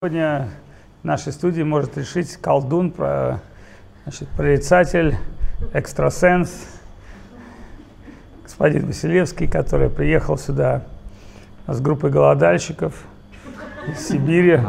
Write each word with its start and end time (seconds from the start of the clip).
Сегодня 0.00 0.50
в 1.02 1.04
нашей 1.04 1.32
студии 1.32 1.62
может 1.62 1.98
решить 1.98 2.36
колдун, 2.36 2.92
про, 2.92 3.40
значит, 4.04 4.28
прорицатель, 4.28 5.16
экстрасенс, 5.72 6.52
господин 8.44 8.86
Василевский, 8.86 9.48
который 9.48 9.90
приехал 9.90 10.38
сюда 10.38 10.84
с 11.66 11.80
группой 11.80 12.12
голодальщиков 12.12 12.94
из 13.88 14.06
Сибири. 14.06 14.60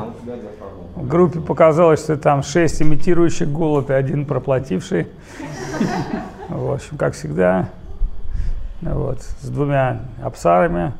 В 0.95 1.07
группе 1.07 1.39
показалось, 1.41 1.99
что 1.99 2.17
там 2.17 2.41
шесть 2.41 2.81
имитирующих 2.81 3.49
голод 3.49 3.91
и 3.91 3.93
один 3.93 4.25
проплативший. 4.25 5.09
В 6.47 6.71
общем, 6.71 6.97
как 6.97 7.13
всегда, 7.13 7.69
вот, 8.81 9.21
с 9.21 9.47
двумя 9.47 9.99
абсарами, 10.23 10.93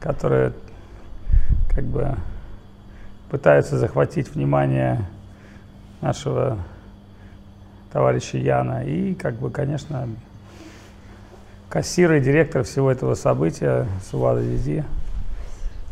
которые 0.00 0.54
как 1.72 1.84
бы 1.84 2.16
пытаются 3.34 3.78
захватить 3.78 4.32
внимание 4.32 5.00
нашего 6.00 6.56
товарища 7.92 8.38
Яна 8.38 8.84
и, 8.84 9.12
как 9.14 9.34
бы, 9.34 9.50
конечно, 9.50 10.08
кассир 11.68 12.12
и 12.12 12.20
директор 12.20 12.62
всего 12.62 12.92
этого 12.92 13.14
события 13.14 13.88
Сувада 14.08 14.40
Диди. 14.40 14.84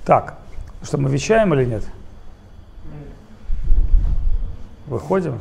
Так, 0.06 0.38
что 0.84 0.98
мы 0.98 1.10
вещаем 1.10 1.52
или 1.54 1.64
нет? 1.64 1.82
Выходим? 4.86 5.40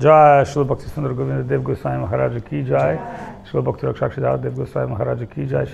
Джай 0.00 0.46
Шила 0.46 0.64
Бхакти 0.64 0.88
Сундар 0.94 1.12
Говинда 1.12 1.42
Дев 1.42 1.64
Госвами 1.64 1.98
Махараджа 1.98 2.40
Ки 2.40 2.62
Джай, 2.62 2.98
Шила 3.50 3.60
Бхакти 3.60 3.84
Ракшакшидат 3.84 4.40
Дев 4.40 4.54
Госвами 4.54 4.92
Махараджа 4.92 5.26
Ки 5.26 5.44
Джай, 5.44 5.68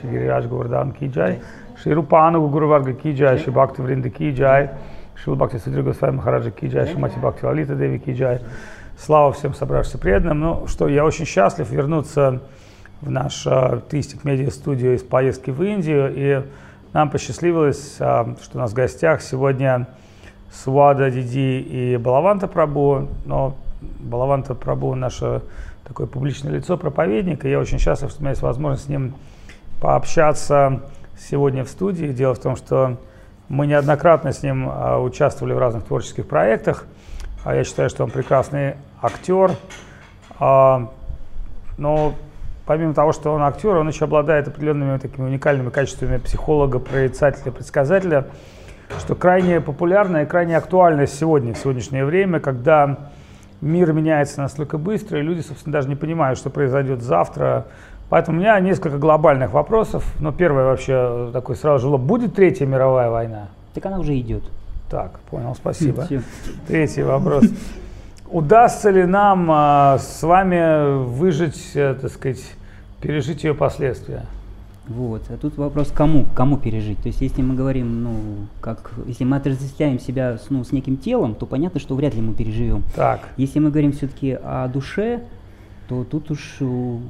Говардан 0.48 0.90
Ки 0.90 1.06
Джай, 1.06 1.40
Шри 1.80 1.94
Варга 1.94 2.94
Ки 2.94 3.12
Джай, 3.14 3.38
Шри 3.38 3.52
Бхакти 3.52 4.30
Джай, 4.32 4.70
Шила 5.16 5.36
Бхакти 5.36 5.58
Судри 5.58 5.82
Госвами 5.82 6.16
Махараджа 6.16 6.50
Ки 6.50 6.66
Джай, 6.66 6.86
Шимати 6.86 7.18
Бхакти 7.18 7.44
Лалита 7.44 7.74
Деви 7.74 7.98
Ки 7.98 8.10
Джай. 8.10 8.40
Слава 8.98 9.32
всем 9.32 9.54
собравшимся 9.54 9.98
преданным. 9.98 10.40
Ну 10.40 10.66
что, 10.66 10.88
я 10.88 11.04
очень 11.04 11.24
счастлив 11.24 11.70
вернуться 11.70 12.40
в 13.00 13.10
наш 13.10 13.46
Тистик 13.90 14.24
Медиа 14.24 14.50
студию 14.50 14.94
из 14.94 15.02
поездки 15.02 15.50
в 15.50 15.62
Индию. 15.62 16.12
И 16.14 16.42
нам 16.92 17.10
посчастливилось, 17.10 17.96
что 17.96 18.34
у 18.54 18.58
нас 18.58 18.72
в 18.72 18.74
гостях 18.74 19.22
сегодня 19.22 19.86
Свада 20.50 21.10
Диди 21.10 21.60
и 21.60 21.96
Балаванта 21.96 22.46
Прабу. 22.46 23.08
Но 23.24 23.56
Балаванта 23.80 24.54
Прабу 24.54 24.94
наше 24.94 25.42
такое 25.84 26.06
публичное 26.06 26.52
лицо, 26.52 26.76
проповедник. 26.76 27.44
И 27.44 27.50
я 27.50 27.58
очень 27.58 27.78
счастлив, 27.78 28.10
что 28.10 28.20
у 28.20 28.22
меня 28.22 28.30
есть 28.30 28.42
возможность 28.42 28.86
с 28.86 28.88
ним 28.88 29.14
пообщаться 29.80 30.82
сегодня 31.18 31.64
в 31.64 31.68
студии. 31.68 32.06
Дело 32.06 32.34
в 32.34 32.38
том, 32.38 32.56
что 32.56 32.96
мы 33.48 33.66
неоднократно 33.66 34.32
с 34.32 34.42
ним 34.42 34.70
участвовали 35.02 35.52
в 35.52 35.58
разных 35.58 35.84
творческих 35.84 36.26
проектах. 36.26 36.86
Я 37.44 37.64
считаю, 37.64 37.90
что 37.90 38.04
он 38.04 38.10
прекрасный 38.10 38.76
актер. 39.02 39.52
Но 40.40 42.14
помимо 42.66 42.94
того, 42.94 43.12
что 43.12 43.34
он 43.34 43.42
актер, 43.42 43.76
он 43.76 43.88
еще 43.88 44.04
обладает 44.04 44.48
определенными 44.48 44.96
такими 44.98 45.26
уникальными 45.26 45.68
качествами 45.70 46.16
психолога, 46.16 46.78
прорицателя, 46.78 47.52
предсказателя, 47.52 48.26
что 48.98 49.14
крайне 49.14 49.60
популярно 49.60 50.22
и 50.22 50.26
крайне 50.26 50.56
актуально 50.56 51.06
сегодня, 51.06 51.52
в 51.52 51.58
сегодняшнее 51.58 52.04
время, 52.04 52.40
когда 52.40 53.10
мир 53.60 53.92
меняется 53.92 54.40
настолько 54.40 54.78
быстро, 54.78 55.18
и 55.18 55.22
люди, 55.22 55.40
собственно, 55.40 55.72
даже 55.72 55.88
не 55.88 55.96
понимают, 55.96 56.38
что 56.38 56.48
произойдет 56.50 57.02
завтра. 57.02 57.66
Поэтому 58.08 58.38
у 58.38 58.40
меня 58.40 58.58
несколько 58.60 58.98
глобальных 58.98 59.52
вопросов. 59.52 60.04
Но 60.20 60.32
первое 60.32 60.64
вообще 60.64 61.30
такой 61.32 61.56
сразу 61.56 61.90
же, 61.90 61.98
будет 61.98 62.34
Третья 62.34 62.66
мировая 62.66 63.10
война? 63.10 63.48
Так 63.74 63.86
она 63.86 63.98
уже 63.98 64.18
идет. 64.18 64.44
Так, 64.90 65.18
понял, 65.30 65.54
спасибо. 65.54 66.06
Третий 66.68 67.02
вопрос. 67.02 67.44
Удастся 68.30 68.90
ли 68.90 69.04
нам 69.04 69.48
а, 69.50 69.98
с 69.98 70.22
вами 70.22 71.04
выжить, 71.04 71.72
а, 71.76 71.94
так 71.94 72.10
сказать, 72.10 72.42
пережить 73.00 73.44
ее 73.44 73.54
последствия? 73.54 74.24
Вот. 74.88 75.22
А 75.30 75.36
тут 75.36 75.56
вопрос, 75.56 75.90
кому, 75.94 76.26
кому 76.34 76.58
пережить. 76.58 76.98
То 76.98 77.08
есть, 77.08 77.20
если 77.20 77.42
мы 77.42 77.54
говорим, 77.54 78.02
ну, 78.02 78.14
как, 78.60 78.92
если 79.06 79.24
мы 79.24 79.36
отождествляем 79.36 79.98
себя 79.98 80.36
с, 80.36 80.50
ну, 80.50 80.62
с 80.62 80.72
неким 80.72 80.96
телом, 80.96 81.34
то 81.34 81.46
понятно, 81.46 81.80
что 81.80 81.94
вряд 81.94 82.14
ли 82.14 82.20
мы 82.20 82.34
переживем. 82.34 82.82
Так. 82.94 83.20
Если 83.36 83.58
мы 83.60 83.70
говорим 83.70 83.92
все-таки 83.92 84.38
о 84.42 84.68
душе, 84.68 85.22
то 85.88 86.04
тут 86.04 86.30
уж... 86.30 86.56
То 86.58 87.00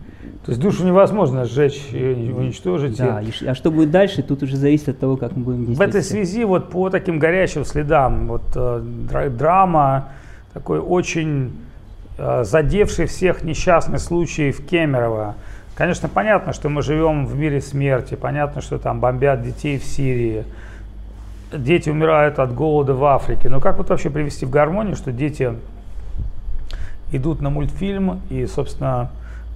есть 0.48 0.60
душу 0.60 0.84
невозможно 0.84 1.44
сжечь 1.44 1.88
и 1.92 2.32
уничтожить. 2.36 2.96
Да, 2.96 3.20
и, 3.20 3.46
а 3.46 3.54
что 3.54 3.70
будет 3.70 3.90
дальше, 3.90 4.22
тут 4.22 4.42
уже 4.42 4.56
зависит 4.56 4.88
от 4.88 4.98
того, 4.98 5.16
как 5.16 5.36
мы 5.36 5.44
будем 5.44 5.66
действовать. 5.66 5.92
В 5.92 5.96
этой 5.96 6.02
связи 6.02 6.44
вот 6.44 6.70
по 6.70 6.90
таким 6.90 7.18
горячим 7.18 7.64
следам, 7.64 8.28
вот 8.28 8.42
э, 8.56 9.28
драма, 9.30 10.08
такой 10.52 10.80
очень 10.80 11.52
э, 12.18 12.44
задевший 12.44 13.06
всех 13.06 13.44
несчастный 13.44 13.98
случай 13.98 14.50
в 14.50 14.66
Кемерово. 14.66 15.36
Конечно, 15.76 16.08
понятно, 16.08 16.52
что 16.52 16.68
мы 16.68 16.82
живем 16.82 17.26
в 17.26 17.36
мире 17.36 17.60
смерти, 17.60 18.14
понятно, 18.14 18.60
что 18.60 18.78
там 18.78 19.00
бомбят 19.00 19.42
детей 19.42 19.78
в 19.78 19.84
Сирии, 19.84 20.44
дети 21.52 21.90
умирают 21.90 22.38
от 22.38 22.54
голода 22.54 22.94
в 22.94 23.04
Африке. 23.04 23.48
Но 23.48 23.60
как 23.60 23.78
вот 23.78 23.90
вообще 23.90 24.10
привести 24.10 24.46
в 24.46 24.50
гармонию, 24.50 24.96
что 24.96 25.12
дети 25.12 25.52
идут 27.16 27.40
на 27.40 27.50
мультфильм 27.50 28.20
и, 28.30 28.46
собственно, 28.46 29.10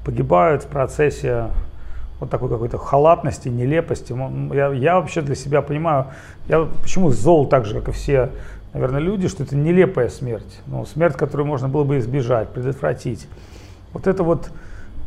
погибают 0.04 0.64
в 0.64 0.66
процессе 0.66 1.48
вот 2.20 2.30
такой 2.30 2.48
какой-то 2.48 2.78
халатности, 2.78 3.48
нелепости. 3.48 4.14
Я, 4.54 4.72
я 4.72 5.00
вообще 5.00 5.20
для 5.20 5.34
себя 5.34 5.62
понимаю, 5.62 6.06
я 6.48 6.66
почему 6.82 7.10
зол 7.10 7.46
так 7.46 7.64
же, 7.64 7.80
как 7.80 7.88
и 7.88 7.92
все 7.92 8.30
наверное, 8.72 9.00
люди, 9.00 9.28
что 9.28 9.42
это 9.42 9.56
нелепая 9.56 10.08
смерть. 10.08 10.60
Ну, 10.66 10.84
смерть, 10.86 11.16
которую 11.16 11.46
можно 11.46 11.68
было 11.68 11.84
бы 11.84 11.98
избежать, 11.98 12.48
предотвратить. 12.50 13.26
Вот 13.92 14.06
это 14.06 14.22
вот, 14.22 14.50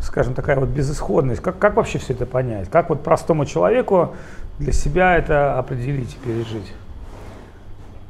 скажем, 0.02 0.34
такая 0.34 0.60
вот 0.60 0.70
безысходность. 0.70 1.42
Как, 1.42 1.58
как 1.58 1.76
вообще 1.76 2.00
все 2.00 2.14
это 2.14 2.26
понять? 2.26 2.70
Как 2.70 2.90
вот 2.90 3.04
простому 3.04 3.46
человеку 3.46 4.16
для 4.60 4.74
себя 4.74 5.18
это 5.18 5.58
определить 5.58 6.16
и 6.16 6.28
пережить? 6.28 6.74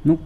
Ну, 0.03 0.19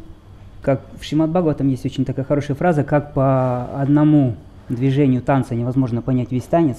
как 0.66 0.81
в 1.00 1.03
Шимат 1.06 1.31
там 1.31 1.70
есть 1.70 1.86
очень 1.86 2.06
такая 2.06 2.26
хорошая 2.26 2.58
фраза, 2.58 2.84
как 2.84 3.14
по 3.14 3.66
одному 3.80 4.36
движению 4.68 5.22
танца 5.22 5.53
невозможно 5.53 6.02
понять 6.02 6.31
весь 6.31 6.46
танец, 6.46 6.78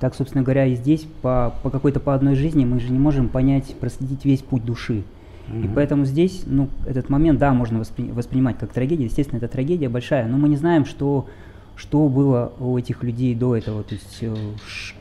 так, 0.00 0.16
собственно 0.16 0.42
говоря, 0.42 0.66
и 0.66 0.74
здесь 0.74 1.06
по, 1.22 1.54
по 1.62 1.70
какой-то 1.70 2.00
по 2.00 2.14
одной 2.14 2.34
жизни 2.34 2.64
мы 2.64 2.80
же 2.80 2.90
не 2.90 2.98
можем 2.98 3.28
понять, 3.28 3.76
проследить 3.78 4.24
весь 4.24 4.42
путь 4.42 4.64
души. 4.64 5.04
Mm-hmm. 5.46 5.64
И 5.64 5.68
поэтому 5.72 6.04
здесь, 6.04 6.42
ну, 6.46 6.68
этот 6.84 7.08
момент, 7.08 7.38
да, 7.38 7.54
можно 7.54 7.78
воспри- 7.78 8.12
воспринимать 8.12 8.58
как 8.58 8.72
трагедия. 8.72 9.04
Естественно, 9.04 9.38
это 9.38 9.46
трагедия 9.46 9.88
большая, 9.88 10.26
но 10.26 10.36
мы 10.36 10.48
не 10.48 10.56
знаем, 10.56 10.84
что, 10.84 11.28
что 11.76 12.08
было 12.08 12.52
у 12.58 12.76
этих 12.76 13.04
людей 13.04 13.36
до 13.36 13.54
этого, 13.56 13.84
то 13.84 13.94
есть 13.94 14.18
э, 14.20 14.34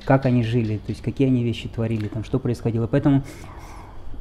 как 0.06 0.28
они 0.28 0.44
жили, 0.44 0.78
то 0.78 0.92
есть 0.92 1.02
какие 1.02 1.28
они 1.28 1.44
вещи 1.44 1.70
творили, 1.70 2.08
там, 2.08 2.24
что 2.24 2.38
происходило. 2.38 2.86
Поэтому 2.86 3.24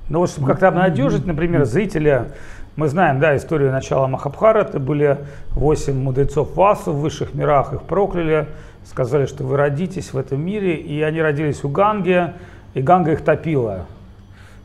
ну 0.09 0.19
вот, 0.21 0.31
чтобы 0.31 0.49
как-то 0.49 0.69
обнадежить, 0.69 1.27
например, 1.27 1.65
зрителя, 1.65 2.33
мы 2.77 2.89
знаем, 2.89 3.21
да, 3.21 3.37
историю 3.37 3.71
начала 3.71 4.09
Махабхараты, 4.09 4.79
были 4.79 5.19
восемь 5.51 5.95
мудрецов 5.95 6.57
Васу 6.57 6.93
в 6.93 7.01
высших 7.01 7.35
мирах, 7.35 7.73
их 7.73 7.83
прокляли, 7.83 8.49
сказали, 8.85 9.27
что 9.27 9.45
вы 9.45 9.57
родитесь 9.57 10.13
в 10.13 10.19
этом 10.19 10.45
мире, 10.45 10.75
и 10.75 11.01
они 11.03 11.23
родились 11.23 11.63
у 11.63 11.69
Ганги, 11.69 12.33
и 12.75 12.83
Ганга 12.83 13.13
их 13.13 13.23
топила. 13.23 13.87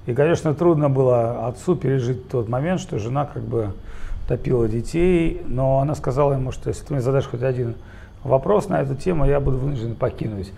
И, 0.07 0.13
конечно, 0.15 0.55
трудно 0.55 0.89
было 0.89 1.47
отцу 1.47 1.75
пережить 1.75 2.29
тот 2.29 2.49
момент, 2.49 2.81
что 2.81 2.97
жена 2.97 3.25
как 3.31 3.43
бы 3.43 3.73
топила 4.27 4.67
детей, 4.67 5.41
но 5.45 5.79
она 5.79 5.93
сказала 5.93 6.33
ему, 6.33 6.51
что 6.51 6.69
если 6.69 6.85
ты 6.85 6.93
мне 6.93 7.01
задашь 7.01 7.27
хоть 7.27 7.43
один 7.43 7.75
вопрос 8.23 8.69
на 8.69 8.81
эту 8.81 8.95
тему, 8.95 9.25
я 9.25 9.39
буду 9.39 9.57
вынужден 9.57 9.93
покинуть. 9.95 10.51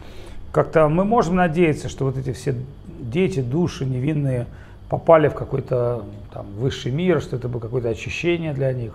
Как-то 0.53 0.87
мы 0.87 1.03
можем 1.03 1.35
надеяться, 1.35 1.89
что 1.89 2.05
вот 2.05 2.17
эти 2.17 2.31
все 2.31 2.55
дети, 2.99 3.41
души 3.41 3.85
невинные 3.85 4.47
попали 4.89 5.27
в 5.27 5.33
какой-то 5.33 6.03
там 6.33 6.45
высший 6.57 6.91
мир, 6.91 7.21
что 7.21 7.35
это 7.35 7.47
было 7.47 7.59
какое-то 7.59 7.89
очищение 7.89 8.53
для 8.53 8.71
них. 8.73 8.93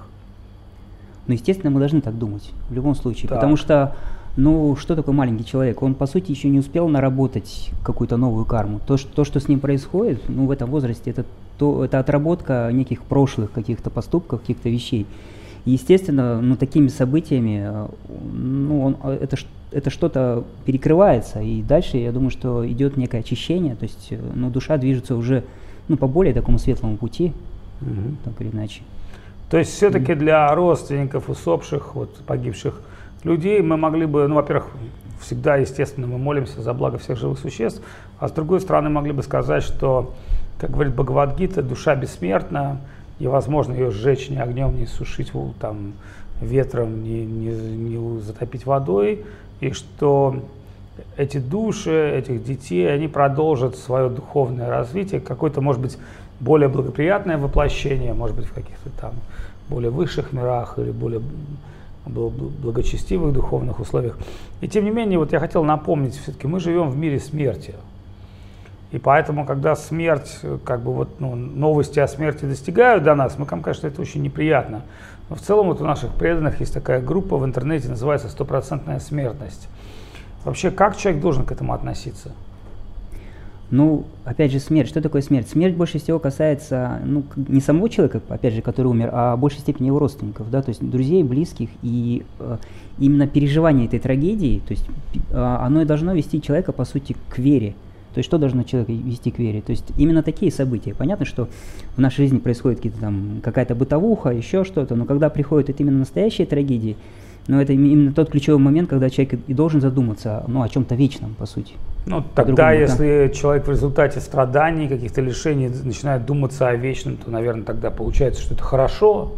Ну, 1.26 1.34
естественно, 1.34 1.70
мы 1.70 1.80
должны 1.80 2.00
так 2.00 2.16
думать 2.16 2.50
в 2.70 2.74
любом 2.74 2.94
случае, 2.94 3.28
так. 3.28 3.38
потому 3.38 3.56
что 3.56 3.96
ну, 4.36 4.76
что 4.76 4.94
такое 4.94 5.14
маленький 5.14 5.46
человек? 5.46 5.82
Он, 5.82 5.94
по 5.94 6.06
сути, 6.06 6.30
еще 6.30 6.48
не 6.48 6.58
успел 6.58 6.88
наработать 6.88 7.70
какую-то 7.82 8.18
новую 8.18 8.44
карму. 8.44 8.80
То, 8.86 8.98
что, 8.98 9.10
то, 9.10 9.24
что 9.24 9.40
с 9.40 9.48
ним 9.48 9.60
происходит, 9.60 10.20
ну, 10.28 10.46
в 10.46 10.50
этом 10.50 10.70
возрасте, 10.70 11.10
это, 11.10 11.24
то, 11.58 11.84
это 11.84 11.98
отработка 11.98 12.70
неких 12.70 13.02
прошлых 13.02 13.50
каких-то 13.50 13.88
поступков, 13.88 14.40
каких-то 14.42 14.68
вещей. 14.68 15.06
Естественно, 15.64 16.40
ну, 16.40 16.56
такими 16.56 16.88
событиями, 16.88 17.64
э, 17.66 17.88
ну, 18.32 18.82
он, 18.82 18.96
э, 19.02 19.18
это, 19.22 19.36
это 19.76 19.90
что-то 19.90 20.44
перекрывается, 20.64 21.42
и 21.42 21.60
дальше, 21.60 21.98
я 21.98 22.10
думаю, 22.10 22.30
что 22.30 22.66
идет 22.66 22.96
некое 22.96 23.18
очищение, 23.18 23.76
то 23.76 23.82
есть, 23.82 24.08
э, 24.10 24.18
ну, 24.34 24.48
душа 24.48 24.78
движется 24.78 25.14
уже, 25.14 25.44
ну, 25.88 25.98
по 25.98 26.06
более 26.06 26.32
такому 26.32 26.58
светлому 26.58 26.96
пути, 26.96 27.34
угу. 27.82 28.16
так 28.24 28.40
или 28.40 28.48
иначе. 28.48 28.80
То 29.50 29.58
есть 29.58 29.74
все-таки 29.74 30.14
для 30.14 30.52
родственников 30.54 31.28
усопших, 31.28 31.94
вот, 31.94 32.16
погибших, 32.26 32.80
людей 33.22 33.60
мы 33.60 33.76
могли 33.76 34.06
бы, 34.06 34.26
ну, 34.28 34.36
во-первых, 34.36 34.68
всегда, 35.20 35.56
естественно, 35.56 36.06
мы 36.06 36.16
молимся 36.16 36.62
за 36.62 36.72
благо 36.72 36.96
всех 36.96 37.18
живых 37.18 37.38
существ, 37.38 37.82
а 38.18 38.28
с 38.28 38.32
другой 38.32 38.62
стороны 38.62 38.88
могли 38.88 39.12
бы 39.12 39.22
сказать, 39.22 39.62
что, 39.62 40.14
как 40.58 40.70
говорит 40.70 40.94
Бхагавадгита, 40.94 41.62
душа 41.62 41.94
бессмертна, 41.96 42.80
невозможно 43.20 43.74
ее 43.74 43.90
сжечь 43.90 44.30
ни 44.30 44.36
огнем, 44.36 44.80
ни 44.80 44.86
сушить 44.86 45.32
там, 45.60 45.92
ветром, 46.40 47.02
ни, 47.02 47.18
ни, 47.18 47.50
ни 47.50 48.20
затопить 48.20 48.64
водой, 48.66 49.24
и 49.60 49.70
что 49.72 50.42
эти 51.16 51.38
души, 51.38 52.10
этих 52.10 52.44
детей, 52.44 52.92
они 52.92 53.08
продолжат 53.08 53.76
свое 53.76 54.08
духовное 54.08 54.68
развитие, 54.68 55.20
какое-то, 55.20 55.60
может 55.60 55.80
быть, 55.80 55.98
более 56.40 56.68
благоприятное 56.68 57.38
воплощение, 57.38 58.12
может 58.14 58.36
быть, 58.36 58.46
в 58.46 58.52
каких-то 58.52 58.90
там 59.00 59.14
более 59.68 59.90
высших 59.90 60.32
мирах 60.32 60.78
или 60.78 60.90
более 60.90 61.20
благочестивых 62.06 63.32
духовных 63.32 63.80
условиях. 63.80 64.16
И 64.60 64.68
тем 64.68 64.84
не 64.84 64.90
менее, 64.90 65.18
вот 65.18 65.32
я 65.32 65.40
хотел 65.40 65.64
напомнить, 65.64 66.14
все-таки 66.14 66.46
мы 66.46 66.60
живем 66.60 66.90
в 66.90 66.96
мире 66.96 67.18
смерти. 67.18 67.74
И 68.92 68.98
поэтому, 68.98 69.44
когда 69.44 69.74
смерть, 69.74 70.38
как 70.64 70.82
бы 70.82 70.92
вот 70.92 71.20
ну, 71.20 71.34
новости 71.34 71.98
о 71.98 72.06
смерти 72.06 72.44
достигают 72.44 73.02
до 73.02 73.14
нас, 73.16 73.36
мы, 73.36 73.46
конечно, 73.46 73.88
это 73.88 74.00
очень 74.00 74.22
неприятно. 74.22 74.82
Но 75.28 75.36
в 75.36 75.40
целом 75.40 75.66
вот 75.66 75.80
у 75.80 75.84
наших 75.84 76.12
преданных 76.12 76.60
есть 76.60 76.74
такая 76.74 77.00
группа 77.00 77.36
в 77.36 77.44
интернете, 77.44 77.88
называется 77.88 78.28
«Стопроцентная 78.28 79.00
смертность». 79.00 79.68
Вообще, 80.44 80.70
как 80.70 80.96
человек 80.96 81.20
должен 81.20 81.44
к 81.44 81.50
этому 81.50 81.72
относиться? 81.72 82.32
Ну, 83.70 84.04
опять 84.24 84.52
же, 84.52 84.60
смерть. 84.60 84.88
Что 84.88 85.00
такое 85.00 85.22
смерть? 85.22 85.48
Смерть 85.48 85.74
больше 85.74 85.98
всего 85.98 86.20
касается, 86.20 87.00
ну, 87.04 87.24
не 87.34 87.60
самого 87.60 87.88
человека, 87.88 88.20
опять 88.28 88.54
же, 88.54 88.62
который 88.62 88.86
умер, 88.86 89.10
а 89.12 89.34
в 89.34 89.40
большей 89.40 89.58
степени 89.58 89.88
его 89.88 89.98
родственников, 89.98 90.48
да, 90.50 90.62
то 90.62 90.68
есть 90.68 90.88
друзей, 90.88 91.24
близких. 91.24 91.70
И 91.82 92.24
э, 92.38 92.58
именно 93.00 93.26
переживание 93.26 93.86
этой 93.86 93.98
трагедии, 93.98 94.62
то 94.66 94.72
есть 94.72 94.88
э, 95.30 95.36
оно 95.36 95.82
и 95.82 95.84
должно 95.84 96.14
вести 96.14 96.40
человека, 96.40 96.70
по 96.70 96.84
сути, 96.84 97.16
к 97.28 97.38
вере. 97.38 97.74
То 98.16 98.20
есть 98.20 98.28
что 98.28 98.38
должно 98.38 98.62
человека 98.62 98.92
вести 98.92 99.30
к 99.30 99.38
вере? 99.38 99.60
То 99.60 99.72
есть 99.72 99.84
именно 99.98 100.22
такие 100.22 100.50
события. 100.50 100.94
Понятно, 100.94 101.26
что 101.26 101.50
в 101.96 102.00
нашей 102.00 102.22
жизни 102.22 102.38
происходит 102.38 102.78
какие-то 102.78 102.98
там 102.98 103.42
какая-то 103.42 103.74
бытовуха, 103.74 104.30
еще 104.30 104.64
что-то, 104.64 104.94
но 104.94 105.04
когда 105.04 105.28
приходят 105.28 105.68
это 105.68 105.82
именно 105.82 105.98
настоящие 105.98 106.46
трагедии, 106.46 106.96
но 107.46 107.60
это 107.60 107.74
именно 107.74 108.14
тот 108.14 108.30
ключевой 108.30 108.58
момент, 108.58 108.88
когда 108.88 109.10
человек 109.10 109.38
и 109.46 109.52
должен 109.52 109.82
задуматься 109.82 110.44
ну, 110.48 110.62
о 110.62 110.68
чем-то 110.70 110.94
вечном, 110.94 111.34
по 111.34 111.44
сути. 111.44 111.74
Ну, 112.06 112.24
тогда, 112.34 112.72
если 112.72 113.26
да. 113.26 113.34
человек 113.34 113.66
в 113.66 113.70
результате 113.70 114.20
страданий, 114.20 114.88
каких-то 114.88 115.20
лишений 115.20 115.68
начинает 115.68 116.24
думаться 116.24 116.68
о 116.68 116.74
вечном, 116.74 117.18
то, 117.18 117.30
наверное, 117.30 117.64
тогда 117.64 117.90
получается, 117.90 118.40
что 118.40 118.54
это 118.54 118.62
хорошо 118.62 119.34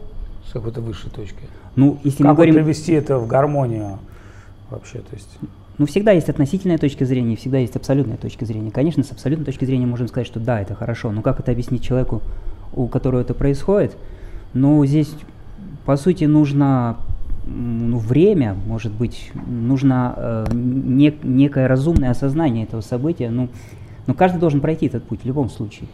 с 0.48 0.52
какой-то 0.52 0.80
высшей 0.82 1.10
точки. 1.10 1.48
Ну, 1.74 1.98
если 2.04 2.22
как 2.22 2.26
мы 2.28 2.34
говорим... 2.34 2.54
привести 2.54 2.92
это 2.92 3.18
в 3.18 3.26
гармонию 3.26 3.98
вообще, 4.70 4.98
то 4.98 5.16
есть... 5.16 5.30
Ну, 5.78 5.86
всегда 5.86 6.10
есть 6.10 6.28
относительная 6.28 6.78
точка 6.78 7.04
зрения, 7.04 7.36
всегда 7.36 7.58
есть 7.58 7.76
абсолютная 7.76 8.16
точка 8.16 8.44
зрения. 8.44 8.72
Конечно, 8.72 9.04
с 9.04 9.12
абсолютной 9.12 9.46
точки 9.46 9.64
зрения 9.64 9.86
можем 9.86 10.08
сказать, 10.08 10.26
что 10.26 10.40
да, 10.40 10.60
это 10.60 10.74
хорошо, 10.74 11.12
но 11.12 11.22
как 11.22 11.38
это 11.38 11.52
объяснить 11.52 11.84
человеку, 11.84 12.20
у 12.72 12.88
которого 12.88 13.20
это 13.20 13.32
происходит? 13.32 13.96
Ну, 14.54 14.84
здесь, 14.84 15.14
по 15.86 15.96
сути, 15.96 16.24
нужно 16.24 16.96
ну, 17.46 17.98
время, 17.98 18.56
может 18.66 18.92
быть, 18.92 19.30
нужно 19.46 20.14
э, 20.16 20.46
не, 20.52 21.14
некое 21.22 21.68
разумное 21.68 22.10
осознание 22.10 22.64
этого 22.64 22.80
события. 22.80 23.30
Ну, 23.30 23.48
но 24.06 24.14
каждый 24.14 24.38
должен 24.38 24.60
пройти 24.60 24.86
этот 24.86 25.04
путь 25.04 25.20
в 25.22 25.26
любом 25.26 25.48
случае. 25.48 25.88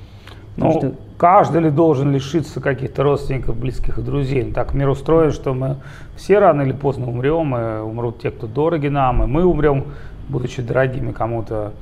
Ну, 0.56 0.71
что... 0.79 0.95
каждый 1.17 1.62
ли 1.62 1.71
должен 1.71 2.12
лишиться 2.12 2.61
каких-то 2.61 3.03
родственников, 3.03 3.56
близких 3.56 3.99
и 3.99 4.03
друзей? 4.03 4.53
Так 4.53 4.75
мир 4.75 4.89
устроен, 4.89 5.33
что 5.33 5.53
мы 5.55 5.77
все 6.17 6.39
рано 6.39 6.62
или 6.62 6.73
поздно 6.73 7.09
умрем, 7.09 7.56
и 7.56 7.81
умрут 7.81 8.21
те, 8.21 8.31
кто 8.31 8.47
дороги 8.47 8.89
нам, 8.89 9.25
и 9.25 9.27
мы 9.27 9.45
умрем, 9.45 9.87
будучи 10.29 10.62
дорогими 10.62 11.12
кому-то. 11.12 11.73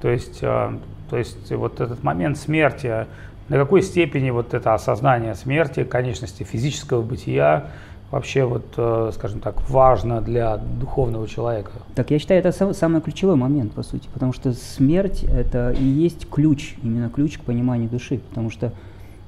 То 0.00 0.08
есть, 0.08 0.38
э, 0.42 0.70
то 1.10 1.16
есть 1.16 1.50
вот 1.52 1.80
этот 1.80 2.02
момент 2.02 2.38
смерти, 2.38 3.06
на 3.48 3.56
какой 3.56 3.82
степени 3.82 4.30
вот 4.30 4.54
это 4.54 4.74
осознание 4.74 5.34
смерти, 5.34 5.84
конечности 5.84 6.42
физического 6.42 7.02
бытия, 7.02 7.66
вообще, 8.12 8.44
вот, 8.44 8.66
э, 8.76 9.10
скажем 9.14 9.40
так, 9.40 9.68
важно 9.68 10.20
для 10.20 10.58
духовного 10.58 11.26
человека? 11.26 11.72
Так 11.94 12.10
я 12.10 12.18
считаю, 12.18 12.40
это 12.40 12.52
сам, 12.52 12.74
самый 12.74 13.00
ключевой 13.00 13.36
момент, 13.36 13.72
по 13.72 13.82
сути, 13.82 14.08
потому 14.12 14.32
что 14.32 14.52
смерть– 14.52 15.24
это 15.28 15.70
и 15.72 15.82
есть 15.82 16.28
ключ, 16.30 16.76
именно 16.82 17.08
ключ 17.08 17.38
к 17.38 17.40
пониманию 17.40 17.88
души, 17.88 18.20
потому 18.28 18.50
что 18.50 18.72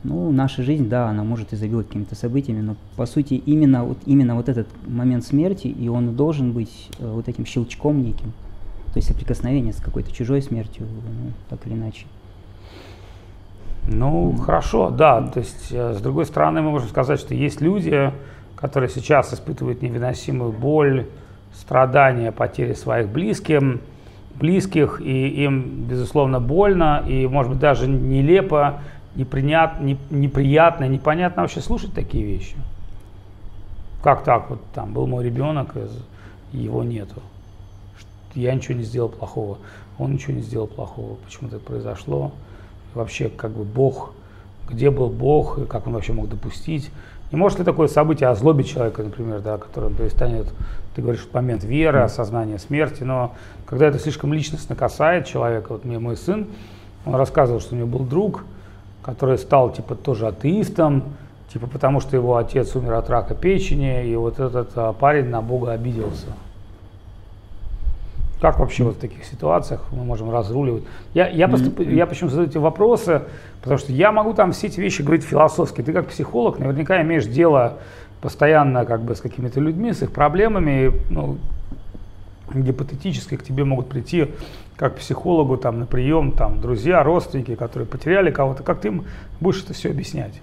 ну, 0.04 0.30
наша 0.30 0.62
жизнь, 0.62 0.90
да, 0.90 1.08
она 1.08 1.24
может 1.24 1.54
изобиловать 1.54 1.86
какими-то 1.86 2.14
событиями, 2.14 2.60
но 2.60 2.76
по 2.96 3.06
сути 3.06 3.34
именно 3.34 3.84
вот, 3.84 3.96
именно 4.04 4.34
вот 4.34 4.50
этот 4.50 4.68
момент 4.86 5.24
смерти, 5.24 5.66
и 5.66 5.88
он 5.88 6.14
должен 6.14 6.52
быть 6.52 6.90
э, 6.98 7.10
вот 7.10 7.26
этим 7.26 7.46
щелчком 7.46 8.02
неким, 8.02 8.32
то 8.92 8.98
есть 8.98 9.08
соприкосновение 9.08 9.72
с 9.72 9.80
какой-то 9.80 10.12
чужой 10.12 10.42
смертью, 10.42 10.86
ну, 10.90 11.32
так 11.48 11.66
или 11.66 11.72
иначе. 11.72 12.04
Ну, 13.88 14.32
mm. 14.32 14.42
хорошо, 14.42 14.90
да, 14.90 15.22
то 15.22 15.40
есть 15.40 15.68
э, 15.70 15.94
с 15.94 16.02
другой 16.02 16.26
стороны 16.26 16.60
мы 16.60 16.70
можем 16.70 16.90
сказать, 16.90 17.18
что 17.18 17.34
есть 17.34 17.62
люди, 17.62 18.12
которые 18.64 18.88
сейчас 18.88 19.34
испытывают 19.34 19.82
невыносимую 19.82 20.50
боль, 20.50 21.06
страдания, 21.52 22.32
потери 22.32 22.72
своих 22.72 23.10
близких, 23.10 23.60
близких, 24.36 25.02
и 25.02 25.44
им, 25.44 25.84
безусловно, 25.86 26.40
больно, 26.40 27.04
и, 27.06 27.26
может 27.26 27.52
быть, 27.52 27.60
даже 27.60 27.86
нелепо, 27.86 28.80
непринят, 29.16 29.82
не, 29.82 29.98
неприятно, 30.08 30.88
непонятно 30.88 31.42
вообще 31.42 31.60
слушать 31.60 31.92
такие 31.92 32.24
вещи. 32.24 32.56
Как 34.02 34.24
так? 34.24 34.48
Вот 34.48 34.62
там 34.72 34.94
был 34.94 35.06
мой 35.06 35.26
ребенок, 35.26 35.74
его 36.50 36.82
нету. 36.82 37.20
Я 38.34 38.54
ничего 38.54 38.78
не 38.78 38.84
сделал 38.84 39.10
плохого, 39.10 39.58
он 39.98 40.14
ничего 40.14 40.32
не 40.32 40.40
сделал 40.40 40.68
плохого. 40.68 41.16
Почему 41.16 41.48
это 41.48 41.58
произошло? 41.58 42.32
Вообще, 42.94 43.28
как 43.28 43.50
бы 43.50 43.64
Бог, 43.64 44.14
где 44.70 44.90
был 44.90 45.10
Бог, 45.10 45.58
и 45.58 45.66
как 45.66 45.86
он 45.86 45.92
вообще 45.92 46.14
мог 46.14 46.30
допустить? 46.30 46.90
Не 47.34 47.38
может 47.40 47.58
ли 47.58 47.64
такое 47.64 47.88
событие 47.88 48.28
озлобить 48.28 48.68
человека, 48.68 49.02
например, 49.02 49.40
да, 49.40 49.58
который 49.58 49.92
перестанет, 49.92 50.46
ты 50.94 51.02
говоришь, 51.02 51.22
в 51.22 51.34
момент 51.34 51.64
веры, 51.64 51.98
осознания 51.98 52.60
смерти, 52.60 53.02
но 53.02 53.34
когда 53.66 53.88
это 53.88 53.98
слишком 53.98 54.32
личностно 54.32 54.76
касает 54.76 55.26
человека, 55.26 55.72
вот 55.72 55.84
мне 55.84 55.98
мой 55.98 56.16
сын, 56.16 56.46
он 57.04 57.16
рассказывал, 57.16 57.58
что 57.58 57.74
у 57.74 57.78
него 57.78 57.88
был 57.88 58.04
друг, 58.04 58.44
который 59.02 59.36
стал 59.36 59.72
типа 59.72 59.96
тоже 59.96 60.28
атеистом, 60.28 61.02
типа 61.52 61.66
потому 61.66 61.98
что 61.98 62.16
его 62.16 62.36
отец 62.36 62.76
умер 62.76 62.92
от 62.92 63.10
рака 63.10 63.34
печени, 63.34 64.06
и 64.06 64.14
вот 64.14 64.38
этот 64.38 64.70
а, 64.76 64.92
парень 64.92 65.28
на 65.28 65.42
Бога 65.42 65.72
обиделся. 65.72 66.28
Как 68.44 68.58
вообще 68.58 68.84
вот 68.84 68.96
в 68.96 68.98
таких 68.98 69.24
ситуациях 69.24 69.86
мы 69.90 70.04
можем 70.04 70.30
разруливать? 70.30 70.82
Я, 71.14 71.28
я, 71.28 71.48
поступ, 71.48 71.80
я 71.80 72.04
почему 72.04 72.28
задаю 72.28 72.46
эти 72.46 72.58
вопросы, 72.58 73.22
потому 73.62 73.78
что 73.78 73.90
я 73.90 74.12
могу 74.12 74.34
там 74.34 74.52
все 74.52 74.66
эти 74.66 74.78
вещи 74.80 75.00
говорить 75.00 75.24
философски. 75.24 75.80
Ты 75.80 75.94
как 75.94 76.08
психолог 76.08 76.58
наверняка 76.58 77.00
имеешь 77.00 77.24
дело 77.24 77.78
постоянно 78.20 78.84
как 78.84 79.00
бы 79.00 79.14
с 79.14 79.22
какими-то 79.22 79.60
людьми, 79.60 79.94
с 79.94 80.02
их 80.02 80.12
проблемами, 80.12 80.92
ну, 81.08 81.38
гипотетически 82.52 83.38
к 83.38 83.44
тебе 83.44 83.64
могут 83.64 83.88
прийти 83.88 84.32
как 84.76 84.96
психологу 84.96 85.56
там 85.56 85.78
на 85.78 85.86
прием 85.86 86.32
там 86.32 86.60
друзья, 86.60 87.02
родственники, 87.02 87.54
которые 87.54 87.88
потеряли 87.88 88.30
кого-то. 88.30 88.62
Как 88.62 88.78
ты 88.78 88.88
им 88.88 89.06
будешь 89.40 89.64
это 89.64 89.72
все 89.72 89.88
объяснять? 89.88 90.34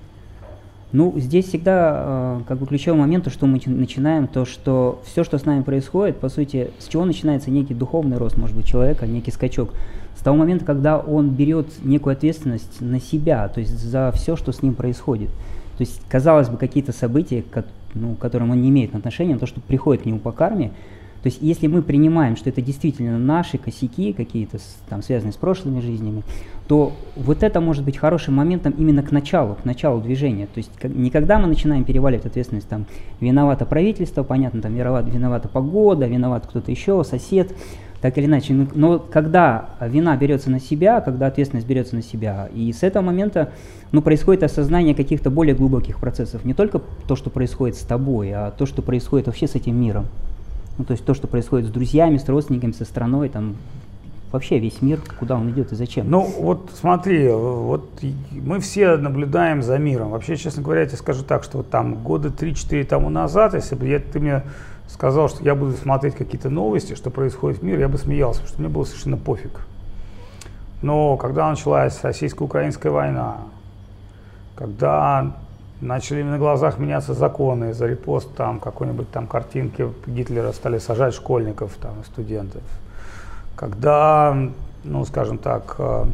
Ну, 0.93 1.13
здесь 1.17 1.47
всегда 1.47 2.39
э, 2.41 2.41
как 2.47 2.57
бы 2.57 2.67
ключевой 2.67 2.99
момент, 2.99 3.23
то, 3.23 3.29
что 3.29 3.45
мы 3.45 3.61
начинаем, 3.65 4.27
то, 4.27 4.43
что 4.43 5.01
все, 5.05 5.23
что 5.23 5.37
с 5.37 5.45
нами 5.45 5.63
происходит, 5.63 6.17
по 6.17 6.27
сути, 6.27 6.69
с 6.79 6.87
чего 6.87 7.05
начинается 7.05 7.49
некий 7.49 7.73
духовный 7.73 8.17
рост, 8.17 8.37
может 8.37 8.55
быть, 8.55 8.65
человека, 8.65 9.07
некий 9.07 9.31
скачок. 9.31 9.69
С 10.17 10.21
того 10.21 10.35
момента, 10.35 10.65
когда 10.65 10.99
он 10.99 11.29
берет 11.29 11.67
некую 11.83 12.13
ответственность 12.13 12.81
на 12.81 12.99
себя, 12.99 13.47
то 13.47 13.61
есть 13.61 13.79
за 13.79 14.11
все, 14.11 14.35
что 14.35 14.51
с 14.51 14.61
ним 14.61 14.75
происходит. 14.75 15.29
То 15.77 15.83
есть, 15.83 16.01
казалось 16.09 16.49
бы, 16.49 16.57
какие-то 16.57 16.91
события, 16.91 17.43
ну, 17.93 18.15
к 18.15 18.19
которым 18.19 18.51
он 18.51 18.61
не 18.61 18.69
имеет 18.69 18.93
отношения, 18.93 19.37
то, 19.37 19.45
что 19.45 19.61
приходит 19.61 20.03
к 20.03 20.05
нему 20.05 20.19
по 20.19 20.33
карме, 20.33 20.71
то 21.23 21.27
есть 21.27 21.37
если 21.41 21.67
мы 21.67 21.83
принимаем, 21.83 22.35
что 22.35 22.49
это 22.49 22.61
действительно 22.61 23.19
наши 23.19 23.59
косяки 23.59 24.11
какие-то, 24.11 24.57
там, 24.89 25.03
связанные 25.03 25.33
с 25.33 25.37
прошлыми 25.37 25.79
жизнями, 25.79 26.23
то 26.71 26.93
вот 27.17 27.43
это 27.43 27.59
может 27.59 27.83
быть 27.83 27.97
хорошим 27.97 28.35
моментом 28.35 28.73
именно 28.77 29.03
к 29.03 29.11
началу, 29.11 29.55
к 29.55 29.65
началу 29.65 29.99
движения. 29.99 30.45
То 30.45 30.59
есть 30.59 30.71
не 30.85 31.09
когда 31.09 31.37
мы 31.37 31.47
начинаем 31.47 31.83
переваливать 31.83 32.25
ответственность, 32.25 32.69
там, 32.69 32.85
виновато 33.19 33.65
правительство, 33.65 34.23
понятно, 34.23 34.61
там, 34.61 34.73
виновата, 34.73 35.09
виновата 35.09 35.49
погода, 35.49 36.07
виноват 36.07 36.47
кто-то 36.47 36.71
еще, 36.71 37.03
сосед, 37.03 37.53
так 37.99 38.17
или 38.17 38.25
иначе. 38.25 38.53
Но 38.73 38.99
когда 38.99 39.71
вина 39.81 40.15
берется 40.15 40.49
на 40.49 40.61
себя, 40.61 41.01
когда 41.01 41.27
ответственность 41.27 41.67
берется 41.67 41.97
на 41.97 42.01
себя, 42.01 42.47
и 42.55 42.71
с 42.71 42.83
этого 42.83 43.03
момента 43.03 43.51
ну, 43.91 44.01
происходит 44.01 44.43
осознание 44.43 44.95
каких-то 44.95 45.29
более 45.29 45.55
глубоких 45.55 45.99
процессов. 45.99 46.45
Не 46.45 46.53
только 46.53 46.81
то, 47.05 47.17
что 47.17 47.29
происходит 47.29 47.75
с 47.75 47.81
тобой, 47.81 48.31
а 48.31 48.51
то, 48.51 48.65
что 48.65 48.81
происходит 48.81 49.27
вообще 49.27 49.49
с 49.49 49.55
этим 49.55 49.75
миром. 49.75 50.05
Ну, 50.77 50.85
то 50.85 50.93
есть 50.93 51.03
то, 51.03 51.13
что 51.13 51.27
происходит 51.27 51.67
с 51.67 51.69
друзьями, 51.69 52.15
с 52.15 52.29
родственниками, 52.29 52.71
со 52.71 52.85
страной, 52.85 53.27
там 53.27 53.57
вообще 54.31 54.59
весь 54.59 54.81
мир, 54.81 55.01
куда 55.19 55.35
он 55.35 55.49
идет 55.49 55.71
и 55.71 55.75
зачем. 55.75 56.09
Ну 56.09 56.21
вот 56.21 56.71
смотри, 56.73 57.29
вот 57.29 57.89
мы 58.31 58.59
все 58.59 58.97
наблюдаем 58.97 59.61
за 59.61 59.77
миром. 59.77 60.11
Вообще, 60.11 60.35
честно 60.35 60.63
говоря, 60.63 60.81
я 60.81 60.87
тебе 60.87 60.97
скажу 60.97 61.23
так, 61.23 61.43
что 61.43 61.57
вот 61.57 61.69
там 61.69 61.95
года 62.03 62.29
3-4 62.29 62.85
тому 62.85 63.09
назад, 63.09 63.53
если 63.53 63.75
бы 63.75 63.87
я, 63.87 63.99
ты 63.99 64.19
мне 64.19 64.43
сказал, 64.87 65.29
что 65.29 65.43
я 65.43 65.55
буду 65.55 65.73
смотреть 65.73 66.15
какие-то 66.15 66.49
новости, 66.49 66.95
что 66.95 67.09
происходит 67.09 67.59
в 67.59 67.63
мире, 67.63 67.81
я 67.81 67.87
бы 67.89 67.97
смеялся, 67.97 68.41
потому 68.41 68.53
что 68.53 68.61
мне 68.61 68.69
было 68.69 68.83
совершенно 68.83 69.17
пофиг. 69.17 69.61
Но 70.81 71.17
когда 71.17 71.49
началась 71.49 72.01
российско-украинская 72.03 72.91
война, 72.91 73.37
когда 74.55 75.35
начали 75.79 76.23
на 76.23 76.37
глазах 76.37 76.77
меняться 76.77 77.13
законы, 77.13 77.73
за 77.73 77.87
репост 77.87 78.33
там 78.35 78.59
какой-нибудь 78.59 79.09
там 79.11 79.27
картинки 79.27 79.87
Гитлера 80.05 80.51
стали 80.51 80.77
сажать 80.77 81.13
школьников 81.13 81.73
там 81.81 82.03
студентов. 82.05 82.61
Когда, 83.61 84.35
ну 84.83 85.05
скажем 85.05 85.37
так, 85.37 85.75
э, 85.77 86.05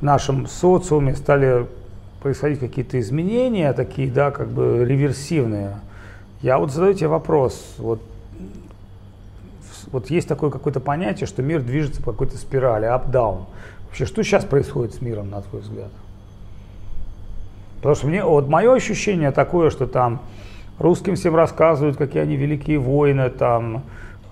в 0.00 0.02
нашем 0.02 0.46
социуме 0.46 1.16
стали 1.16 1.66
происходить 2.22 2.60
какие-то 2.60 3.00
изменения, 3.00 3.72
такие, 3.72 4.10
да, 4.10 4.30
как 4.30 4.48
бы 4.48 4.84
реверсивные, 4.84 5.78
я 6.42 6.58
вот 6.58 6.72
задаю 6.72 6.92
тебе 6.92 7.08
вопрос, 7.08 7.76
вот, 7.78 8.02
вот 9.90 10.10
есть 10.10 10.28
такое 10.28 10.50
какое-то 10.50 10.78
понятие, 10.78 11.26
что 11.26 11.42
мир 11.42 11.62
движется 11.62 12.02
по 12.02 12.12
какой-то 12.12 12.36
спирали, 12.36 12.86
up-down. 12.86 13.46
Вообще, 13.86 14.04
что 14.04 14.22
сейчас 14.22 14.44
происходит 14.44 14.94
с 14.94 15.00
миром, 15.00 15.30
на 15.30 15.40
твой 15.40 15.62
взгляд? 15.62 15.90
Потому 17.76 17.94
что 17.94 18.08
мне, 18.08 18.22
вот 18.22 18.46
мое 18.46 18.74
ощущение 18.74 19.30
такое, 19.30 19.70
что 19.70 19.86
там 19.86 20.20
русским 20.78 21.14
всем 21.14 21.34
рассказывают, 21.34 21.96
какие 21.96 22.22
они 22.22 22.36
великие 22.36 22.78
воины, 22.78 23.30
там, 23.30 23.84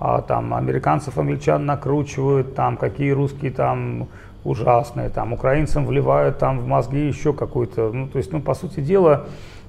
а, 0.04 0.20
там 0.20 0.52
американцев, 0.52 1.16
англичан 1.16 1.64
накручивают, 1.64 2.54
там, 2.54 2.76
какие 2.76 3.10
русские 3.12 3.50
там 3.50 4.08
ужасные, 4.44 5.08
там, 5.08 5.32
украинцам 5.32 5.86
вливают 5.86 6.38
там 6.38 6.60
в 6.60 6.66
мозги 6.66 7.06
еще 7.06 7.32
какую-то, 7.32 7.90
ну, 7.90 8.06
то 8.08 8.18
есть, 8.18 8.30
ну, 8.30 8.42
по 8.42 8.52
сути 8.52 8.80
дела, 8.80 9.24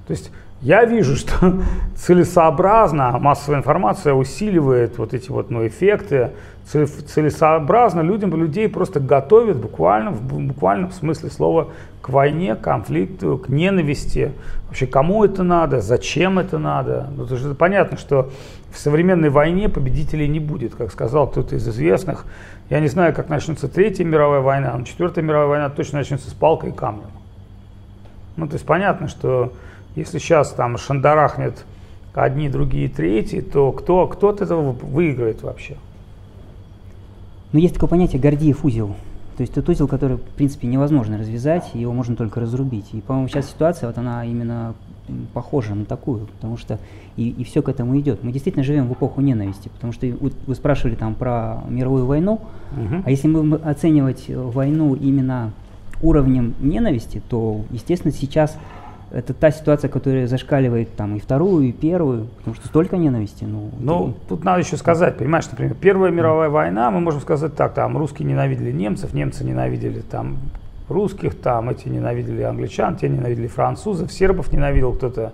то 0.06 0.10
есть 0.10 0.30
я 0.60 0.84
вижу, 0.84 1.16
что 1.16 1.62
целесообразно 1.94 3.18
массовая 3.18 3.60
информация 3.60 4.12
усиливает 4.12 4.98
вот 4.98 5.14
эти 5.14 5.30
вот 5.30 5.50
ну, 5.50 5.66
эффекты, 5.66 6.32
целесообразно 6.66 8.00
людям, 8.00 8.34
людей 8.34 8.68
просто 8.68 8.98
готовят 8.98 9.56
буквально, 9.56 10.10
в 10.10 10.22
буквальном 10.22 10.90
смысле 10.90 11.30
слова 11.30 11.68
к 12.02 12.08
войне, 12.08 12.56
к 12.56 12.60
конфликту, 12.60 13.38
к 13.38 13.48
ненависти. 13.48 14.32
Вообще, 14.66 14.86
кому 14.86 15.24
это 15.24 15.44
надо, 15.44 15.80
зачем 15.80 16.38
это 16.38 16.58
надо? 16.58 17.08
Ну, 17.16 17.24
это 17.24 17.54
понятно, 17.54 17.96
что 17.96 18.30
в 18.72 18.78
современной 18.78 19.30
войне 19.30 19.68
победителей 19.68 20.26
не 20.26 20.40
будет, 20.40 20.74
как 20.74 20.90
сказал 20.90 21.28
кто-то 21.28 21.54
из 21.54 21.68
известных. 21.68 22.24
Я 22.68 22.80
не 22.80 22.88
знаю, 22.88 23.14
как 23.14 23.28
начнется 23.28 23.68
Третья 23.68 24.04
мировая 24.04 24.40
война, 24.40 24.74
но 24.76 24.84
Четвертая 24.84 25.24
мировая 25.24 25.46
война 25.46 25.70
точно 25.70 25.98
начнется 25.98 26.28
с 26.28 26.34
палкой 26.34 26.70
и 26.70 26.72
камнем. 26.72 27.10
Ну, 28.36 28.48
то 28.48 28.54
есть 28.54 28.66
понятно, 28.66 29.06
что 29.08 29.52
если 29.94 30.18
сейчас 30.18 30.52
там 30.52 30.78
шандарахнет 30.78 31.64
одни, 32.12 32.48
другие, 32.48 32.88
третьи, 32.88 33.40
то 33.40 33.72
кто, 33.72 34.06
кто 34.08 34.30
от 34.30 34.40
этого 34.40 34.72
выиграет 34.72 35.42
вообще? 35.42 35.76
Ну, 37.56 37.62
есть 37.62 37.72
такое 37.72 37.88
понятие 37.88 38.20
Гордиев 38.20 38.66
узел. 38.66 38.88
То 39.38 39.40
есть 39.40 39.54
тот 39.54 39.66
узел, 39.66 39.88
который, 39.88 40.18
в 40.18 40.20
принципе, 40.20 40.66
невозможно 40.66 41.16
развязать, 41.16 41.70
его 41.72 41.94
можно 41.94 42.14
только 42.14 42.38
разрубить. 42.38 42.84
И, 42.92 43.00
по-моему, 43.00 43.28
сейчас 43.28 43.48
ситуация, 43.48 43.86
вот 43.86 43.96
она 43.96 44.26
именно 44.26 44.74
похожа 45.32 45.74
на 45.74 45.86
такую, 45.86 46.26
потому 46.26 46.58
что 46.58 46.78
и, 47.16 47.30
и 47.30 47.44
все 47.44 47.62
к 47.62 47.70
этому 47.70 47.98
идет. 47.98 48.22
Мы 48.22 48.32
действительно 48.32 48.62
живем 48.62 48.88
в 48.88 48.92
эпоху 48.92 49.22
ненависти, 49.22 49.70
потому 49.70 49.94
что 49.94 50.06
вы, 50.06 50.32
вы 50.46 50.54
спрашивали 50.54 50.96
там 50.96 51.14
про 51.14 51.62
мировую 51.66 52.04
войну, 52.04 52.42
угу. 52.72 53.02
а 53.02 53.10
если 53.10 53.26
мы 53.26 53.56
оценивать 53.56 54.26
войну 54.28 54.94
именно 54.94 55.52
уровнем 56.02 56.54
ненависти, 56.60 57.22
то, 57.26 57.62
естественно, 57.70 58.12
сейчас 58.12 58.58
это 59.16 59.32
та 59.32 59.50
ситуация, 59.50 59.88
которая 59.88 60.26
зашкаливает 60.26 60.94
там 60.94 61.16
и 61.16 61.20
вторую, 61.20 61.64
и 61.64 61.72
первую, 61.72 62.26
потому 62.38 62.54
что 62.54 62.68
столько 62.68 62.98
ненависти. 62.98 63.44
Ну, 63.44 63.70
ну 63.80 64.10
это... 64.10 64.18
тут 64.28 64.44
надо 64.44 64.60
еще 64.60 64.76
сказать, 64.76 65.16
понимаешь, 65.16 65.46
например, 65.50 65.74
Первая 65.74 66.10
мировая 66.10 66.50
война, 66.50 66.90
мы 66.90 67.00
можем 67.00 67.22
сказать 67.22 67.56
так, 67.56 67.72
там 67.72 67.96
русские 67.96 68.28
ненавидели 68.28 68.70
немцев, 68.72 69.14
немцы 69.14 69.42
ненавидели 69.42 70.00
там 70.00 70.36
русских, 70.90 71.34
там 71.34 71.70
эти 71.70 71.88
ненавидели 71.88 72.42
англичан, 72.42 72.96
те 72.96 73.08
ненавидели 73.08 73.46
французов, 73.46 74.12
сербов 74.12 74.52
ненавидел 74.52 74.92
кто-то. 74.92 75.32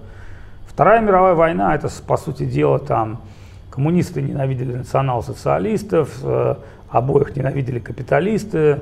Вторая 0.68 1.00
мировая 1.00 1.34
война, 1.34 1.74
это 1.74 1.88
по 2.06 2.16
сути 2.16 2.44
дела 2.44 2.78
там 2.78 3.20
коммунисты 3.68 4.22
ненавидели 4.22 4.76
национал-социалистов, 4.76 6.20
э, 6.22 6.54
обоих 6.88 7.34
ненавидели 7.34 7.80
капиталисты. 7.80 8.78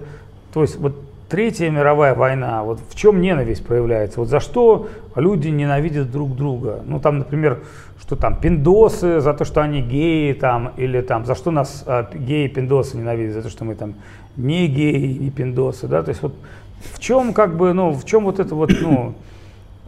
То 0.52 0.60
есть 0.60 0.78
вот 0.78 1.09
Третья 1.30 1.70
мировая 1.70 2.16
война, 2.16 2.64
вот 2.64 2.80
в 2.88 2.96
чем 2.96 3.20
ненависть 3.20 3.64
проявляется? 3.64 4.18
Вот 4.18 4.28
за 4.28 4.40
что 4.40 4.88
люди 5.14 5.46
ненавидят 5.46 6.10
друг 6.10 6.34
друга? 6.34 6.82
Ну 6.84 6.98
там, 6.98 7.18
например, 7.18 7.60
что 8.00 8.16
там 8.16 8.34
пиндосы 8.34 9.20
за 9.20 9.32
то, 9.32 9.44
что 9.44 9.62
они 9.62 9.80
геи, 9.80 10.32
там, 10.32 10.72
или 10.76 11.00
там 11.00 11.24
за 11.24 11.36
что 11.36 11.52
нас 11.52 11.84
а, 11.86 12.10
геи 12.12 12.48
пиндосы 12.48 12.96
ненавидят, 12.96 13.34
за 13.34 13.42
то, 13.42 13.48
что 13.48 13.64
мы 13.64 13.76
там 13.76 13.94
не 14.36 14.66
геи, 14.66 15.18
не 15.18 15.30
пиндосы, 15.30 15.86
да? 15.86 16.02
То 16.02 16.08
есть 16.08 16.20
вот 16.20 16.34
в 16.92 16.98
чем 16.98 17.32
как 17.32 17.56
бы, 17.56 17.74
ну, 17.74 17.92
в 17.92 18.04
чем 18.04 18.24
вот 18.24 18.40
эта 18.40 18.56
вот, 18.56 18.72
ну, 18.80 19.14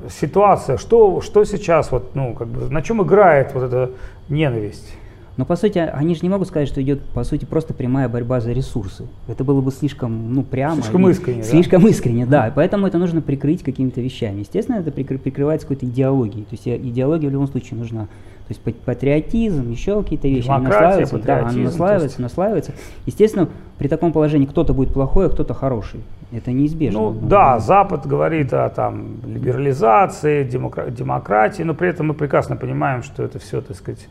ситуация, 0.08 0.76
что, 0.76 1.20
что 1.22 1.42
сейчас 1.42 1.90
вот, 1.90 2.14
ну, 2.14 2.34
как 2.34 2.46
бы, 2.46 2.70
на 2.70 2.82
чем 2.82 3.02
играет 3.02 3.52
вот 3.52 3.64
эта 3.64 3.90
ненависть? 4.28 4.94
Но 5.36 5.46
по 5.46 5.56
сути, 5.56 5.78
они 5.78 6.14
же 6.14 6.20
не 6.22 6.28
могут 6.28 6.48
сказать, 6.48 6.68
что 6.68 6.82
идет 6.82 7.00
по 7.00 7.24
сути 7.24 7.44
просто 7.44 7.72
прямая 7.72 8.08
борьба 8.08 8.40
за 8.40 8.52
ресурсы. 8.52 9.06
Это 9.28 9.44
было 9.44 9.60
бы 9.60 9.70
слишком, 9.70 10.34
ну, 10.34 10.42
прямо. 10.42 10.76
Слишком 10.82 11.08
искренне. 11.08 11.42
Слишком 11.42 11.82
да? 11.82 11.88
искренне, 11.88 12.26
да. 12.26 12.48
И 12.48 12.52
поэтому 12.54 12.86
это 12.86 12.98
нужно 12.98 13.22
прикрыть 13.22 13.62
какими-то 13.62 14.00
вещами. 14.00 14.40
Естественно, 14.40 14.76
это 14.76 14.90
прикры- 14.90 15.18
прикрывается 15.18 15.66
какой-то 15.66 15.86
идеологией. 15.86 16.44
То 16.44 16.52
есть 16.52 16.68
идеология 16.68 17.30
в 17.30 17.32
любом 17.32 17.48
случае 17.48 17.78
нужна. 17.78 18.08
То 18.48 18.54
есть 18.54 18.80
патриотизм, 18.84 19.70
еще 19.70 20.02
какие-то 20.02 20.28
вещи. 20.28 20.48
Демократия, 20.48 21.00
наслаиваются, 21.00 21.18
да, 21.18 21.38
она 21.38 21.52
наслаивается, 21.52 22.06
есть... 22.06 22.18
наслаивается. 22.18 22.72
Естественно, 23.06 23.48
при 23.78 23.88
таком 23.88 24.12
положении 24.12 24.46
кто-то 24.46 24.74
будет 24.74 24.92
плохой, 24.92 25.26
а 25.26 25.28
кто-то 25.30 25.54
хороший. 25.54 26.00
Это 26.32 26.50
неизбежно. 26.50 26.98
Ну 26.98 27.12
да, 27.12 27.58
Запад 27.58 28.06
говорит 28.06 28.52
о 28.52 28.68
там, 28.68 29.18
либерализации, 29.26 30.44
демокра- 30.44 30.90
демократии, 30.90 31.62
но 31.62 31.74
при 31.74 31.88
этом 31.88 32.08
мы 32.08 32.14
прекрасно 32.14 32.56
понимаем, 32.56 33.02
что 33.02 33.22
это 33.22 33.38
все, 33.38 33.60
так 33.60 33.76
сказать, 33.76 34.08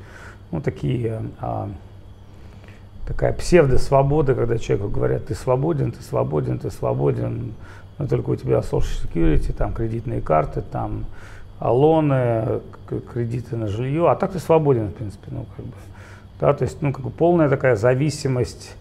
ну, 0.52 0.62
такие, 0.62 1.22
а, 1.40 1.70
такая 3.06 3.34
псевдо-свобода, 3.34 4.36
когда 4.36 4.58
человеку 4.58 4.90
говорят, 4.90 5.28
ты 5.28 5.36
свободен, 5.36 5.92
ты 5.92 6.02
свободен, 6.02 6.60
ты 6.60 6.70
свободен, 6.72 7.54
но 7.98 8.08
только 8.08 8.32
у 8.32 8.36
тебя 8.36 8.60
social 8.60 9.06
security, 9.06 9.54
там 9.54 9.74
кредитные 9.74 10.22
карты, 10.22 10.62
там 10.62 11.06
лоны, 11.60 12.62
кредиты 13.14 13.56
на 13.56 13.68
жилье, 13.68 14.10
а 14.10 14.16
так 14.16 14.32
ты 14.32 14.40
свободен, 14.40 14.88
в 14.88 14.94
принципе, 14.94 15.28
ну, 15.32 15.46
как 15.56 15.66
бы, 15.66 15.74
да, 16.40 16.54
то 16.54 16.64
есть, 16.64 16.82
ну, 16.82 16.92
как 16.92 17.04
бы 17.04 17.12
полная 17.12 17.50
такая 17.50 17.76
зависимость 17.76 18.76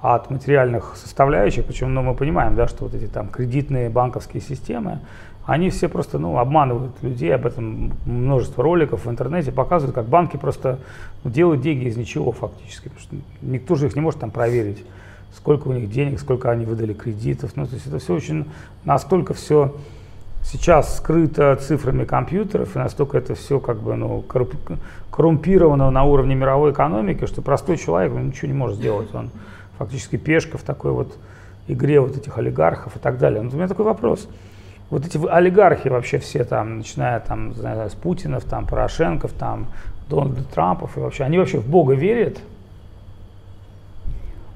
от 0.00 0.30
материальных 0.30 0.96
составляющих, 0.96 1.64
причем, 1.64 1.94
ну, 1.94 2.02
мы 2.02 2.14
понимаем, 2.14 2.56
да, 2.56 2.66
что 2.66 2.84
вот 2.84 2.94
эти 2.94 3.06
там 3.06 3.28
кредитные 3.28 3.88
банковские 3.88 4.42
системы, 4.42 5.00
они 5.44 5.70
все 5.70 5.88
просто 5.88 6.18
ну, 6.18 6.38
обманывают 6.38 6.92
людей, 7.02 7.34
об 7.34 7.46
этом 7.46 7.92
множество 8.06 8.62
роликов 8.62 9.06
в 9.06 9.10
интернете 9.10 9.50
показывают, 9.50 9.94
как 9.94 10.06
банки 10.06 10.36
просто 10.36 10.78
ну, 11.24 11.30
делают 11.30 11.60
деньги 11.60 11.86
из 11.86 11.96
ничего 11.96 12.30
фактически, 12.30 12.88
потому 12.88 13.00
что 13.00 13.16
никто 13.42 13.74
же 13.74 13.86
их 13.86 13.96
не 13.96 14.00
может 14.00 14.20
там 14.20 14.30
проверить, 14.30 14.84
сколько 15.34 15.68
у 15.68 15.72
них 15.72 15.90
денег, 15.90 16.20
сколько 16.20 16.50
они 16.50 16.64
выдали 16.64 16.92
кредитов, 16.92 17.52
ну 17.56 17.66
то 17.66 17.74
есть 17.74 17.86
это 17.86 17.98
все 17.98 18.14
очень, 18.14 18.46
настолько 18.84 19.34
все 19.34 19.74
сейчас 20.44 20.96
скрыто 20.98 21.56
цифрами 21.56 22.04
компьютеров, 22.04 22.76
и 22.76 22.78
настолько 22.78 23.18
это 23.18 23.34
все 23.34 23.58
как 23.58 23.78
бы 23.78 23.96
ну, 23.96 24.24
коррумпировано 25.10 25.90
на 25.90 26.04
уровне 26.04 26.36
мировой 26.36 26.70
экономики, 26.70 27.26
что 27.26 27.42
простой 27.42 27.78
человек 27.78 28.12
ну, 28.12 28.20
ничего 28.20 28.46
не 28.46 28.56
может 28.56 28.76
сделать, 28.76 29.12
он 29.12 29.30
фактически 29.76 30.16
пешка 30.16 30.56
в 30.56 30.62
такой 30.62 30.92
вот 30.92 31.16
игре 31.66 32.00
вот 32.00 32.16
этих 32.16 32.38
олигархов 32.38 32.96
и 32.96 32.98
так 32.98 33.18
далее. 33.18 33.40
Но 33.42 33.50
у 33.50 33.54
меня 33.54 33.66
такой 33.66 33.84
вопрос– 33.84 34.28
вот 34.92 35.06
эти 35.06 35.18
олигархи 35.26 35.88
вообще 35.88 36.18
все 36.18 36.44
там, 36.44 36.78
начиная 36.78 37.18
там, 37.20 37.54
знаю, 37.54 37.88
с 37.88 37.94
Путинов, 37.94 38.44
там, 38.44 38.66
Порошенков, 38.66 39.32
там, 39.32 39.68
Дональда 40.10 40.44
Трампов 40.44 40.98
и 40.98 41.00
вообще, 41.00 41.24
они 41.24 41.38
вообще 41.38 41.58
в 41.60 41.66
Бога 41.66 41.94
верят? 41.94 42.38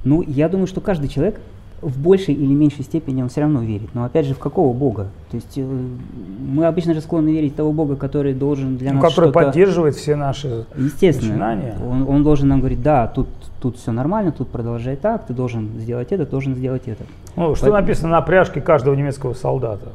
Ну, 0.05 0.23
я 0.23 0.51
думаю, 0.51 0.67
что 0.67 0.83
каждый 0.83 1.09
человек 1.09 1.41
в 1.81 1.99
большей 1.99 2.35
или 2.35 2.53
меньшей 2.53 2.85
степени 2.85 3.23
он 3.23 3.31
все 3.31 3.41
равно 3.41 3.63
верит. 3.63 3.95
Но 3.95 4.05
опять 4.05 4.27
же, 4.27 4.35
в 4.35 4.39
какого 4.39 4.75
Бога? 4.75 5.09
То 5.31 5.37
есть 5.37 5.57
э, 5.57 5.63
мы 5.63 6.67
обычно 6.67 6.93
же 6.93 7.01
склонны 7.01 7.31
верить 7.31 7.55
в 7.55 7.57
того 7.57 7.73
Бога, 7.73 7.97
который 7.97 8.35
должен 8.35 8.77
для 8.77 8.93
ну, 8.93 9.01
нас 9.01 9.09
который 9.09 9.33
поддерживает 9.33 9.95
все 9.95 10.17
наши 10.17 10.67
Естественно, 10.77 11.31
начинания. 11.31 11.79
Он, 11.83 12.07
он 12.07 12.23
должен 12.23 12.49
нам 12.49 12.61
говорить, 12.61 12.83
да, 12.83 13.07
тут, 13.07 13.29
тут 13.61 13.79
все 13.79 13.91
нормально, 13.91 14.33
тут 14.33 14.49
продолжай 14.49 14.97
так, 14.97 15.27
ты 15.27 15.33
должен 15.33 15.71
сделать 15.79 16.13
это, 16.13 16.27
должен 16.27 16.55
сделать 16.57 16.83
это. 16.87 17.05
Ну, 17.37 17.55
что 17.55 17.67
Поэтому... 17.67 17.81
написано 17.81 18.11
на 18.11 18.21
пряжке 18.21 18.61
каждого 18.61 18.95
немецкого 18.95 19.33
солдата? 19.33 19.89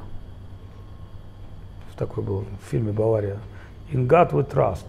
Такой 2.02 2.24
был 2.24 2.46
в 2.66 2.70
фильме 2.70 2.92
«Бавария». 2.92 3.38
«In 3.92 4.08
God 4.08 4.32
we 4.32 4.50
trust». 4.50 4.86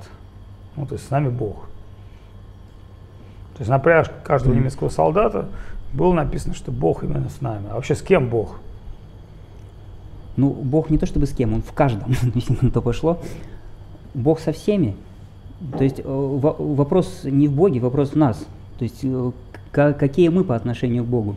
Ну, 0.77 0.87
то 0.87 0.95
есть 0.95 1.07
с 1.07 1.11
нами 1.11 1.29
Бог. 1.29 1.57
То 3.55 3.61
есть 3.61 3.71
на 3.71 3.79
пряжке 3.79 4.15
каждого 4.25 4.55
mm-hmm. 4.55 4.57
немецкого 4.57 4.89
солдата 4.89 5.49
было 5.93 6.15
написано, 6.15 6.55
что 6.55 6.73
Бог 6.73 7.05
именно 7.05 7.29
с 7.29 7.43
нами. 7.43 7.67
А 7.71 7.75
вообще 7.75 7.95
с 7.95 8.01
кем 8.01 8.31
Бог? 8.31 8.59
Ну, 10.37 10.49
Бог 10.49 10.89
не 10.89 10.97
то 10.97 11.05
чтобы 11.05 11.27
с 11.27 11.33
кем, 11.33 11.53
он 11.53 11.61
в 11.61 11.73
каждом, 11.73 12.15
если 12.35 12.57
на 12.63 12.71
то 12.71 12.81
пошло. 12.81 13.21
Бог 14.15 14.41
со 14.41 14.53
всеми. 14.53 14.97
То 15.77 15.85
есть 15.85 16.01
э, 16.01 16.03
вопрос 16.05 17.25
не 17.25 17.47
в 17.47 17.53
Боге, 17.53 17.81
вопрос 17.81 18.13
в 18.13 18.17
нас. 18.17 18.39
То 18.79 18.85
есть 18.85 19.01
э, 19.03 19.33
какие 19.71 20.29
мы 20.29 20.45
по 20.45 20.57
отношению 20.57 21.05
к 21.05 21.09
Богу. 21.09 21.37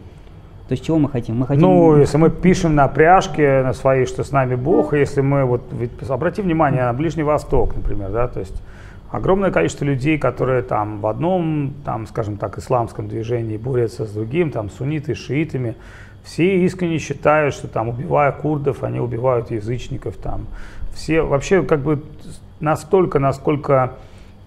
То 0.68 0.72
есть 0.72 0.84
чего 0.84 0.98
мы 0.98 1.10
хотим? 1.10 1.38
Мы 1.38 1.46
хотим... 1.46 1.62
Ну, 1.62 1.98
если 1.98 2.18
мы 2.18 2.32
пишем 2.32 2.74
на 2.74 2.88
пряжке 2.88 3.62
на 3.62 3.74
своей, 3.74 4.08
что 4.08 4.24
с 4.24 4.32
нами 4.32 4.56
Бог, 4.56 4.94
если 4.94 5.22
мы 5.22 5.46
вот, 5.46 5.62
ведь 5.72 5.92
обрати 6.10 6.42
внимание 6.42 6.84
на 6.84 6.94
Ближний 6.94 7.24
Восток, 7.24 7.76
например, 7.76 8.10
да, 8.10 8.28
то 8.28 8.40
есть 8.40 8.62
огромное 9.12 9.52
количество 9.52 9.86
людей, 9.86 10.18
которые 10.18 10.64
там 10.64 11.02
в 11.02 11.08
одном, 11.08 11.74
там, 11.86 12.08
скажем 12.08 12.38
так, 12.38 12.58
исламском 12.58 13.08
движении 13.08 13.58
борются 13.58 14.06
с 14.06 14.12
другим, 14.12 14.50
там, 14.50 14.72
сунниты, 14.72 15.14
шиитами, 15.14 15.76
все 16.24 16.66
искренне 16.66 16.98
считают, 16.98 17.54
что 17.54 17.68
там, 17.68 17.90
убивая 17.90 18.32
курдов, 18.32 18.84
они 18.84 19.00
убивают 19.00 19.52
язычников, 19.52 20.16
там, 20.16 20.48
все, 20.96 21.22
вообще, 21.22 21.62
как 21.62 21.82
бы, 21.82 22.02
настолько, 22.60 23.20
насколько 23.20 23.94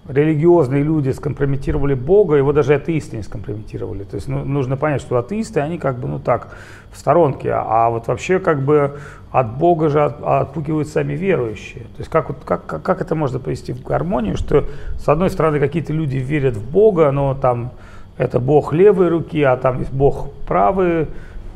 религиозные 0.09 0.83
люди 0.83 1.11
скомпрометировали 1.11 1.93
Бога, 1.93 2.35
его 2.35 2.51
даже 2.51 2.73
атеисты 2.73 3.17
не 3.17 3.23
скомпрометировали. 3.23 4.03
То 4.03 4.15
есть 4.15 4.27
ну, 4.27 4.43
нужно 4.43 4.75
понять, 4.75 5.01
что 5.01 5.17
атеисты, 5.17 5.59
они 5.59 5.77
как 5.77 5.99
бы, 5.99 6.07
ну 6.07 6.19
так, 6.19 6.57
в 6.91 6.97
сторонке, 6.97 7.51
а 7.53 7.89
вот 7.91 8.07
вообще 8.07 8.39
как 8.39 8.63
бы 8.63 8.97
от 9.31 9.57
Бога 9.57 9.89
же 9.89 10.03
от, 10.03 10.21
отпугивают 10.23 10.87
сами 10.87 11.13
верующие. 11.13 11.83
То 11.83 11.99
есть 11.99 12.09
как, 12.09 12.29
вот, 12.29 12.39
как, 12.43 12.65
как, 12.65 12.81
как 12.81 13.01
это 13.01 13.13
можно 13.13 13.37
привести 13.37 13.71
в 13.71 13.83
гармонию, 13.83 14.35
что 14.35 14.65
с 14.97 15.07
одной 15.07 15.29
стороны 15.29 15.59
какие-то 15.59 15.93
люди 15.93 16.17
верят 16.17 16.55
в 16.55 16.71
Бога, 16.71 17.11
но 17.11 17.35
там 17.35 17.71
это 18.17 18.39
Бог 18.39 18.73
левой 18.73 19.09
руки, 19.09 19.43
а 19.43 19.57
там 19.57 19.79
есть 19.79 19.93
Бог 19.93 20.33
правый, 20.47 21.07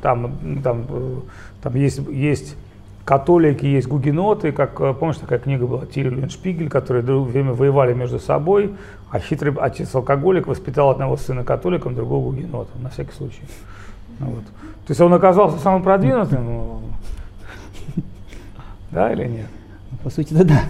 там, 0.04 0.62
там, 0.64 0.86
э, 0.90 1.16
там 1.64 1.76
есть, 1.76 2.00
есть 2.08 2.56
католики, 3.06 3.66
есть 3.66 3.88
гугеноты, 3.88 4.52
как, 4.52 4.80
э, 4.80 4.94
помнишь, 4.94 5.18
такая 5.18 5.40
книга 5.40 5.68
была 5.68 5.86
Тирилен 5.86 6.30
Шпигель, 6.30 6.70
которые 6.70 7.04
в 7.04 7.24
время 7.24 7.54
воевали 7.54 7.94
между 7.94 8.20
собой, 8.20 8.74
а 9.12 9.20
хитрый 9.20 9.54
отец-алкоголик 9.54 10.48
воспитал 10.48 10.90
одного 10.90 11.18
сына 11.18 11.44
католиком, 11.44 11.96
другого 11.96 12.32
гугенотом, 12.32 12.82
на 12.82 12.90
всякий 12.90 13.12
случай. 13.12 13.44
Ну, 14.20 14.28
вот. 14.28 14.44
То 14.46 14.92
есть 14.92 15.02
он 15.02 15.14
оказался 15.14 15.58
самым 15.60 15.84
продвинутым, 15.84 16.46
ну, 16.46 16.82
да 18.92 19.12
или 19.12 19.28
нет? 19.28 19.48
По 20.04 20.10
сути, 20.10 20.34
да, 20.34 20.44
да. 20.44 20.62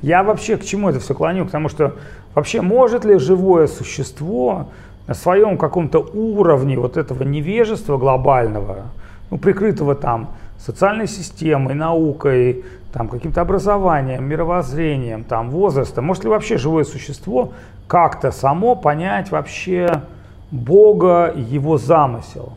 Я 0.00 0.24
вообще 0.24 0.56
к 0.56 0.64
чему 0.64 0.90
это 0.90 0.98
все 0.98 1.14
клоню? 1.14 1.44
Потому 1.44 1.68
что 1.68 1.94
вообще 2.34 2.60
может 2.60 3.04
ли 3.04 3.18
живое 3.18 3.68
существо 3.68 4.68
на 5.06 5.14
своем 5.14 5.56
каком-то 5.56 6.00
уровне 6.00 6.78
вот 6.78 6.96
этого 6.96 7.22
невежества 7.22 7.98
глобального, 7.98 8.86
ну, 9.30 9.38
прикрытого 9.38 9.94
там 9.94 10.30
социальной 10.64 11.08
системой, 11.08 11.74
наукой, 11.74 12.64
там, 12.92 13.08
каким-то 13.08 13.40
образованием, 13.40 14.24
мировоззрением, 14.24 15.24
там, 15.24 15.50
возрастом. 15.50 16.04
Может 16.04 16.24
ли 16.24 16.30
вообще 16.30 16.56
живое 16.56 16.84
существо 16.84 17.52
как-то 17.88 18.30
само 18.30 18.76
понять 18.76 19.30
вообще 19.30 20.02
Бога, 20.50 21.34
его 21.34 21.78
замысел? 21.78 22.52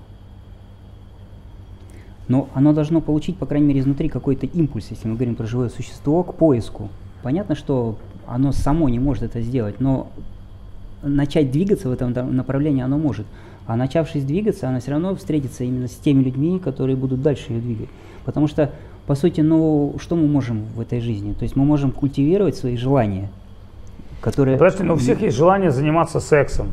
Но 2.27 2.49
оно 2.53 2.73
должно 2.73 3.01
получить, 3.01 3.37
по 3.37 3.45
крайней 3.45 3.67
мере, 3.67 3.79
изнутри 3.79 4.09
какой-то 4.09 4.45
импульс, 4.45 4.87
если 4.89 5.07
мы 5.07 5.15
говорим 5.15 5.35
про 5.35 5.45
живое 5.45 5.69
существо, 5.69 6.23
к 6.23 6.35
поиску. 6.35 6.89
Понятно, 7.23 7.55
что 7.55 7.97
оно 8.27 8.51
само 8.51 8.89
не 8.89 8.99
может 8.99 9.23
это 9.23 9.41
сделать, 9.41 9.79
но 9.79 10.07
начать 11.01 11.51
двигаться 11.51 11.89
в 11.89 11.91
этом 11.91 12.13
направлении 12.35 12.83
оно 12.83 12.97
может. 12.97 13.25
А 13.67 13.75
начавшись 13.75 14.23
двигаться, 14.23 14.69
она 14.69 14.79
все 14.79 14.91
равно 14.91 15.15
встретится 15.15 15.63
именно 15.63 15.87
с 15.87 15.95
теми 15.95 16.23
людьми, 16.23 16.59
которые 16.59 16.95
будут 16.95 17.21
дальше 17.21 17.53
ее 17.53 17.59
двигать. 17.59 17.89
Потому 18.23 18.47
что, 18.47 18.71
по 19.07 19.15
сути, 19.15 19.41
ну, 19.41 19.95
что 19.99 20.15
мы 20.15 20.27
можем 20.27 20.65
в 20.75 20.81
этой 20.81 20.99
жизни? 20.99 21.33
То 21.33 21.43
есть 21.43 21.55
мы 21.55 21.65
можем 21.65 21.91
культивировать 21.91 22.55
свои 22.55 22.77
желания, 22.77 23.29
которые... 24.21 24.57
Подожди, 24.57 24.83
но 24.83 24.93
у 24.93 24.97
всех 24.97 25.21
есть 25.21 25.35
желание 25.35 25.71
заниматься 25.71 26.19
сексом. 26.19 26.67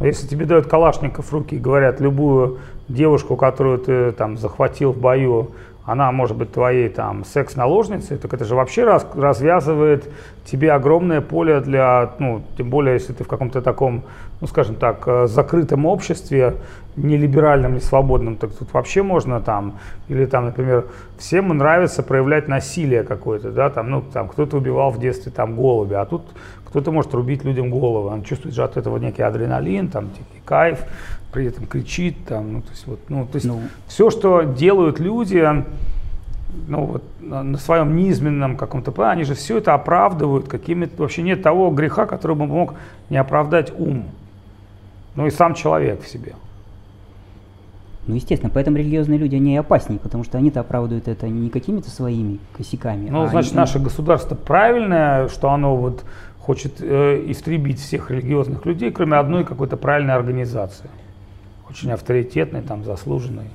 Если 0.00 0.26
тебе 0.26 0.46
дают 0.46 0.66
калашников 0.66 1.26
в 1.26 1.32
руки 1.32 1.56
и 1.56 1.58
говорят, 1.58 2.00
любую 2.00 2.58
девушку, 2.88 3.36
которую 3.36 3.78
ты 3.78 4.12
там 4.12 4.38
захватил 4.38 4.92
в 4.92 4.98
бою, 4.98 5.50
она 5.84 6.12
может 6.12 6.36
быть 6.36 6.52
твоей 6.52 6.88
там 6.88 7.24
секс-наложницей, 7.24 8.16
так 8.16 8.32
это 8.32 8.44
же 8.44 8.54
вообще 8.54 8.84
раз, 8.84 9.06
развязывает 9.14 10.08
тебе 10.44 10.72
огромное 10.72 11.20
поле 11.20 11.60
для, 11.60 12.14
ну, 12.18 12.42
тем 12.56 12.70
более, 12.70 12.94
если 12.94 13.12
ты 13.12 13.24
в 13.24 13.28
каком-то 13.28 13.60
таком, 13.60 14.04
ну, 14.40 14.46
скажем 14.46 14.76
так, 14.76 15.02
э, 15.06 15.26
закрытом 15.26 15.86
обществе, 15.86 16.56
не 16.96 17.16
либеральном, 17.16 17.74
не 17.74 17.80
свободном, 17.80 18.36
так 18.36 18.52
тут 18.52 18.72
вообще 18.72 19.02
можно 19.02 19.40
там, 19.40 19.78
или 20.08 20.26
там, 20.26 20.46
например, 20.46 20.86
всем 21.18 21.48
нравится 21.56 22.02
проявлять 22.02 22.48
насилие 22.48 23.04
какое-то, 23.04 23.50
да, 23.50 23.70
там, 23.70 23.90
ну, 23.90 24.02
там, 24.02 24.28
кто-то 24.28 24.56
убивал 24.56 24.90
в 24.90 24.98
детстве 24.98 25.30
там 25.30 25.56
голубя, 25.56 26.00
а 26.00 26.06
тут 26.06 26.22
кто-то 26.64 26.90
может 26.92 27.12
рубить 27.14 27.44
людям 27.44 27.70
головы, 27.70 28.10
он 28.10 28.22
чувствует 28.22 28.54
же 28.54 28.62
от 28.62 28.76
этого 28.76 28.96
некий 28.98 29.22
адреналин, 29.22 29.88
там, 29.88 30.06
некий 30.06 30.42
кайф, 30.44 30.80
при 31.32 31.46
этом 31.46 31.66
кричит, 31.66 32.24
там, 32.26 32.54
ну, 32.54 32.60
то 32.62 32.70
есть, 32.70 32.86
вот, 32.86 33.00
ну, 33.08 33.26
то 33.26 33.36
есть 33.36 33.46
ну. 33.46 33.60
все, 33.86 34.10
что 34.10 34.42
делают 34.42 34.98
люди, 35.00 35.46
ну, 36.66 36.84
вот, 36.84 37.04
на 37.20 37.58
своем 37.58 37.94
низменном 37.94 38.56
каком-то 38.56 38.90
плане, 38.90 39.12
они 39.12 39.24
же 39.24 39.34
все 39.34 39.58
это 39.58 39.74
оправдывают 39.74 40.48
какими-то, 40.48 41.02
вообще 41.02 41.22
нет 41.22 41.42
того 41.42 41.70
греха, 41.70 42.06
который 42.06 42.36
бы 42.36 42.46
мог 42.46 42.74
не 43.08 43.16
оправдать 43.16 43.72
ум, 43.76 44.06
ну 45.14 45.26
и 45.26 45.30
сам 45.30 45.54
человек 45.54 46.02
в 46.02 46.08
себе. 46.08 46.34
Ну, 48.06 48.14
естественно, 48.14 48.50
поэтому 48.52 48.78
религиозные 48.78 49.18
люди, 49.18 49.36
они 49.36 49.56
опаснее, 49.56 50.00
потому 50.00 50.24
что 50.24 50.38
они-то 50.38 50.60
оправдывают 50.60 51.06
это 51.06 51.28
не 51.28 51.50
какими-то 51.50 51.90
своими 51.90 52.38
косяками. 52.56 53.10
Ну, 53.10 53.22
а 53.22 53.28
значит, 53.28 53.52
они... 53.52 53.60
наше 53.60 53.78
государство 53.78 54.34
правильное, 54.34 55.28
что 55.28 55.50
оно 55.50 55.76
вот 55.76 56.04
хочет 56.38 56.80
э, 56.80 57.24
истребить 57.28 57.78
всех 57.78 58.10
религиозных 58.10 58.64
людей, 58.66 58.90
кроме 58.90 59.16
одной 59.16 59.44
какой-то 59.44 59.76
правильной 59.76 60.14
организации 60.14 60.88
очень 61.70 61.92
авторитетный, 61.92 62.62
там, 62.62 62.84
заслуженный. 62.84 63.48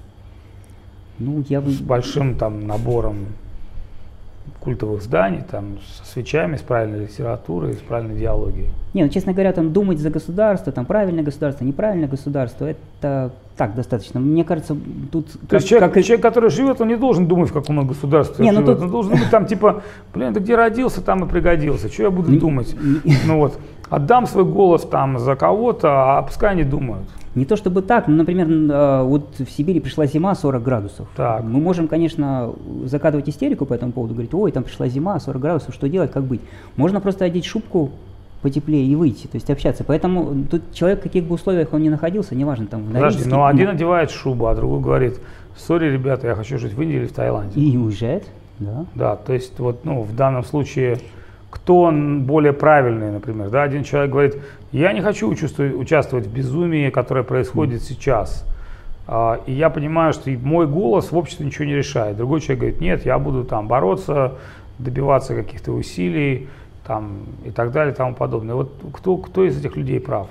Ну, 1.20 1.44
я 1.50 1.62
бы... 1.62 1.70
С 1.70 1.80
большим 1.80 2.36
там 2.36 2.66
набором 2.66 3.28
культовых 4.66 5.02
зданий, 5.02 5.44
там, 5.50 5.78
со 5.86 6.06
свечами, 6.12 6.58
с 6.58 6.62
правильной 6.62 7.02
литературой, 7.02 7.74
с 7.76 7.78
правильной 7.78 8.18
идеологией. 8.18 8.70
Не, 8.94 9.04
ну, 9.04 9.10
честно 9.10 9.32
говоря, 9.32 9.54
там 9.54 9.72
думать 9.72 10.00
за 10.00 10.10
государство, 10.10 10.74
там 10.74 10.86
правильное 10.86 11.24
государство, 11.24 11.64
неправильное 11.64 12.10
государство, 12.10 12.66
это 12.66 13.32
так 13.56 13.76
достаточно. 13.76 14.20
Мне 14.20 14.44
кажется, 14.44 14.76
тут... 15.12 15.28
То 15.28 15.40
как, 15.48 15.54
есть 15.54 15.68
человек, 15.70 15.94
как... 15.94 16.04
человек, 16.04 16.22
который 16.22 16.50
живет, 16.50 16.82
он 16.82 16.88
не 16.88 16.98
должен 16.98 17.28
думать, 17.28 17.52
в 17.52 17.54
каком 17.54 17.78
он 17.78 17.88
государстве 17.88 18.44
не, 18.44 18.52
ну 18.52 18.62
живет. 18.62 18.78
Тут... 18.78 18.86
Он 18.86 18.92
должен 18.92 19.12
думать 19.14 19.30
там, 19.30 19.46
типа, 19.46 19.84
блин, 20.14 20.34
ты 20.34 20.40
где 20.40 20.56
родился, 20.56 21.02
там 21.02 21.24
и 21.24 21.30
пригодился. 21.30 21.88
Что 21.88 22.04
я 22.04 22.12
буду 22.12 22.38
думать? 22.38 22.76
Ну 23.28 23.38
вот, 23.38 23.60
отдам 23.90 24.26
свой 24.26 24.46
голос 24.46 24.82
там 24.82 25.20
за 25.20 25.36
кого-то, 25.36 26.18
а 26.18 26.22
пускай 26.24 26.52
они 26.52 26.64
думают. 26.64 27.08
Не 27.36 27.44
то 27.44 27.58
чтобы 27.58 27.82
так, 27.82 28.08
но, 28.08 28.16
например, 28.16 28.48
э, 28.50 29.04
вот 29.04 29.40
в 29.40 29.52
Сибири 29.52 29.82
пришла 29.82 30.06
зима 30.06 30.34
40 30.36 30.64
градусов. 30.64 31.08
Так. 31.18 31.44
Мы 31.44 31.60
можем, 31.60 31.90
конечно, 31.90 32.54
закатывать 32.86 33.28
истерику 33.28 33.66
по 33.66 33.74
этому 33.74 33.92
поводу, 33.92 34.14
говорить, 34.14 34.34
ой, 34.34 34.52
там 34.54 34.64
пришла 34.64 34.88
зима 34.88 35.20
40 35.20 35.42
градусов, 35.42 35.76
что 35.76 35.90
делать, 35.90 36.12
как 36.12 36.24
быть. 36.24 36.40
Можно 36.78 37.02
просто 37.02 37.26
одеть 37.26 37.46
шубку 37.46 37.92
потеплее 38.42 38.86
и 38.86 38.96
выйти, 38.96 39.28
то 39.28 39.36
есть 39.36 39.50
общаться. 39.50 39.84
Поэтому 39.84 40.46
тут 40.50 40.62
человек 40.74 41.00
в 41.00 41.04
каких 41.04 41.26
бы 41.26 41.36
условиях 41.36 41.74
он 41.74 41.82
ни 41.82 41.90
находился, 41.90 42.36
неважно 42.36 42.68
там. 42.68 42.84
Подожди, 42.86 43.28
но 43.28 43.46
один 43.46 43.70
одевает 43.70 44.12
шубу, 44.12 44.48
а 44.48 44.56
другой 44.56 44.80
говорит, 44.80 45.20
сори, 45.58 45.92
ребята, 45.92 46.28
я 46.28 46.36
хочу 46.36 46.58
жить 46.58 46.74
в 46.74 46.82
Индии 46.82 46.96
или 46.96 47.06
в 47.08 47.12
Таиланде. 47.12 47.60
И 47.60 47.76
уезжает, 47.76 48.24
да. 48.60 48.86
Да, 48.96 49.16
то 49.18 49.34
есть 49.34 49.60
вот, 49.60 49.84
ну, 49.84 50.04
в 50.04 50.16
данном 50.16 50.44
случае 50.44 51.00
кто 51.56 51.82
он 51.84 52.24
более 52.24 52.52
правильный, 52.52 53.12
например. 53.12 53.50
Да? 53.50 53.64
Один 53.64 53.84
человек 53.84 54.12
говорит, 54.12 54.36
я 54.80 54.92
не 54.94 55.02
хочу 55.02 55.30
участвовать 55.30 56.28
в 56.28 56.34
безумии, 56.34 56.90
которое 56.90 57.24
происходит 57.24 57.82
mm. 57.82 57.86
сейчас. 57.86 58.46
А, 59.08 59.40
и 59.46 59.54
я 59.54 59.70
понимаю, 59.70 60.14
что 60.14 60.30
мой 60.32 60.68
голос 60.68 61.12
в 61.12 61.18
обществе 61.18 61.46
ничего 61.46 61.66
не 61.66 61.76
решает. 61.76 62.18
Другой 62.18 62.42
человек 62.42 62.60
говорит, 62.60 62.82
нет, 62.82 63.06
я 63.06 63.18
буду 63.20 63.44
там 63.44 63.68
бороться, 63.68 64.34
добиваться 64.80 65.36
каких-то 65.36 65.72
усилий 65.72 66.50
там, 66.86 67.24
и 67.46 67.52
так 67.52 67.72
далее 67.72 67.94
и 67.94 67.96
тому 67.96 68.16
подобное. 68.16 68.56
Вот 68.56 68.74
кто, 68.94 69.18
кто 69.18 69.46
из 69.46 69.58
этих 69.58 69.76
людей 69.78 70.00
прав? 70.00 70.28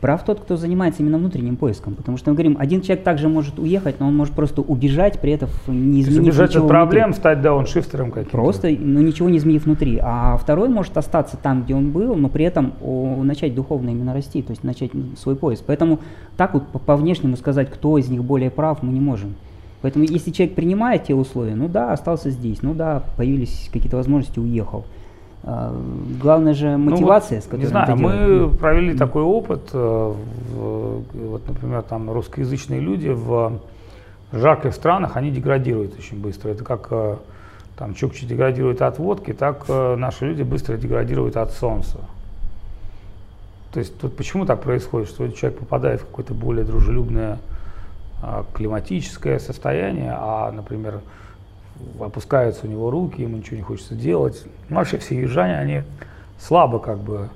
Прав 0.00 0.24
тот, 0.24 0.40
кто 0.40 0.56
занимается 0.56 1.02
именно 1.02 1.18
внутренним 1.18 1.56
поиском, 1.56 1.94
потому 1.94 2.16
что 2.16 2.30
мы 2.30 2.36
говорим, 2.36 2.56
один 2.58 2.80
человек 2.80 3.04
также 3.04 3.28
может 3.28 3.58
уехать, 3.58 4.00
но 4.00 4.08
он 4.08 4.16
может 4.16 4.34
просто 4.34 4.62
убежать, 4.62 5.20
при 5.20 5.32
этом 5.32 5.48
не 5.66 6.00
изменив 6.00 6.22
убежать 6.22 6.50
ничего 6.50 6.64
от 6.64 6.70
проблем, 6.70 7.04
внутри. 7.06 7.20
стать 7.20 7.42
дауншифтером 7.42 8.10
каким-то. 8.10 8.30
Просто, 8.30 8.68
ну 8.70 9.00
ничего 9.00 9.28
не 9.28 9.38
изменив 9.38 9.64
внутри. 9.64 9.98
А 10.02 10.36
второй 10.36 10.68
может 10.68 10.96
остаться 10.96 11.36
там, 11.36 11.64
где 11.64 11.74
он 11.74 11.90
был, 11.90 12.14
но 12.14 12.28
при 12.28 12.44
этом 12.44 12.72
о, 12.82 13.22
начать 13.22 13.54
духовно 13.54 13.90
именно 13.90 14.14
расти, 14.14 14.42
то 14.42 14.52
есть 14.52 14.64
начать 14.64 14.90
свой 15.18 15.36
поиск. 15.36 15.64
Поэтому 15.66 15.98
так 16.36 16.54
вот 16.54 16.66
по, 16.68 16.78
по 16.78 16.96
внешнему 16.96 17.36
сказать, 17.36 17.70
кто 17.70 17.98
из 17.98 18.08
них 18.08 18.24
более 18.24 18.50
прав, 18.50 18.82
мы 18.82 18.92
не 18.92 19.00
можем. 19.00 19.34
Поэтому 19.82 20.04
если 20.04 20.30
человек 20.30 20.54
принимает 20.54 21.04
те 21.04 21.14
условия, 21.14 21.54
ну 21.54 21.68
да, 21.68 21.92
остался 21.92 22.30
здесь, 22.30 22.62
ну 22.62 22.74
да, 22.74 23.02
появились 23.16 23.70
какие-то 23.72 23.96
возможности, 23.96 24.38
уехал. 24.38 24.84
А, 25.42 25.74
главное 26.20 26.52
же 26.52 26.76
мотивация, 26.76 27.36
ну, 27.36 27.40
вот, 27.40 27.44
с 27.44 27.46
которой 27.46 27.60
Не 27.60 27.66
знаю, 27.66 27.96
мы 27.96 28.12
делаем. 28.12 28.56
провели 28.56 28.96
такой 28.96 29.22
опыт, 29.22 29.70
э, 29.72 29.78
в, 29.78 31.02
вот, 31.14 31.48
например, 31.48 31.82
там 31.82 32.10
русскоязычные 32.10 32.80
люди 32.80 33.08
в 33.08 33.60
жарких 34.32 34.74
странах, 34.74 35.16
они 35.16 35.30
деградируют 35.30 35.98
очень 35.98 36.20
быстро. 36.20 36.50
Это 36.50 36.62
как 36.62 36.88
э, 36.90 37.16
там 37.76 37.94
чукчи 37.94 38.26
деградируют 38.26 38.82
от 38.82 38.98
водки, 38.98 39.32
так 39.32 39.64
э, 39.68 39.96
наши 39.96 40.26
люди 40.26 40.42
быстро 40.42 40.76
деградируют 40.76 41.36
от 41.36 41.52
солнца. 41.52 41.98
То 43.72 43.78
есть 43.78 43.98
тут 43.98 44.16
почему 44.16 44.46
так 44.46 44.60
происходит, 44.60 45.08
что 45.08 45.28
человек 45.28 45.60
попадает 45.60 46.00
в 46.00 46.06
какое-то 46.06 46.34
более 46.34 46.64
дружелюбное 46.64 47.38
а, 48.22 48.44
климатическое 48.52 49.38
состояние, 49.38 50.14
а, 50.16 50.50
например, 50.50 51.00
опускаются 51.98 52.66
у 52.66 52.70
него 52.70 52.90
руки, 52.90 53.22
ему 53.22 53.38
ничего 53.38 53.56
не 53.56 53.62
хочется 53.62 53.94
делать. 53.94 54.44
Ну, 54.68 54.76
вообще 54.76 54.98
все 54.98 55.18
южане, 55.18 55.58
они 55.58 55.82
слабо 56.38 56.78
как 56.78 56.98
бы 56.98 57.28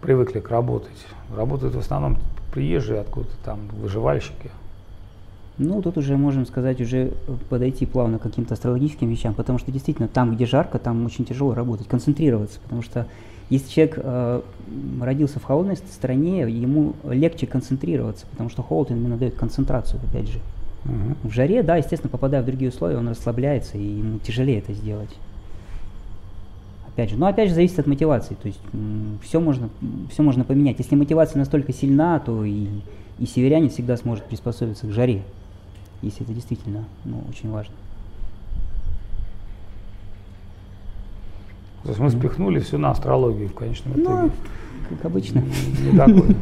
привыкли 0.00 0.40
к 0.40 0.50
работать. 0.50 1.06
Работают 1.34 1.74
в 1.74 1.78
основном 1.78 2.18
приезжие 2.52 3.00
откуда-то 3.00 3.36
там, 3.44 3.60
выживальщики. 3.72 4.50
Ну, 5.58 5.82
тут 5.82 5.98
уже 5.98 6.16
можем 6.16 6.46
сказать, 6.46 6.80
уже 6.80 7.12
подойти 7.48 7.86
плавно 7.86 8.18
к 8.18 8.22
каким-то 8.22 8.54
астрологическим 8.54 9.08
вещам, 9.08 9.34
потому 9.34 9.58
что 9.58 9.70
действительно 9.70 10.08
там, 10.08 10.34
где 10.34 10.46
жарко, 10.46 10.78
там 10.78 11.04
очень 11.04 11.24
тяжело 11.24 11.54
работать, 11.54 11.86
концентрироваться, 11.88 12.58
потому 12.60 12.82
что 12.82 13.06
если 13.50 13.70
человек 13.70 13.98
э, 13.98 14.40
родился 15.02 15.38
в 15.38 15.44
холодной 15.44 15.76
стране, 15.76 16.40
ему 16.40 16.94
легче 17.04 17.46
концентрироваться, 17.46 18.26
потому 18.30 18.48
что 18.48 18.62
холод 18.62 18.90
именно 18.90 19.18
дает 19.18 19.34
концентрацию, 19.34 20.00
опять 20.08 20.28
же. 20.28 20.38
Угу. 20.84 21.28
В 21.28 21.32
жаре, 21.32 21.62
да, 21.62 21.76
естественно, 21.76 22.10
попадая 22.10 22.42
в 22.42 22.46
другие 22.46 22.70
условия, 22.70 22.96
он 22.96 23.08
расслабляется, 23.08 23.78
и 23.78 23.82
ему 23.82 24.18
тяжелее 24.18 24.58
это 24.58 24.72
сделать. 24.72 25.10
Опять 26.88 27.10
же, 27.10 27.16
но 27.16 27.26
опять 27.26 27.48
же 27.48 27.54
зависит 27.54 27.78
от 27.78 27.86
мотивации, 27.86 28.34
то 28.34 28.48
есть 28.48 28.60
все 29.22 29.40
можно, 29.40 29.70
все 30.10 30.22
можно 30.22 30.44
поменять. 30.44 30.78
Если 30.78 30.94
мотивация 30.94 31.38
настолько 31.38 31.72
сильна, 31.72 32.18
то 32.18 32.44
и, 32.44 32.66
и 33.18 33.26
северянин 33.26 33.70
всегда 33.70 33.96
сможет 33.96 34.24
приспособиться 34.24 34.86
к 34.86 34.90
жаре, 34.90 35.22
если 36.02 36.24
это 36.24 36.34
действительно 36.34 36.84
ну, 37.04 37.22
очень 37.30 37.50
важно. 37.50 37.74
То 41.84 41.88
есть 41.88 42.00
мы 42.00 42.10
спихнули 42.10 42.60
все 42.60 42.78
на 42.78 42.90
астрологию 42.90 43.48
в 43.48 43.54
конечном 43.54 43.94
ну, 43.96 44.02
итоге. 44.02 44.22
Ну, 44.22 44.96
как 44.96 45.04
обычно. 45.06 45.42
Не 45.82 45.96
такой. 45.96 46.36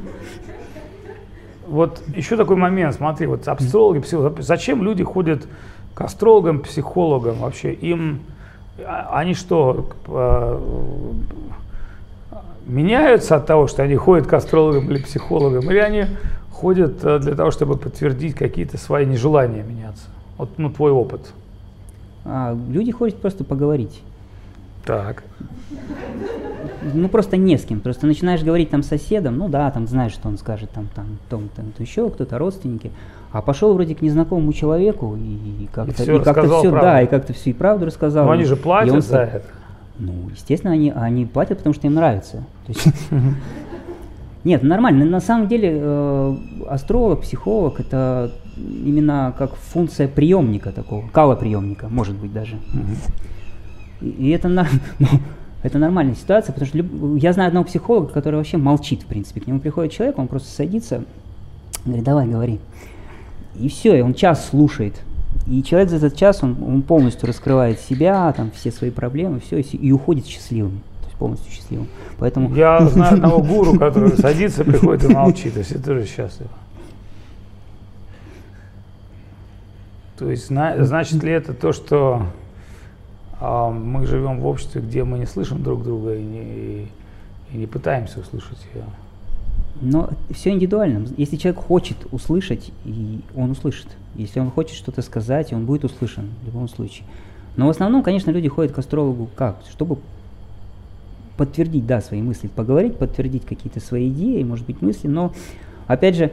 Вот 1.71 2.03
еще 2.17 2.37
такой 2.37 2.57
момент, 2.57 2.97
смотри, 2.97 3.27
вот 3.27 3.47
астрологи, 3.47 4.01
психологи, 4.01 4.41
зачем 4.41 4.83
люди 4.83 5.05
ходят 5.05 5.47
к 5.95 6.01
астрологам, 6.01 6.61
психологам 6.61 7.37
вообще? 7.37 7.73
Им, 7.73 8.23
а, 8.85 9.11
они 9.13 9.35
что, 9.35 9.91
э, 10.09 10.61
меняются 12.67 13.37
от 13.37 13.47
того, 13.47 13.69
что 13.69 13.85
они 13.85 13.95
ходят 13.95 14.27
к 14.27 14.33
астрологам 14.33 14.91
или 14.91 15.01
психологам, 15.01 15.71
или 15.71 15.79
они 15.79 16.07
ходят 16.51 17.05
э, 17.05 17.21
для 17.21 17.37
того, 17.37 17.53
чтобы 17.53 17.77
подтвердить 17.77 18.35
какие-то 18.35 18.77
свои 18.77 19.07
нежелания 19.07 19.63
меняться? 19.63 20.09
Вот 20.39 20.51
ну, 20.59 20.71
твой 20.71 20.91
опыт. 20.91 21.33
А, 22.25 22.57
люди 22.69 22.91
ходят 22.91 23.21
просто 23.21 23.45
поговорить. 23.45 24.03
Так. 24.85 25.23
Ну 26.95 27.09
просто 27.09 27.37
не 27.37 27.59
с 27.59 27.65
кем. 27.65 27.81
Просто 27.81 28.07
начинаешь 28.07 28.43
говорить 28.43 28.71
там 28.71 28.83
с 28.83 28.87
соседом, 28.87 29.37
ну 29.37 29.49
да, 29.49 29.71
там 29.71 29.87
знаешь, 29.87 30.13
что 30.13 30.29
он 30.29 30.39
скажет, 30.39 30.71
там, 30.71 30.89
там, 30.95 31.19
том, 31.29 31.49
там, 31.55 31.73
то 31.73 31.83
еще 31.83 32.09
кто-то, 32.11 32.39
родственники. 32.39 32.91
А 33.33 33.43
пошел 33.43 33.75
вроде 33.75 33.95
к 33.95 34.03
незнакомому 34.03 34.53
человеку 34.53 35.17
и 35.17 35.69
как-то, 35.73 36.03
и, 36.03 36.17
и 36.17 36.21
как-то 36.21 36.59
все, 36.59 36.71
да, 36.71 37.03
и 37.03 37.07
как-то 37.07 37.33
все 37.33 37.51
и 37.51 37.53
правду 37.53 37.87
рассказал. 37.87 38.27
Но 38.27 38.33
они 38.33 38.45
же 38.45 38.57
платят 38.57 38.95
он, 38.95 39.03
за 39.03 39.19
это. 39.19 39.47
Ну, 39.99 40.31
естественно, 40.33 40.73
они, 40.73 40.91
они 40.91 41.27
платят, 41.27 41.59
потому 41.59 41.75
что 41.75 41.87
им 41.87 41.95
нравится. 41.95 42.45
Нет, 44.45 44.63
нормально. 44.63 45.05
На 45.05 45.21
самом 45.21 45.49
деле 45.49 45.79
э, 45.81 46.37
астролог, 46.69 47.21
психолог 47.21 47.79
это 47.79 48.33
именно 48.57 49.35
как 49.37 49.55
функция 49.55 50.09
приемника 50.09 50.73
такого, 50.73 51.07
калоприемника, 51.09 51.89
может 51.89 52.17
быть 52.17 52.33
даже. 52.33 52.57
И 54.01 54.31
это, 54.31 54.49
ну, 54.99 55.07
это 55.63 55.79
нормальная 55.79 56.15
ситуация, 56.15 56.53
потому 56.53 56.69
что 56.69 57.17
я 57.17 57.33
знаю 57.33 57.49
одного 57.49 57.67
психолога, 57.67 58.09
который 58.09 58.37
вообще 58.37 58.57
молчит, 58.57 59.03
в 59.03 59.07
принципе. 59.07 59.41
К 59.41 59.47
нему 59.47 59.61
приходит 59.61 59.93
человек, 59.93 60.19
он 60.19 60.29
просто 60.29 60.49
садится, 60.49 61.05
говорит, 61.85 62.05
давай, 62.05 62.27
говори. 62.27 62.59
И 63.59 63.69
все, 63.69 63.99
и 63.99 64.01
он 64.01 64.15
час 64.15 64.49
слушает. 64.49 64.95
И 65.47 65.63
человек 65.63 65.91
за 65.91 65.97
этот 65.97 66.17
час, 66.17 66.43
он, 66.43 66.57
он 66.63 66.83
полностью 66.83 67.27
раскрывает 67.27 67.81
себя, 67.81 68.33
там, 68.33 68.51
все 68.53 68.71
свои 68.71 68.91
проблемы, 68.91 69.41
все, 69.41 69.59
и, 69.59 69.63
и 69.63 69.93
уходит 69.93 70.27
счастливым. 70.27 70.81
Полностью 71.19 71.53
счастливым. 71.53 71.89
Поэтому... 72.19 72.55
Я 72.55 72.81
знаю 72.89 73.15
одного 73.15 73.43
гуру, 73.43 73.79
который 73.79 74.17
садится, 74.17 74.65
приходит 74.65 75.05
и 75.05 75.09
молчит, 75.09 75.55
есть 75.55 75.73
это 75.73 75.85
тоже 75.85 76.07
счастлив. 76.07 76.47
То 80.17 80.31
есть 80.31 80.47
значит 80.47 81.23
ли 81.23 81.33
это 81.33 81.53
то, 81.53 81.73
что 81.73 82.27
мы 83.41 84.07
живем 84.07 84.41
в 84.41 84.47
обществе, 84.47 84.83
где 84.83 85.05
мы 85.05 85.19
не 85.19 85.27
слышим 85.27 85.63
друг 85.63 85.83
друга 85.83 86.15
и 86.15 86.23
не, 86.23 86.89
и 87.53 87.57
не 87.57 87.67
пытаемся 87.67 88.21
услышать 88.21 88.59
ее. 88.75 88.85
Но 89.81 90.11
все 90.31 90.51
индивидуально. 90.51 91.07
Если 91.17 91.37
человек 91.37 91.63
хочет 91.63 91.97
услышать, 92.13 92.71
и 92.85 93.21
он 93.35 93.53
услышит. 93.53 93.87
Если 94.15 94.41
он 94.41 94.51
хочет 94.51 94.77
что-то 94.77 95.01
сказать, 95.01 95.53
он 95.53 95.65
будет 95.65 95.85
услышан 95.85 96.29
в 96.43 96.47
любом 96.47 96.69
случае. 96.69 97.07
Но 97.57 97.67
в 97.67 97.71
основном, 97.71 98.03
конечно, 98.03 98.31
люди 98.31 98.49
ходят 98.49 98.73
к 98.73 98.79
астрологу 98.79 99.29
как? 99.35 99.63
Чтобы 99.71 99.99
подтвердить, 101.37 101.87
да, 101.87 102.03
свои 102.03 102.21
мысли, 102.21 102.49
поговорить, 102.49 102.97
подтвердить 102.97 103.47
какие-то 103.47 103.81
свои 103.81 104.11
идеи, 104.11 104.43
может 104.43 104.67
быть, 104.67 104.83
мысли. 104.83 105.09
Но, 105.09 105.33
опять 105.87 106.17
же, 106.17 106.33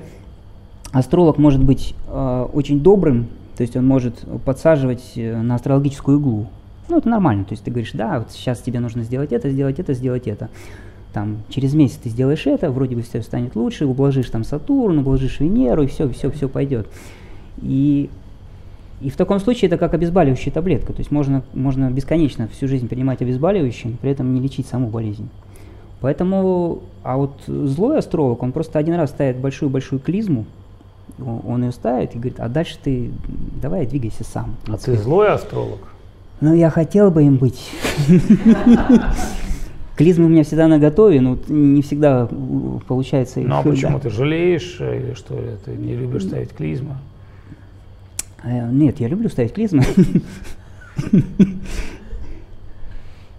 астролог 0.91 1.37
может 1.37 1.63
быть 1.63 1.95
э, 2.07 2.47
очень 2.53 2.81
добрым, 2.81 3.27
то 3.55 3.61
есть 3.61 3.77
он 3.77 3.87
может 3.87 4.25
подсаживать 4.43 5.13
э, 5.15 5.41
на 5.41 5.55
астрологическую 5.55 6.19
иглу. 6.19 6.47
Ну, 6.89 6.97
это 6.97 7.09
нормально. 7.09 7.43
То 7.43 7.53
есть 7.53 7.63
ты 7.63 7.71
говоришь, 7.71 7.91
да, 7.93 8.19
вот 8.19 8.31
сейчас 8.31 8.59
тебе 8.61 8.79
нужно 8.79 9.03
сделать 9.03 9.31
это, 9.31 9.49
сделать 9.49 9.79
это, 9.79 9.93
сделать 9.93 10.27
это. 10.27 10.49
Там, 11.13 11.37
через 11.49 11.73
месяц 11.73 11.97
ты 11.97 12.09
сделаешь 12.09 12.45
это, 12.45 12.69
вроде 12.69 12.95
бы 12.95 13.01
все 13.01 13.21
станет 13.21 13.55
лучше, 13.55 13.85
ублажишь 13.85 14.29
там 14.29 14.43
Сатурн, 14.43 14.99
ублажишь 14.99 15.39
Венеру, 15.39 15.83
и 15.83 15.87
все, 15.87 16.09
все, 16.09 16.29
все 16.29 16.47
пойдет. 16.47 16.87
И, 17.61 18.09
и 19.01 19.09
в 19.09 19.15
таком 19.15 19.39
случае 19.39 19.67
это 19.67 19.77
как 19.77 19.93
обезболивающая 19.93 20.51
таблетка. 20.51 20.93
То 20.93 20.99
есть 20.99 21.11
можно, 21.11 21.43
можно 21.53 21.89
бесконечно 21.89 22.47
всю 22.47 22.67
жизнь 22.67 22.87
принимать 22.87 23.21
обезболивающие, 23.21 23.91
но 23.91 23.97
при 23.97 24.11
этом 24.11 24.33
не 24.33 24.41
лечить 24.41 24.67
саму 24.67 24.87
болезнь. 24.89 25.29
Поэтому, 26.01 26.83
а 27.03 27.17
вот 27.17 27.41
злой 27.47 27.97
астролог, 27.97 28.43
он 28.43 28.51
просто 28.51 28.77
один 28.77 28.95
раз 28.95 29.09
ставит 29.09 29.37
большую-большую 29.37 29.99
клизму, 29.99 30.45
он 31.17 31.63
ее 31.63 31.71
ставит 31.71 32.13
и 32.13 32.19
говорит, 32.19 32.39
а 32.39 32.47
дальше 32.47 32.77
ты 32.83 33.11
давай 33.61 33.87
двигайся 33.87 34.23
сам. 34.23 34.55
А 34.67 34.77
ты 34.77 34.95
злой 34.95 35.29
астролог? 35.29 35.79
Ну, 36.39 36.53
я 36.53 36.69
хотел 36.69 37.09
бы 37.09 37.23
им 37.23 37.37
быть. 37.37 37.71
Клизмы 39.95 40.25
у 40.25 40.29
меня 40.29 40.43
всегда 40.43 40.67
на 40.67 40.77
готове, 40.77 41.21
но 41.21 41.37
не 41.47 41.81
всегда 41.81 42.27
получается 42.87 43.39
Ну 43.39 43.55
а 43.55 43.63
почему 43.63 43.99
ты 43.99 44.11
жалеешь 44.11 44.79
или 44.79 45.15
что 45.15 45.35
Ты 45.65 45.71
не 45.71 45.95
любишь 45.95 46.25
ставить 46.25 46.53
клизмы? 46.53 46.97
Э, 48.43 48.69
нет, 48.69 48.99
я 48.99 49.07
люблю 49.07 49.29
ставить 49.29 49.53
клизмы. 49.53 49.83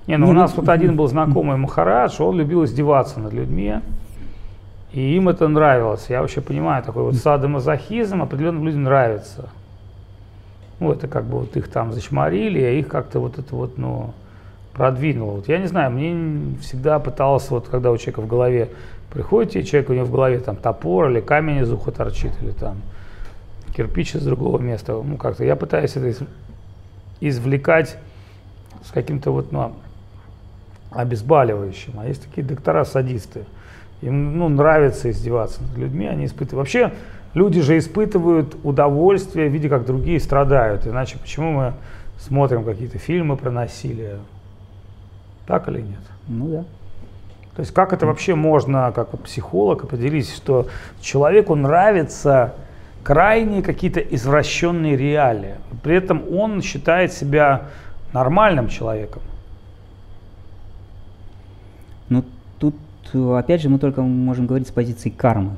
Не, 0.08 0.16
ну 0.16 0.30
у 0.30 0.32
нас 0.32 0.56
вот 0.56 0.68
один 0.70 0.96
был 0.96 1.06
знакомый 1.06 1.58
Махарадж, 1.58 2.20
он 2.22 2.38
любил 2.38 2.64
издеваться 2.64 3.20
над 3.20 3.34
людьми, 3.34 3.74
и 4.92 5.16
им 5.16 5.28
это 5.28 5.46
нравилось. 5.48 6.06
Я 6.08 6.22
вообще 6.22 6.40
понимаю, 6.40 6.82
такой 6.82 7.02
вот 7.02 7.14
садомазохизм 7.14 8.22
определенным 8.22 8.64
людям 8.64 8.84
нравится. 8.84 9.50
Ну, 10.80 10.92
это 10.92 11.08
как 11.08 11.24
бы 11.24 11.40
вот 11.40 11.56
их 11.56 11.68
там 11.68 11.92
зачморили, 11.92 12.60
а 12.62 12.70
их 12.70 12.88
как-то 12.88 13.20
вот 13.20 13.38
это 13.38 13.54
вот, 13.54 13.78
ну, 13.78 14.14
продвинуло. 14.72 15.32
Вот 15.32 15.48
я 15.48 15.58
не 15.58 15.66
знаю, 15.66 15.90
мне 15.90 16.56
всегда 16.60 16.98
пытался, 17.00 17.54
вот 17.54 17.68
когда 17.68 17.90
у 17.90 17.96
человека 17.96 18.20
в 18.22 18.28
голове 18.28 18.70
приходите, 19.12 19.64
человек 19.64 19.90
у 19.90 19.94
него 19.94 20.04
в 20.04 20.12
голове 20.12 20.38
там 20.38 20.56
топор 20.56 21.10
или 21.10 21.20
камень 21.20 21.62
из 21.62 21.72
уха 21.72 21.90
торчит, 21.90 22.32
или 22.40 22.52
там 22.52 22.76
кирпич 23.76 24.14
из 24.14 24.24
другого 24.24 24.58
места, 24.58 24.92
ну, 24.92 25.16
как-то 25.16 25.44
я 25.44 25.56
пытаюсь 25.56 25.96
это 25.96 26.24
извлекать 27.20 27.96
с 28.84 28.90
каким-то 28.90 29.32
вот, 29.32 29.50
ну, 29.52 29.72
обезболивающим. 30.90 31.94
А 31.98 32.06
есть 32.06 32.24
такие 32.24 32.46
доктора-садисты. 32.46 33.44
Им 34.00 34.38
ну, 34.38 34.48
нравится 34.48 35.10
издеваться 35.10 35.62
над 35.62 35.76
людьми, 35.76 36.06
они 36.06 36.26
испытывают. 36.26 36.66
Вообще, 36.66 36.92
Люди 37.34 37.60
же 37.60 37.78
испытывают 37.78 38.56
удовольствие, 38.64 39.48
видя, 39.48 39.68
как 39.68 39.84
другие 39.86 40.18
страдают. 40.18 40.86
Иначе 40.86 41.18
почему 41.18 41.52
мы 41.52 41.74
смотрим 42.18 42.64
какие-то 42.64 42.98
фильмы 42.98 43.36
про 43.36 43.50
насилие? 43.50 44.18
Так 45.46 45.68
или 45.68 45.82
нет? 45.82 46.00
Ну 46.26 46.48
да. 46.48 46.64
То 47.54 47.60
есть 47.60 47.72
как 47.72 47.92
это 47.92 48.06
вообще 48.06 48.34
можно, 48.34 48.92
как 48.94 49.10
психолог, 49.22 49.84
определить, 49.84 50.32
что 50.32 50.68
человеку 51.00 51.54
нравятся 51.54 52.54
крайне 53.02 53.62
какие-то 53.62 54.00
извращенные 54.00 54.96
реалии. 54.96 55.56
При 55.82 55.96
этом 55.96 56.22
он 56.32 56.62
считает 56.62 57.12
себя 57.12 57.68
нормальным 58.12 58.68
человеком. 58.68 59.22
Ну 62.08 62.24
тут, 62.58 62.74
опять 63.12 63.60
же, 63.60 63.68
мы 63.68 63.78
только 63.78 64.02
можем 64.02 64.46
говорить 64.46 64.68
с 64.68 64.72
позиции 64.72 65.10
кармы. 65.10 65.56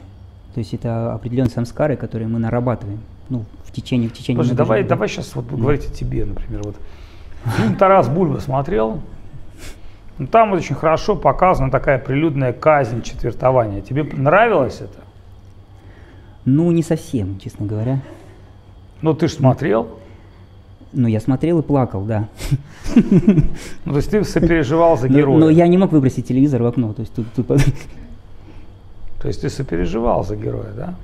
То 0.54 0.58
есть 0.58 0.74
это 0.74 1.14
определенные 1.14 1.50
самскары, 1.50 1.96
которые 1.96 2.28
мы 2.28 2.38
нарабатываем 2.38 3.00
ну, 3.30 3.44
в 3.64 3.72
течение, 3.72 4.08
в 4.08 4.12
течение 4.12 4.42
Слушай, 4.42 4.56
давай, 4.56 4.84
давай 4.84 5.08
сейчас 5.08 5.34
вот 5.34 5.46
mm. 5.46 5.56
говорить 5.56 5.86
о 5.86 5.94
тебе, 5.94 6.24
например. 6.24 6.62
Вот. 6.64 6.76
Фильм 7.56 7.76
Тарас 7.76 8.08
Бульба 8.08 8.38
смотрел. 8.38 9.00
Ну, 10.18 10.26
там 10.26 10.52
очень 10.52 10.74
хорошо 10.74 11.16
показана 11.16 11.70
такая 11.70 11.98
прилюдная 11.98 12.52
казнь, 12.52 13.02
четвертования. 13.02 13.80
Тебе 13.80 14.02
нравилось 14.02 14.80
это? 14.80 14.98
Ну, 16.44 16.70
не 16.72 16.82
совсем, 16.82 17.38
честно 17.38 17.66
говоря. 17.66 18.00
Ну, 19.00 19.14
ты 19.14 19.28
же 19.28 19.34
смотрел. 19.34 19.88
Ну, 20.92 21.06
я 21.06 21.20
смотрел 21.20 21.60
и 21.60 21.62
плакал, 21.62 22.02
да. 22.02 22.28
Ну, 22.96 23.92
то 23.92 23.96
есть 23.96 24.10
ты 24.10 24.24
сопереживал 24.24 24.98
за 24.98 25.08
героя. 25.08 25.38
Но, 25.38 25.46
но 25.46 25.50
я 25.50 25.68
не 25.68 25.78
мог 25.78 25.92
выбросить 25.92 26.26
телевизор 26.26 26.62
в 26.62 26.66
окно. 26.66 26.92
То 26.92 27.02
есть, 27.02 27.14
тут, 27.14 27.26
тут... 27.34 27.46
то 29.20 29.28
есть 29.28 29.42
ты 29.42 29.50
сопереживал 29.50 30.24
за 30.24 30.36
героя, 30.36 30.72
да? 30.74 30.94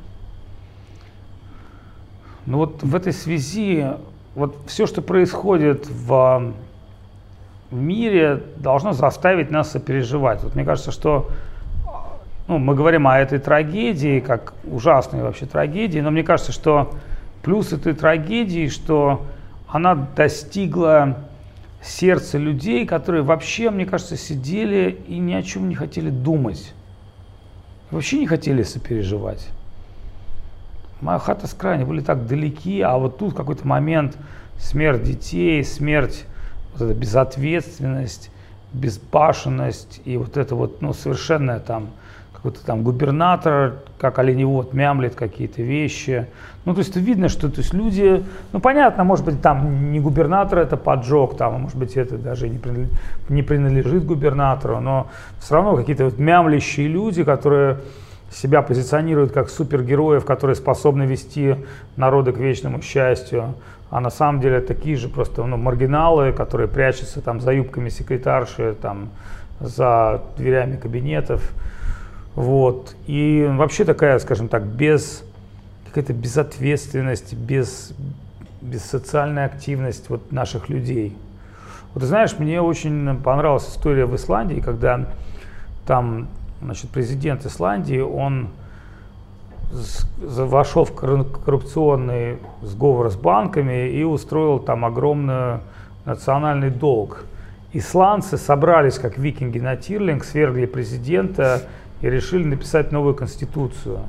Ну 2.46 2.59
вот 2.59 2.83
в 2.83 2.94
этой 2.94 3.12
связи, 3.12 3.87
вот 4.35 4.57
все, 4.66 4.87
что 4.87 5.02
происходит 5.02 5.88
в, 5.88 6.52
мире, 7.70 8.42
должно 8.57 8.92
заставить 8.92 9.50
нас 9.50 9.72
сопереживать. 9.72 10.42
Вот 10.42 10.55
мне 10.55 10.64
кажется, 10.64 10.92
что 10.92 11.31
ну, 12.48 12.59
мы 12.59 12.74
говорим 12.74 13.09
о 13.09 13.18
этой 13.18 13.38
трагедии, 13.38 14.20
как 14.20 14.55
ужасной 14.64 15.22
вообще 15.22 15.46
трагедии, 15.46 15.98
но 15.98 16.11
мне 16.11 16.22
кажется, 16.22 16.52
что 16.52 16.94
плюс 17.42 17.72
этой 17.72 17.92
трагедии, 17.92 18.68
что 18.68 19.26
она 19.68 19.94
достигла 19.94 21.18
сердца 21.83 22.38
людей, 22.38 22.87
которые 22.87 23.22
вообще, 23.22 23.70
мне 23.70 23.85
кажется, 23.85 24.16
сидели 24.16 24.98
и 25.09 25.18
ни 25.18 25.35
о 25.35 25.42
чем 25.42 25.68
не 25.68 25.74
хотели 25.74 26.11
думать. 26.11 26.72
Вообще 27.90 28.18
не 28.18 28.27
хотели 28.27 28.62
сопереживать. 28.62 29.49
Моя 31.01 31.18
хата 31.18 31.46
с 31.46 31.55
края, 31.55 31.85
были 31.85 32.01
так 32.01 32.27
далеки, 32.27 32.81
а 32.81 32.96
вот 32.96 33.18
тут 33.18 33.35
какой-то 33.35 33.66
момент 33.66 34.16
смерть 34.59 35.03
детей, 35.03 35.62
смерть, 35.64 36.25
вот 36.72 36.83
эта 36.83 36.99
безответственность, 36.99 38.31
безбашенность 38.72 40.01
и 40.05 40.16
вот 40.16 40.37
это 40.37 40.55
вот, 40.55 40.83
ну, 40.83 40.92
совершенная 40.92 41.61
там 41.61 41.90
какой-то 42.37 42.64
там 42.64 42.83
губернатор, 42.83 43.77
как 43.99 44.18
оленевод, 44.18 44.75
мямлет 44.75 45.14
какие-то 45.14 45.62
вещи. 45.62 46.27
Ну, 46.64 46.75
то 46.75 46.81
есть 46.81 46.94
видно, 46.96 47.29
что 47.29 47.51
то 47.51 47.61
есть 47.61 47.72
люди, 47.72 48.22
ну, 48.53 48.61
понятно, 48.61 49.05
может 49.05 49.25
быть, 49.25 49.40
там 49.40 49.90
не 49.90 50.01
губернатор 50.01 50.59
это 50.59 50.77
поджог, 50.77 51.37
там, 51.37 51.55
а 51.55 51.59
может 51.59 51.77
быть, 51.77 51.96
это 51.96 52.18
даже 52.18 52.49
не 52.49 52.59
принадлежит, 52.59 52.92
не 53.29 53.42
принадлежит 53.42 54.05
губернатору, 54.05 54.81
но 54.81 55.09
все 55.40 55.55
равно 55.55 55.77
какие-то 55.77 56.05
вот 56.05 56.18
мямлящие 56.18 56.88
люди, 56.88 57.25
которые 57.25 57.79
себя 58.31 58.62
позиционируют 58.62 59.33
как 59.33 59.49
супергероев, 59.49 60.25
которые 60.25 60.57
способны 60.57 61.05
вести 61.05 61.57
народы 61.96 62.33
к 62.33 62.38
вечному 62.38 62.83
счастью, 62.83 63.55
а 63.90 64.01
на 64.01 64.11
самом 64.11 64.40
деле 64.40 64.61
такие 64.61 64.96
же 64.96 65.09
просто 65.09 65.44
ну, 65.44 65.57
маргиналы, 65.57 66.33
которые 66.33 66.68
прячутся 66.68 67.20
там 67.20 67.40
за 67.40 67.53
юбками 67.53 67.88
секретарши, 67.88 68.75
там, 68.81 69.09
за 69.61 70.22
дверями 70.37 70.77
кабинетов. 70.77 71.53
Вот. 72.37 72.94
И 73.07 73.49
вообще 73.51 73.85
такая, 73.85 74.18
скажем 74.20 74.49
так, 74.49 74.64
без 74.64 75.25
какая-то 75.87 76.12
безответственность, 76.12 77.35
без, 77.35 77.94
без 78.61 78.85
социальной 78.85 79.46
активность 79.46 80.11
вот 80.11 80.31
наших 80.31 80.68
людей. 80.68 81.16
Вот 81.94 82.05
знаешь, 82.05 82.38
мне 82.38 82.61
очень 82.61 83.16
понравилась 83.22 83.66
история 83.66 84.05
в 84.05 84.14
Исландии, 84.14 84.61
когда 84.61 85.07
там 85.87 86.29
значит, 86.61 86.90
президент 86.90 87.46
Исландии, 87.46 88.01
он 88.01 88.51
вошел 90.18 90.85
в 90.85 90.94
коррупционный 90.94 92.38
сговор 92.62 93.11
с 93.11 93.16
банками 93.16 93.88
и 93.88 94.05
устроил 94.05 94.59
там 94.59 94.85
огромный 94.85 95.61
национальный 96.05 96.70
долг. 96.70 97.25
Исландцы 97.72 98.37
собрались, 98.37 98.99
как 98.99 99.18
викинги 99.18 99.59
на 99.59 99.77
Тирлинг, 99.77 100.25
свергли 100.25 100.66
президента 100.66 101.62
и 102.01 102.11
решили 102.11 102.45
написать 102.45 102.93
новую 102.93 103.15
конституцию. 103.15 104.01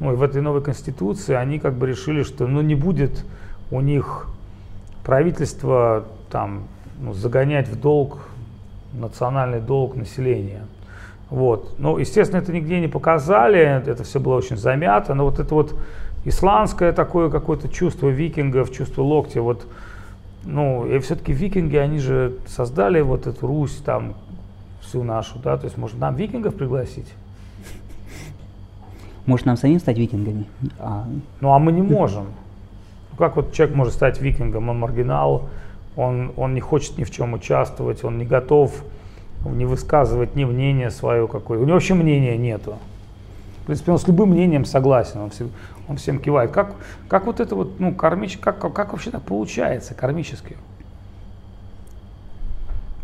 Ну 0.00 0.12
и 0.12 0.16
в 0.16 0.22
этой 0.22 0.42
новой 0.42 0.62
конституции 0.62 1.34
они 1.34 1.58
как 1.58 1.74
бы 1.74 1.86
решили, 1.86 2.22
что 2.22 2.46
ну 2.46 2.60
не 2.60 2.74
будет 2.74 3.24
у 3.70 3.80
них 3.80 4.28
правительство 5.04 6.04
там 6.30 6.64
ну, 7.00 7.12
загонять 7.12 7.68
в 7.68 7.80
долг 7.80 8.18
национальный 8.92 9.60
долг 9.60 9.96
населения. 9.96 10.64
Вот. 11.28 11.74
Ну, 11.78 11.98
естественно, 11.98 12.40
это 12.40 12.52
нигде 12.52 12.80
не 12.80 12.88
показали, 12.88 13.60
это 13.60 14.04
все 14.04 14.20
было 14.20 14.36
очень 14.36 14.56
замято, 14.56 15.14
но 15.14 15.24
вот 15.24 15.40
это 15.40 15.54
вот 15.54 15.74
исландское 16.24 16.92
такое 16.92 17.30
какое-то 17.30 17.68
чувство 17.68 18.08
викингов, 18.08 18.72
чувство 18.72 19.02
локтя, 19.02 19.42
вот, 19.42 19.66
ну, 20.44 20.86
и 20.86 20.98
все-таки 21.00 21.32
викинги, 21.32 21.76
они 21.76 21.98
же 21.98 22.34
создали 22.46 23.00
вот 23.00 23.26
эту 23.26 23.46
Русь 23.46 23.76
там, 23.84 24.14
всю 24.86 25.02
нашу, 25.02 25.38
да, 25.38 25.56
то 25.56 25.64
есть, 25.64 25.76
может, 25.76 25.98
нам 25.98 26.14
викингов 26.14 26.54
пригласить? 26.54 27.12
Может, 29.26 29.46
нам 29.46 29.56
самим 29.56 29.80
стать 29.80 29.98
викингами? 29.98 30.46
А... 30.78 31.06
Ну, 31.40 31.52
а 31.52 31.58
мы 31.58 31.72
не 31.72 31.82
можем. 31.82 32.26
Ну, 33.10 33.16
как 33.18 33.36
вот 33.36 33.52
человек 33.52 33.74
может 33.74 33.94
стать 33.94 34.20
викингом? 34.20 34.68
Он 34.68 34.78
маргинал, 34.78 35.48
он, 35.96 36.32
он 36.36 36.54
не 36.54 36.60
хочет 36.60 36.96
ни 36.98 37.04
в 37.04 37.10
чем 37.10 37.34
участвовать, 37.34 38.04
он 38.04 38.18
не 38.18 38.24
готов 38.24 38.72
не 39.44 39.64
высказывать 39.64 40.34
ни 40.34 40.44
мнение 40.44 40.90
свое 40.90 41.28
какое. 41.28 41.58
У 41.58 41.62
него 41.62 41.74
вообще 41.74 41.94
мнения 41.94 42.36
нету. 42.36 42.76
В 43.62 43.66
принципе, 43.66 43.92
он 43.92 43.98
с 43.98 44.06
любым 44.06 44.30
мнением 44.30 44.64
согласен, 44.64 45.20
он, 45.20 45.30
все, 45.30 45.48
он 45.88 45.96
всем 45.96 46.18
кивает. 46.18 46.52
Как, 46.52 46.74
как 47.08 47.26
вот 47.26 47.40
это 47.40 47.54
вот, 47.56 47.80
ну, 47.80 47.94
кармич, 47.94 48.38
как, 48.38 48.58
как 48.58 48.92
вообще 48.92 49.10
так 49.10 49.22
получается 49.22 49.94
кармически? 49.94 50.56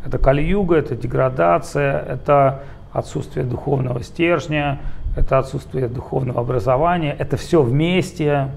Это 0.05 0.19
кальюга, 0.19 0.77
это 0.77 0.97
деградация, 0.97 1.99
это 2.01 2.63
отсутствие 2.93 3.45
духовного 3.45 4.03
стержня, 4.03 4.81
это 5.17 5.39
отсутствие 5.39 5.89
духовного 5.89 6.41
образования, 6.41 7.15
это 7.19 7.37
все 7.37 7.63
вместе. 7.63 8.49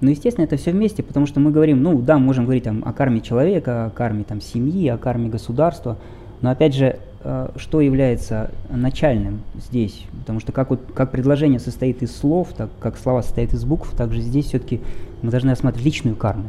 Ну, 0.00 0.10
естественно, 0.10 0.44
это 0.44 0.56
все 0.56 0.72
вместе, 0.72 1.02
потому 1.02 1.26
что 1.26 1.40
мы 1.40 1.50
говорим, 1.50 1.82
ну 1.82 1.98
да, 1.98 2.18
мы 2.18 2.26
можем 2.26 2.44
говорить 2.44 2.64
там, 2.64 2.82
о 2.86 2.92
карме 2.92 3.20
человека, 3.20 3.86
о 3.86 3.90
карме 3.90 4.24
там, 4.24 4.40
семьи, 4.40 4.88
о 4.88 4.96
карме 4.96 5.28
государства, 5.28 5.98
но 6.40 6.50
опять 6.50 6.74
же, 6.74 6.98
э, 7.22 7.48
что 7.56 7.80
является 7.80 8.50
начальным 8.70 9.42
здесь? 9.54 10.06
Потому 10.20 10.40
что 10.40 10.52
как, 10.52 10.70
вот, 10.70 10.80
как 10.94 11.10
предложение 11.10 11.60
состоит 11.60 12.02
из 12.02 12.16
слов, 12.16 12.48
так 12.56 12.70
как 12.80 12.96
слова 12.96 13.22
состоят 13.22 13.52
из 13.52 13.64
букв, 13.64 13.94
так 13.94 14.12
же 14.12 14.20
здесь 14.20 14.46
все-таки 14.46 14.80
мы 15.20 15.30
должны 15.30 15.50
осматривать 15.50 15.84
личную 15.84 16.16
карму. 16.16 16.48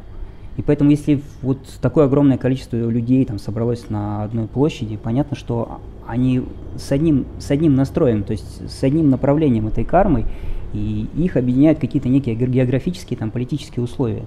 И 0.57 0.61
поэтому, 0.61 0.91
если 0.91 1.21
вот 1.41 1.59
такое 1.81 2.05
огромное 2.05 2.37
количество 2.37 2.75
людей 2.75 3.23
там 3.25 3.39
собралось 3.39 3.89
на 3.89 4.23
одной 4.23 4.47
площади, 4.47 4.97
понятно, 4.97 5.37
что 5.37 5.79
они 6.05 6.43
с 6.77 6.91
одним, 6.91 7.25
с 7.39 7.51
одним 7.51 7.75
настроем, 7.75 8.23
то 8.23 8.31
есть 8.31 8.69
с 8.69 8.83
одним 8.83 9.09
направлением 9.09 9.67
этой 9.67 9.85
кармы, 9.85 10.25
и 10.73 11.07
их 11.15 11.37
объединяют 11.37 11.79
какие-то 11.79 12.09
некие 12.09 12.35
географические, 12.35 13.17
там, 13.17 13.31
политические 13.31 13.83
условия. 13.83 14.25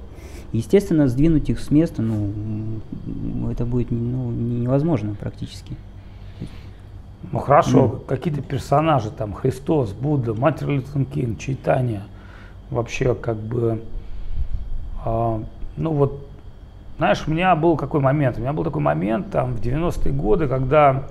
Естественно, 0.52 1.08
сдвинуть 1.08 1.50
их 1.50 1.58
с 1.58 1.70
места, 1.70 2.00
ну, 2.00 2.80
это 3.50 3.66
будет 3.66 3.90
ну, 3.90 4.30
невозможно 4.30 5.14
практически. 5.18 5.76
Ну 7.32 7.38
хорошо, 7.38 7.88
ну. 7.94 7.98
какие-то 8.06 8.42
персонажи, 8.42 9.10
там, 9.10 9.32
Христос, 9.32 9.92
Будда, 9.92 10.34
Мартин 10.34 10.68
Лютер 10.68 11.04
Кинг, 11.06 11.38
Чайтания, 11.38 12.02
вообще 12.70 13.14
как 13.14 13.36
бы, 13.36 13.82
э, 15.04 15.42
ну 15.76 15.92
вот, 15.92 16.26
знаешь, 16.98 17.24
у 17.26 17.30
меня 17.30 17.54
был 17.56 17.76
какой 17.76 18.00
момент, 18.00 18.38
у 18.38 18.40
меня 18.40 18.52
был 18.52 18.64
такой 18.64 18.82
момент 18.82 19.30
там 19.30 19.54
в 19.54 19.60
90-е 19.60 20.12
годы, 20.12 20.48
когда 20.48 21.04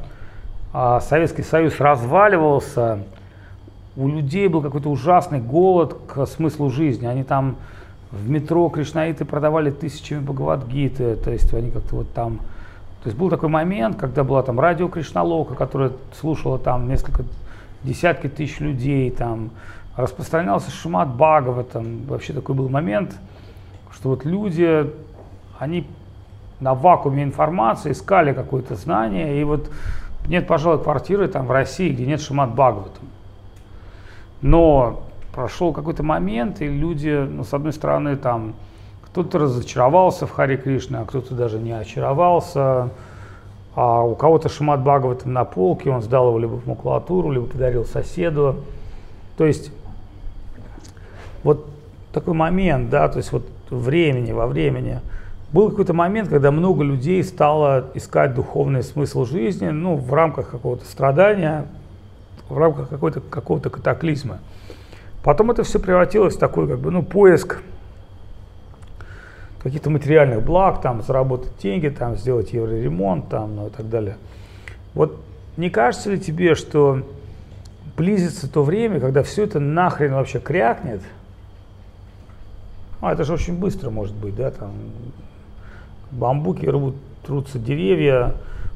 э, 0.74 1.00
Советский 1.02 1.44
Союз 1.44 1.80
разваливался, 1.80 3.00
у 3.96 4.08
людей 4.08 4.48
был 4.48 4.62
какой-то 4.62 4.90
ужасный 4.90 5.40
голод 5.40 5.96
к 6.08 6.26
смыслу 6.26 6.70
жизни, 6.70 7.06
они 7.06 7.24
там 7.24 7.58
в 8.12 8.30
метро 8.30 8.70
кришнаиты 8.70 9.26
продавали 9.26 9.72
тысячами 9.72 10.20
Бхагавадгиты, 10.20 11.16
то 11.16 11.32
есть 11.32 11.54
они 11.54 11.72
как-то 11.72 11.98
вот 11.98 12.14
там... 12.14 12.38
То 13.04 13.10
есть 13.10 13.18
был 13.18 13.30
такой 13.30 13.50
момент, 13.50 13.98
когда 13.98 14.24
была 14.24 14.44
там 14.44 14.60
радио 14.60 14.88
Кришналока, 14.88 15.56
которая 15.56 15.92
слушала 16.20 16.58
там 16.58 16.88
несколько, 16.88 17.26
десятки 17.84 18.30
тысяч 18.30 18.60
людей, 18.60 19.12
там. 19.12 19.50
Распространялся 19.98 20.72
Шимат 20.72 21.10
Бхагава, 21.10 21.64
там 21.64 22.04
вообще 22.08 22.34
такой 22.34 22.56
был 22.56 22.70
момент, 22.70 23.16
что 24.04 24.10
вот 24.10 24.26
люди, 24.26 24.92
они 25.58 25.88
на 26.60 26.74
вакууме 26.74 27.24
информации 27.24 27.94
искали 27.94 28.34
какое-то 28.34 28.76
знание, 28.76 29.40
и 29.40 29.46
вот 29.46 29.72
нет, 30.28 30.46
пожалуй, 30.46 30.84
квартиры 30.84 31.30
там 31.30 31.48
в 31.48 31.52
России, 31.52 31.90
где 31.90 32.06
нет 32.06 32.20
Шимат 32.20 32.52
Бхагавата. 32.52 33.00
Но 34.42 35.04
прошел 35.34 35.72
какой-то 35.72 36.04
момент, 36.04 36.60
и 36.60 36.68
люди, 36.68 37.12
ну, 37.12 37.46
с 37.46 37.54
одной 37.54 37.72
стороны, 37.72 38.18
там, 38.18 38.56
кто-то 39.04 39.40
разочаровался 39.40 40.28
в 40.28 40.32
Харе 40.32 40.58
Кришне, 40.58 40.98
а 40.98 41.06
кто-то 41.06 41.34
даже 41.34 41.58
не 41.58 41.72
очаровался, 41.72 42.90
а 43.74 44.02
у 44.02 44.16
кого-то 44.16 44.50
Шимат 44.50 44.82
Бхагаватам 44.82 45.32
на 45.32 45.46
полке, 45.46 45.92
он 45.92 46.02
сдал 46.02 46.28
его 46.28 46.40
либо 46.40 46.56
в 46.56 46.68
макулатуру, 46.68 47.32
либо 47.32 47.46
подарил 47.46 47.86
соседу. 47.86 48.58
То 49.38 49.46
есть 49.46 49.72
вот 51.46 51.66
такой 52.12 52.34
момент, 52.34 52.90
да, 52.90 53.08
то 53.08 53.18
есть 53.18 53.32
вот 53.32 53.48
времени, 53.70 54.32
во 54.32 54.48
времени. 54.48 55.00
Был 55.52 55.70
какой-то 55.70 55.94
момент, 55.94 56.30
когда 56.30 56.52
много 56.52 56.84
людей 56.84 57.24
стало 57.24 57.92
искать 57.94 58.34
духовный 58.34 58.82
смысл 58.84 59.26
жизни, 59.26 59.70
ну, 59.70 59.96
в 59.96 60.12
рамках 60.14 60.50
какого-то 60.50 60.86
страдания, 60.86 61.66
в 62.50 62.58
рамках 62.58 62.90
какого-то 62.90 63.22
какого-то 63.22 63.70
катаклизма. 63.70 64.40
Потом 65.24 65.52
это 65.52 65.64
все 65.64 65.80
превратилось 65.80 66.36
в 66.36 66.40
такой 66.40 66.68
как 66.68 66.80
бы, 66.80 66.92
ну, 66.92 67.04
поиск 67.04 67.62
каких-то 69.64 69.90
материальных 69.90 70.44
благ, 70.44 70.82
там, 70.82 71.02
заработать 71.02 71.54
деньги, 71.62 71.88
там, 71.88 72.18
сделать 72.18 72.52
евроремонт, 72.52 73.30
там, 73.30 73.56
ну 73.56 73.68
и 73.68 73.70
так 73.70 73.90
далее. 73.90 74.18
Вот 74.94 75.22
не 75.56 75.70
кажется 75.70 76.12
ли 76.12 76.20
тебе, 76.20 76.56
что 76.56 77.04
близится 77.96 78.52
то 78.52 78.64
время, 78.64 79.00
когда 79.00 79.24
все 79.24 79.44
это 79.44 79.60
нахрен 79.60 80.14
вообще 80.14 80.40
крякнет? 80.40 81.02
А 83.04 83.12
это 83.12 83.26
же 83.26 83.34
очень 83.34 83.58
быстро 83.58 83.90
может 83.90 84.16
быть, 84.16 84.34
да, 84.34 84.50
там 84.50 84.72
бамбуки 86.12 86.66
рвут, 86.66 86.96
трутся 87.26 87.60
деревья. 87.60 88.34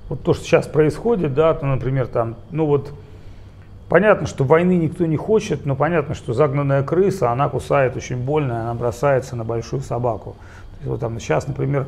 Вот 0.09 0.21
то, 0.21 0.33
что 0.33 0.43
сейчас 0.43 0.67
происходит, 0.67 1.33
да, 1.33 1.53
то, 1.53 1.65
например, 1.65 2.07
там, 2.07 2.35
ну 2.51 2.65
вот, 2.65 2.91
понятно, 3.87 4.27
что 4.27 4.43
войны 4.43 4.75
никто 4.75 5.05
не 5.05 5.15
хочет, 5.15 5.65
но 5.65 5.77
понятно, 5.77 6.13
что 6.13 6.33
загнанная 6.33 6.83
крыса, 6.83 7.31
она 7.31 7.47
кусает 7.47 7.95
очень 7.95 8.17
больно, 8.17 8.63
она 8.63 8.73
бросается 8.73 9.37
на 9.37 9.45
большую 9.45 9.81
собаку. 9.81 10.31
То 10.31 10.77
есть, 10.79 10.87
вот 10.89 10.99
там 10.99 11.17
сейчас, 11.21 11.47
например, 11.47 11.85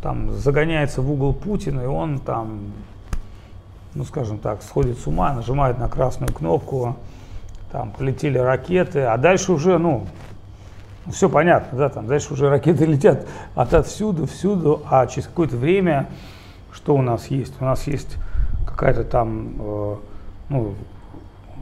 там 0.00 0.30
загоняется 0.32 1.02
в 1.02 1.12
угол 1.12 1.34
Путин, 1.34 1.78
и 1.78 1.84
он 1.84 2.20
там, 2.20 2.72
ну 3.94 4.04
скажем 4.04 4.38
так, 4.38 4.62
сходит 4.62 4.98
с 4.98 5.06
ума, 5.06 5.34
нажимает 5.34 5.78
на 5.78 5.90
красную 5.90 6.32
кнопку, 6.32 6.96
там 7.70 7.90
полетели 7.90 8.38
ракеты, 8.38 9.00
а 9.00 9.18
дальше 9.18 9.52
уже, 9.52 9.76
ну, 9.76 10.06
все 11.10 11.28
понятно, 11.28 11.78
да, 11.78 11.88
там 11.88 12.06
дальше 12.06 12.32
уже 12.32 12.48
ракеты 12.48 12.84
летят 12.86 13.26
отовсюду, 13.54 14.26
всюду, 14.26 14.82
а 14.88 15.06
через 15.06 15.26
какое-то 15.26 15.56
время 15.56 16.08
что 16.72 16.94
у 16.94 17.02
нас 17.02 17.26
есть? 17.28 17.54
У 17.60 17.64
нас 17.64 17.86
есть 17.86 18.16
какая-то 18.66 19.04
там, 19.04 19.56
э, 19.58 19.96
ну, 20.48 20.74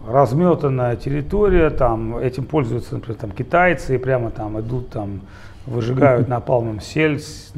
разметанная 0.06 0.96
территория, 0.96 1.70
там 1.70 2.16
этим 2.16 2.44
пользуются, 2.44 2.94
например, 2.94 3.20
там 3.20 3.30
китайцы 3.32 3.96
и 3.96 3.98
прямо 3.98 4.30
там 4.30 4.60
идут 4.60 4.90
там 4.90 5.22
выжигают 5.66 6.28
напалмом 6.28 6.80
сельдь, 6.80 7.52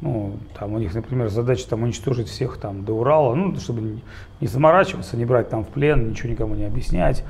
ну, 0.00 0.36
там 0.58 0.72
у 0.72 0.78
них, 0.78 0.94
например, 0.94 1.28
задача 1.28 1.68
там 1.68 1.82
уничтожить 1.82 2.28
всех 2.28 2.56
там 2.56 2.84
до 2.84 2.94
Урала, 2.94 3.34
ну, 3.34 3.54
чтобы 3.56 4.00
не 4.40 4.46
заморачиваться, 4.46 5.16
не 5.16 5.26
брать 5.26 5.50
там 5.50 5.64
в 5.64 5.68
плен, 5.68 6.08
ничего 6.10 6.30
никому 6.30 6.54
не 6.54 6.64
объяснять. 6.64 7.22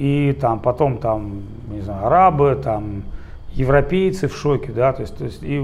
И 0.00 0.32
там 0.40 0.60
потом 0.60 0.96
там, 0.96 1.42
не 1.68 1.82
знаю, 1.82 2.06
арабы, 2.06 2.58
там 2.64 3.02
европейцы 3.52 4.28
в 4.28 4.34
шоке, 4.34 4.72
да, 4.72 4.94
то 4.94 5.02
есть, 5.02 5.14
то 5.18 5.24
есть 5.26 5.42
и 5.42 5.62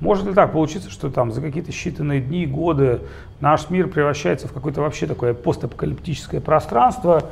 может 0.00 0.26
ли 0.26 0.34
так 0.34 0.52
получиться, 0.52 0.90
что 0.90 1.08
там 1.08 1.32
за 1.32 1.40
какие-то 1.40 1.70
считанные 1.70 2.20
дни, 2.20 2.44
годы 2.44 3.00
наш 3.40 3.70
мир 3.70 3.88
превращается 3.88 4.46
в 4.46 4.52
какое-то 4.52 4.82
вообще 4.82 5.06
такое 5.06 5.32
постапокалиптическое 5.32 6.42
пространство, 6.42 7.30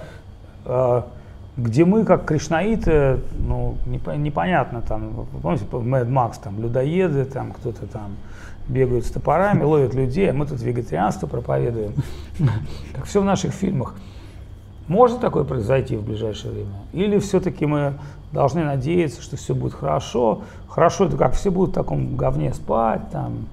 э, 0.64 1.03
где 1.59 1.85
мы, 1.85 2.07
как 2.07 2.25
кришнаиты, 2.25 3.21
ну, 3.38 3.77
непонятно, 3.85 4.81
там, 4.81 5.27
помните, 5.42 5.66
Mad 5.71 6.09
Max, 6.09 6.37
там, 6.42 6.59
людоеды, 6.59 7.27
там, 7.27 7.53
кто-то 7.53 7.87
там 7.87 8.16
бегают 8.66 9.05
с 9.05 9.11
топорами, 9.11 9.62
ловят 9.62 9.92
людей, 9.92 10.31
а 10.31 10.33
мы 10.33 10.47
тут 10.47 10.62
вегетарианство 10.62 11.27
проповедуем, 11.27 11.92
как 12.95 13.05
все 13.05 13.21
в 13.21 13.27
наших 13.27 13.53
фильмах. 13.53 13.95
Может 14.88 15.20
такое 15.20 15.44
произойти 15.44 15.96
в 15.96 16.05
ближайшее 16.05 16.53
время? 16.53 16.75
Или 16.92 17.18
все-таки 17.18 17.66
мы 17.66 17.94
должны 18.33 18.64
надеяться, 18.64 19.20
что 19.20 19.37
все 19.37 19.55
будет 19.55 19.75
хорошо? 19.75 20.42
Хорошо, 20.68 21.07
это 21.07 21.16
как 21.16 21.35
все 21.35 21.51
будут 21.51 21.70
в 21.70 21.75
таком 21.75 22.16
говне 22.16 22.55
спать, 22.55 23.03
там, 23.11 23.46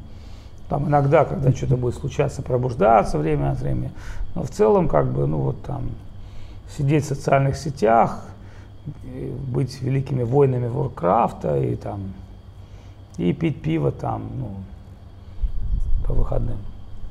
там 0.69 0.88
иногда, 0.88 1.26
когда 1.26 1.52
что-то 1.52 1.78
будет 1.78 1.96
случаться, 1.96 2.41
пробуждаться 2.41 3.17
время 3.17 3.52
от 3.52 3.60
времени. 3.60 3.91
Но 4.36 4.43
в 4.43 4.50
целом, 4.50 4.88
как 4.88 5.12
бы, 5.12 5.26
ну 5.26 5.38
вот 5.38 5.62
там, 5.63 5.89
сидеть 6.78 7.06
в 7.06 7.08
социальных 7.08 7.56
сетях, 7.58 8.26
быть 9.48 9.82
великими 9.82 10.24
воинами 10.24 10.67
Воркрафта 10.67 11.58
и 11.58 11.76
там 11.76 12.13
и 13.17 13.32
пить 13.34 13.62
пиво 13.62 13.91
там, 13.91 14.24
ну, 14.38 14.50
по 16.06 16.13
выходным. 16.13 16.58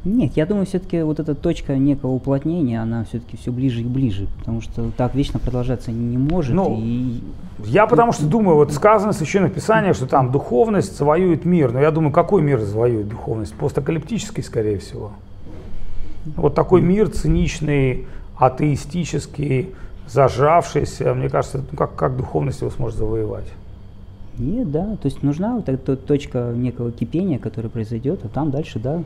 Нет, 0.04 0.32
я 0.34 0.46
думаю, 0.46 0.66
все-таки 0.66 1.02
вот 1.02 1.20
эта 1.20 1.36
точка 1.36 1.76
некого 1.76 2.10
уплотнения, 2.10 2.82
она 2.82 3.04
все-таки 3.04 3.36
все 3.36 3.52
ближе 3.52 3.82
и 3.82 3.84
ближе, 3.84 4.26
потому 4.38 4.60
что 4.60 4.90
так 4.96 5.14
вечно 5.14 5.38
продолжаться 5.38 5.92
не 5.92 6.18
может. 6.18 6.54
Ну, 6.54 6.76
и... 6.80 7.20
Я 7.64 7.86
потому 7.86 8.12
что 8.12 8.26
думаю, 8.26 8.56
вот 8.56 8.72
сказано 8.72 9.12
в 9.12 9.16
Священном 9.16 9.50
Писании, 9.50 9.92
что 9.92 10.06
там 10.06 10.32
духовность 10.32 10.98
завоюет 10.98 11.44
мир, 11.44 11.72
но 11.72 11.80
я 11.80 11.92
думаю, 11.92 12.12
какой 12.12 12.42
мир 12.42 12.60
завоюет 12.60 13.08
духовность? 13.08 13.54
Постакалиптический, 13.54 14.42
скорее 14.42 14.78
всего. 14.78 15.12
Вот 16.24 16.56
такой 16.56 16.82
мир 16.82 17.08
циничный, 17.08 18.06
атеистический, 18.36 19.70
зажавшийся, 20.08 21.14
мне 21.14 21.28
кажется, 21.28 21.64
ну, 21.70 21.78
как, 21.78 21.94
как 21.94 22.16
духовность 22.16 22.60
его 22.60 22.70
сможет 22.70 22.98
завоевать? 22.98 23.46
Нет, 24.36 24.70
да, 24.70 24.96
то 24.96 25.06
есть 25.06 25.22
нужна 25.22 25.54
вот 25.56 25.68
эта 25.68 25.96
точка 25.96 26.52
некого 26.56 26.90
кипения, 26.90 27.38
которая 27.38 27.70
произойдет, 27.70 28.20
а 28.24 28.28
там 28.28 28.50
дальше, 28.50 28.80
да. 28.80 29.04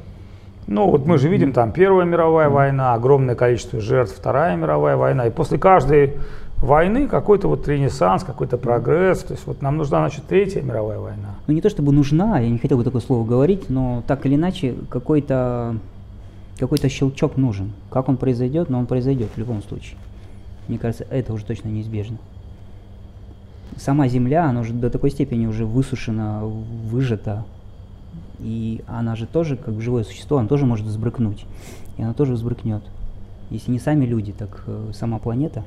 Ну 0.66 0.90
вот 0.90 1.06
мы 1.06 1.18
же 1.18 1.28
видим 1.28 1.52
там 1.52 1.70
Первая 1.70 2.04
мировая 2.04 2.48
война, 2.48 2.94
огромное 2.94 3.36
количество 3.36 3.80
жертв, 3.80 4.16
Вторая 4.16 4.56
мировая 4.56 4.96
война, 4.96 5.26
и 5.26 5.30
после 5.30 5.58
каждой 5.58 6.14
войны 6.58 7.06
какой-то 7.06 7.48
вот 7.48 7.68
ренессанс, 7.68 8.24
какой-то 8.24 8.58
прогресс. 8.58 9.20
То 9.20 9.34
есть 9.34 9.46
вот 9.46 9.62
нам 9.62 9.76
нужна, 9.76 10.00
значит, 10.00 10.26
Третья 10.26 10.62
мировая 10.62 10.98
война. 10.98 11.36
Ну 11.46 11.54
не 11.54 11.60
то 11.60 11.70
чтобы 11.70 11.92
нужна, 11.92 12.40
я 12.40 12.48
не 12.48 12.58
хотел 12.58 12.78
бы 12.78 12.84
такое 12.84 13.00
слово 13.00 13.24
говорить, 13.24 13.70
но 13.70 14.02
так 14.06 14.26
или 14.26 14.34
иначе 14.34 14.74
какой-то 14.90 15.76
какой-то 16.58 16.88
щелчок 16.88 17.36
нужен. 17.36 17.72
Как 17.90 18.08
он 18.08 18.16
произойдет, 18.16 18.70
но 18.70 18.78
он 18.78 18.86
произойдет 18.86 19.28
в 19.34 19.38
любом 19.38 19.62
случае. 19.62 19.98
Мне 20.68 20.78
кажется, 20.78 21.06
это 21.10 21.32
уже 21.32 21.44
точно 21.44 21.68
неизбежно. 21.68 22.16
Сама 23.76 24.08
Земля, 24.08 24.46
она 24.46 24.60
уже 24.60 24.72
до 24.72 24.88
такой 24.88 25.10
степени 25.10 25.46
уже 25.46 25.66
высушена, 25.66 26.40
выжата, 26.44 27.44
и 28.38 28.82
она 28.86 29.16
же 29.16 29.26
тоже, 29.26 29.56
как 29.56 29.80
живое 29.80 30.04
существо, 30.04 30.38
она 30.38 30.48
тоже 30.48 30.66
может 30.66 30.86
взбрыкнуть. 30.86 31.44
И 31.96 32.02
она 32.02 32.12
тоже 32.12 32.34
взбрыкнет. 32.34 32.82
Если 33.50 33.70
не 33.70 33.78
сами 33.78 34.04
люди, 34.04 34.32
так 34.32 34.64
э, 34.66 34.90
сама 34.92 35.18
планета. 35.18 35.64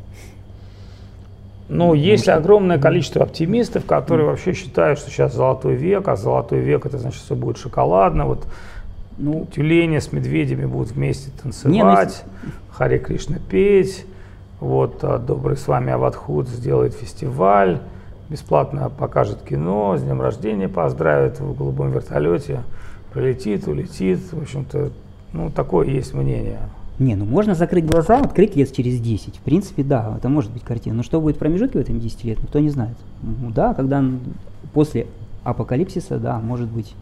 Ну, 1.69 1.93
есть 1.93 2.23
что... 2.23 2.36
огромное 2.36 2.79
количество 2.79 3.23
оптимистов, 3.23 3.86
которые 3.86 4.27
mm. 4.27 4.29
вообще 4.32 4.53
считают, 4.53 4.99
что 4.99 5.10
сейчас 5.10 5.36
золотой 5.36 5.75
век, 5.75 6.08
а 6.08 6.15
золотой 6.15 6.60
век 6.60 6.86
это 6.86 6.97
значит, 6.97 7.21
все 7.21 7.36
будет 7.36 7.58
шоколадно. 7.58 8.25
Вот 8.25 8.45
ну, 9.19 9.47
тюлени 9.53 9.99
с 9.99 10.12
медведями 10.12 10.65
будут 10.65 10.91
вместе 10.91 11.32
танцевать, 11.41 12.23
не, 12.34 12.47
ну, 12.47 12.51
Харе 12.71 12.99
Кришна 12.99 13.38
петь, 13.49 14.05
вот, 14.60 15.03
а 15.03 15.17
Добрый 15.17 15.58
с 15.58 15.67
вами 15.67 15.91
Аватхуд 15.91 16.47
сделает 16.47 16.93
фестиваль, 16.93 17.79
бесплатно 18.29 18.89
покажет 18.89 19.41
кино, 19.41 19.97
с 19.97 20.01
днем 20.01 20.21
рождения 20.21 20.69
поздравит 20.69 21.39
в 21.39 21.57
голубом 21.57 21.91
вертолете, 21.91 22.61
пролетит, 23.11 23.67
улетит, 23.67 24.19
в 24.31 24.41
общем-то, 24.41 24.91
ну, 25.33 25.49
такое 25.49 25.87
есть 25.87 26.13
мнение. 26.13 26.59
Не, 26.99 27.15
ну 27.15 27.25
можно 27.25 27.55
закрыть 27.55 27.85
глаза, 27.85 28.19
открыть 28.19 28.55
лет 28.55 28.71
через 28.73 28.99
10. 28.99 29.37
В 29.37 29.39
принципе, 29.39 29.83
да, 29.83 30.15
это 30.17 30.27
может 30.27 30.51
быть 30.51 30.63
картина. 30.63 30.97
Но 30.97 31.03
что 31.03 31.21
будет 31.21 31.37
в 31.37 31.39
промежутке 31.39 31.79
в 31.79 31.81
этом 31.81 31.99
10 31.99 32.23
лет, 32.25 32.41
никто 32.41 32.59
не 32.59 32.69
знает. 32.69 32.97
Ну, 33.21 33.51
да, 33.51 33.73
когда 33.73 34.03
после 34.73 35.07
апокалипсиса, 35.43 36.17
да, 36.17 36.39
может 36.39 36.67
быть, 36.67 36.93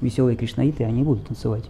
веселые 0.00 0.36
кришнаиты, 0.36 0.84
они 0.84 1.02
будут 1.02 1.26
танцевать. 1.26 1.64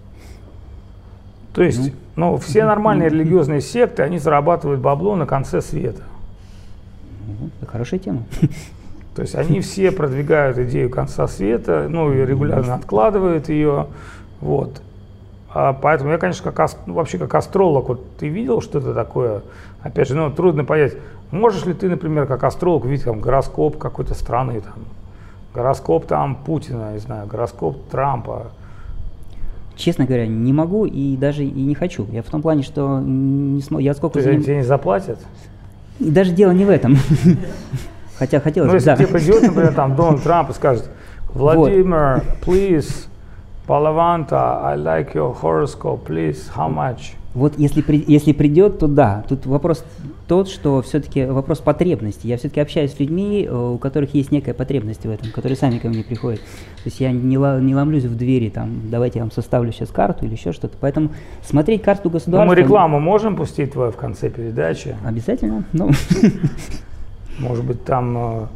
То 1.52 1.64
есть, 1.64 1.92
ну, 2.14 2.32
ну 2.32 2.36
все 2.36 2.64
нормальные 2.64 3.08
религиозные 3.08 3.60
секты, 3.60 4.04
они 4.04 4.18
зарабатывают 4.18 4.80
бабло 4.80 5.16
на 5.16 5.26
конце 5.26 5.60
света. 5.60 6.02
Ну, 7.26 7.50
это 7.60 7.70
хорошая 7.70 7.98
тема. 7.98 8.22
То 9.18 9.22
есть 9.22 9.34
они 9.34 9.58
все 9.58 9.90
продвигают 9.90 10.58
идею 10.58 10.90
конца 10.90 11.26
света, 11.26 11.88
ну 11.90 12.12
и 12.12 12.24
регулярно 12.24 12.76
откладывают 12.76 13.48
ее. 13.48 13.88
Вот. 14.40 14.80
А 15.52 15.72
поэтому 15.72 16.12
я, 16.12 16.18
конечно, 16.18 16.52
как, 16.52 16.70
ну, 16.86 16.94
вообще 16.94 17.18
как 17.18 17.34
астролог, 17.34 17.88
вот 17.88 18.16
ты 18.18 18.28
видел 18.28 18.60
что-то 18.60 18.94
такое? 18.94 19.42
Опять 19.82 20.06
же, 20.06 20.14
ну, 20.14 20.30
трудно 20.30 20.64
понять, 20.64 20.94
можешь 21.32 21.66
ли 21.66 21.74
ты, 21.74 21.88
например, 21.88 22.26
как 22.26 22.44
астролог 22.44 22.84
видеть 22.84 23.06
там 23.06 23.18
гороскоп 23.18 23.76
какой-то 23.76 24.14
страны, 24.14 24.60
там, 24.60 24.84
гороскоп 25.52 26.06
там 26.06 26.36
Путина, 26.36 26.92
не 26.92 27.00
знаю, 27.00 27.26
гороскоп 27.26 27.88
Трампа. 27.90 28.52
Честно 29.74 30.04
говоря, 30.04 30.28
не 30.28 30.52
могу 30.52 30.86
и 30.86 31.16
даже 31.16 31.42
и 31.42 31.62
не 31.62 31.74
хочу. 31.74 32.06
Я 32.12 32.22
в 32.22 32.26
том 32.26 32.40
плане, 32.40 32.62
что 32.62 33.00
не 33.00 33.62
смогу. 33.62 33.80
Я 33.82 33.94
сколько... 33.94 34.22
Ты, 34.22 34.40
тебе 34.40 34.58
не 34.58 34.62
заплатят? 34.62 35.18
Даже 35.98 36.30
дело 36.30 36.52
не 36.52 36.64
в 36.64 36.70
этом. 36.70 36.96
Хотя 38.18 38.40
хотелось 38.40 38.66
ну, 38.66 38.72
бы, 38.72 38.76
если 38.76 38.86
да. 38.90 38.96
тебе 38.96 39.06
придет, 39.06 39.42
например, 39.42 39.74
там 39.74 39.94
Дональд 39.94 40.22
Трамп 40.22 40.50
и 40.50 40.52
скажет, 40.52 40.90
Владимир, 41.34 42.22
please, 42.44 43.06
Палаванта, 43.66 44.60
I 44.64 44.76
like 44.76 45.14
your 45.14 45.36
horoscope, 45.40 46.06
please, 46.06 46.50
how 46.56 46.68
much? 46.68 47.14
Вот 47.34 47.58
если, 47.58 47.82
при, 47.82 48.02
если 48.08 48.32
придет, 48.32 48.78
то 48.78 48.88
да. 48.88 49.24
Тут 49.28 49.46
вопрос 49.46 49.84
тот, 50.26 50.48
что 50.48 50.82
все-таки 50.82 51.24
вопрос 51.26 51.58
потребности. 51.58 52.26
Я 52.26 52.38
все-таки 52.38 52.60
общаюсь 52.60 52.94
с 52.94 52.98
людьми, 52.98 53.46
э, 53.48 53.54
у 53.54 53.78
которых 53.78 54.14
есть 54.14 54.32
некая 54.32 54.54
потребность 54.54 55.04
в 55.04 55.10
этом, 55.10 55.30
которые 55.30 55.56
сами 55.56 55.78
ко 55.78 55.88
мне 55.88 56.02
приходят. 56.02 56.40
То 56.40 56.86
есть 56.86 56.98
я 57.00 57.12
не, 57.12 57.36
не 57.36 57.74
ломлюсь 57.74 58.04
в 58.04 58.16
двери, 58.16 58.48
там, 58.48 58.90
давайте 58.90 59.18
я 59.18 59.24
вам 59.24 59.30
составлю 59.30 59.70
сейчас 59.72 59.90
карту 59.90 60.24
или 60.24 60.32
еще 60.32 60.52
что-то. 60.52 60.76
Поэтому 60.80 61.10
смотреть 61.42 61.82
карту 61.82 62.10
государства... 62.10 62.44
Но 62.44 62.46
мы 62.46 62.54
рекламу 62.56 62.98
можем 62.98 63.36
пустить 63.36 63.72
твою 63.72 63.92
в 63.92 63.96
конце 63.96 64.30
передачи? 64.30 64.96
Обязательно. 65.04 65.64
Ну. 65.72 65.90
Может 67.38 67.64
быть, 67.64 67.84
там 67.84 68.16
э, 68.16 68.46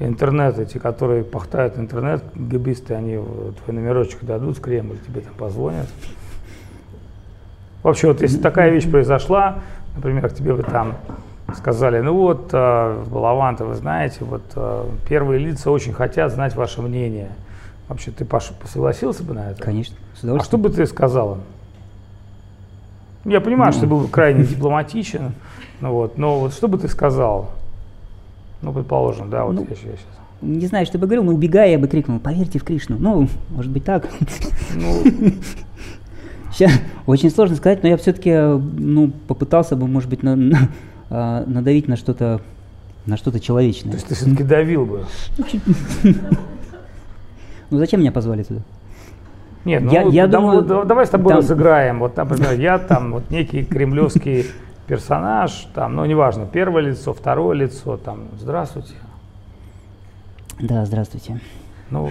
интернет, 0.00 0.58
эти, 0.58 0.78
которые 0.78 1.24
пахтают 1.24 1.78
интернет, 1.78 2.22
гибисты, 2.34 2.94
они 2.94 3.16
твой 3.16 3.76
номерочек 3.76 4.24
дадут 4.24 4.58
в 4.58 4.60
Кремль, 4.60 4.98
тебе 5.06 5.20
там 5.20 5.34
позвонят. 5.34 5.86
Вообще, 7.82 8.08
вот 8.08 8.22
если 8.22 8.38
такая 8.38 8.70
вещь 8.70 8.90
произошла, 8.90 9.60
например, 9.94 10.30
тебе 10.30 10.54
бы 10.54 10.62
там 10.62 10.94
сказали, 11.54 12.00
ну 12.00 12.14
вот, 12.14 12.50
э, 12.52 13.04
Балаванта, 13.06 13.64
вы 13.64 13.74
знаете, 13.74 14.18
вот 14.20 14.42
э, 14.56 14.84
первые 15.08 15.38
лица 15.38 15.70
очень 15.70 15.92
хотят 15.92 16.32
знать 16.32 16.56
ваше 16.56 16.82
мнение. 16.82 17.28
Вообще, 17.88 18.10
ты, 18.10 18.24
Паша, 18.24 18.54
согласился 18.64 19.22
бы 19.22 19.34
на 19.34 19.50
это? 19.50 19.62
Конечно, 19.62 19.96
с 20.20 20.24
А 20.24 20.40
что 20.40 20.56
бы 20.56 20.70
ты 20.70 20.86
сказала? 20.86 21.38
Я 23.24 23.40
понимаю, 23.40 23.68
ну. 23.68 23.72
что 23.72 23.80
ты 23.82 23.86
был 23.86 24.08
крайне 24.08 24.44
дипломатичен, 24.44 25.34
ну 25.80 25.92
вот, 25.92 26.18
но 26.18 26.40
вот 26.40 26.54
что 26.54 26.68
бы 26.68 26.78
ты 26.78 26.88
сказал? 26.88 27.50
Ну, 28.64 28.72
предположим, 28.72 29.30
да, 29.30 29.44
вот 29.44 29.54
ну, 29.54 29.66
я, 29.68 29.76
сейчас. 29.76 30.00
Не 30.40 30.66
знаю, 30.66 30.86
что 30.86 30.98
бы 30.98 31.06
говорил, 31.06 31.24
но 31.24 31.32
убегая, 31.32 31.70
я 31.70 31.78
бы 31.78 31.86
крикнул, 31.86 32.18
поверьте 32.18 32.58
в 32.58 32.64
Кришну. 32.64 32.96
Ну, 32.98 33.28
может 33.50 33.70
быть 33.70 33.84
так. 33.84 34.08
Ну, 34.74 35.02
Сейчас 36.52 36.72
очень 37.06 37.30
сложно 37.30 37.56
сказать, 37.56 37.82
но 37.82 37.88
я 37.88 37.96
все-таки 37.96 38.32
ну, 38.32 39.10
попытался 39.26 39.74
бы, 39.74 39.88
может 39.88 40.08
быть, 40.08 40.22
на, 40.22 40.36
на, 40.36 40.68
а, 41.10 41.44
надавить 41.46 41.88
на 41.88 41.96
что-то 41.96 42.40
на 43.06 43.16
что-то 43.16 43.40
человечное. 43.40 43.90
То 43.90 43.96
есть 43.96 44.06
ты 44.06 44.14
все-таки 44.14 44.44
давил 44.44 44.86
бы? 44.86 45.04
Ну 47.70 47.78
зачем 47.78 48.00
меня 48.00 48.12
позвали 48.12 48.42
туда? 48.42 48.60
Нет, 49.64 49.82
ну 49.82 49.90
я, 49.90 50.02
я 50.02 50.26
думаю, 50.28 50.62
давай 50.62 51.06
с 51.06 51.08
тобой 51.08 51.30
там... 51.30 51.38
разыграем. 51.38 51.98
Вот, 52.00 52.16
например, 52.16 52.52
я 52.52 52.78
там 52.78 53.12
вот 53.12 53.30
некий 53.30 53.64
кремлевский 53.64 54.46
персонаж, 54.86 55.68
там, 55.74 55.96
ну 55.96 56.04
неважно, 56.04 56.46
первое 56.46 56.82
лицо, 56.82 57.12
второе 57.12 57.56
лицо, 57.56 57.96
там, 57.96 58.28
здравствуйте. 58.38 58.94
Да, 60.60 60.84
здравствуйте. 60.84 61.40
Ну, 61.90 62.10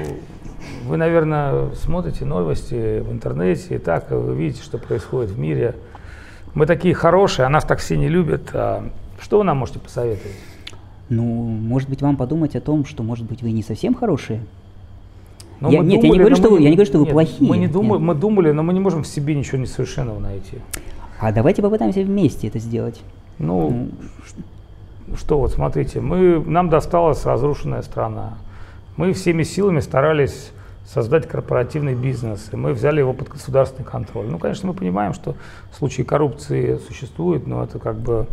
вы, 0.85 0.97
наверное, 0.97 1.73
смотрите 1.75 2.25
новости 2.25 2.99
в 2.99 3.11
интернете, 3.11 3.75
и 3.75 3.77
так 3.77 4.11
вы 4.11 4.35
видите, 4.35 4.63
что 4.63 4.77
происходит 4.77 5.31
в 5.31 5.39
мире. 5.39 5.75
Мы 6.53 6.65
такие 6.65 6.93
хорошие, 6.93 7.45
а 7.45 7.49
нас 7.49 7.63
так 7.63 7.79
все 7.79 7.97
не 7.97 8.09
любят. 8.09 8.49
А 8.53 8.83
что 9.19 9.39
вы 9.39 9.43
нам 9.43 9.57
можете 9.57 9.79
посоветовать? 9.79 10.35
Ну, 11.09 11.23
может 11.23 11.89
быть, 11.89 12.01
вам 12.01 12.15
подумать 12.17 12.55
о 12.55 12.61
том, 12.61 12.85
что, 12.85 13.03
может 13.03 13.25
быть, 13.25 13.41
вы 13.41 13.51
не 13.51 13.63
совсем 13.63 13.93
хорошие? 13.93 14.41
Но 15.59 15.71
я, 15.71 15.79
нет, 15.79 16.01
думали, 16.01 16.05
я 16.05 16.11
не 16.11 16.19
говорю, 16.19 16.35
что 16.35 16.49
мы, 16.49 16.57
вы, 16.57 16.61
я 16.63 16.69
не 16.69 16.75
говорю, 16.75 16.89
что 16.89 16.97
нет, 16.97 17.07
вы 17.07 17.11
плохие. 17.11 17.49
Мы, 17.49 17.57
не 17.57 17.67
думали, 17.67 17.99
мы 17.99 18.15
думали, 18.15 18.51
но 18.51 18.63
мы 18.63 18.73
не 18.73 18.79
можем 18.79 19.03
в 19.03 19.07
себе 19.07 19.35
ничего 19.35 19.57
несовершенного 19.57 20.19
найти. 20.19 20.57
А 21.23 21.31
давайте 21.31 21.61
попытаемся 21.61 22.01
вместе 22.01 22.49
это 22.49 22.59
сделать. 22.59 23.01
Ну, 23.39 23.89
ну 25.07 25.15
что 25.15 25.39
вот, 25.39 25.53
смотрите, 25.53 26.01
мы, 26.01 26.43
нам 26.43 26.69
досталась 26.69 27.25
разрушенная 27.25 27.81
страна. 27.81 28.33
Мы 28.97 29.13
всеми 29.13 29.43
силами 29.43 29.79
старались 29.79 30.51
создать 30.85 31.25
корпоративный 31.25 31.95
бизнес, 31.95 32.49
и 32.51 32.57
мы 32.57 32.73
взяли 32.73 32.99
его 32.99 33.13
под 33.13 33.29
государственный 33.29 33.85
контроль. 33.85 34.25
Ну, 34.27 34.37
конечно, 34.37 34.67
мы 34.67 34.73
понимаем, 34.73 35.13
что 35.13 35.35
случаи 35.71 36.01
коррупции 36.01 36.77
существуют, 36.85 37.47
но 37.47 37.63
это 37.63 37.79
как 37.79 37.95
бы 37.95 38.27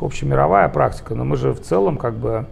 общемировая 0.00 0.68
практика, 0.68 1.14
но 1.14 1.24
мы 1.24 1.36
же 1.36 1.52
в 1.52 1.60
целом 1.60 1.96
как 1.96 2.14
бы 2.14 2.46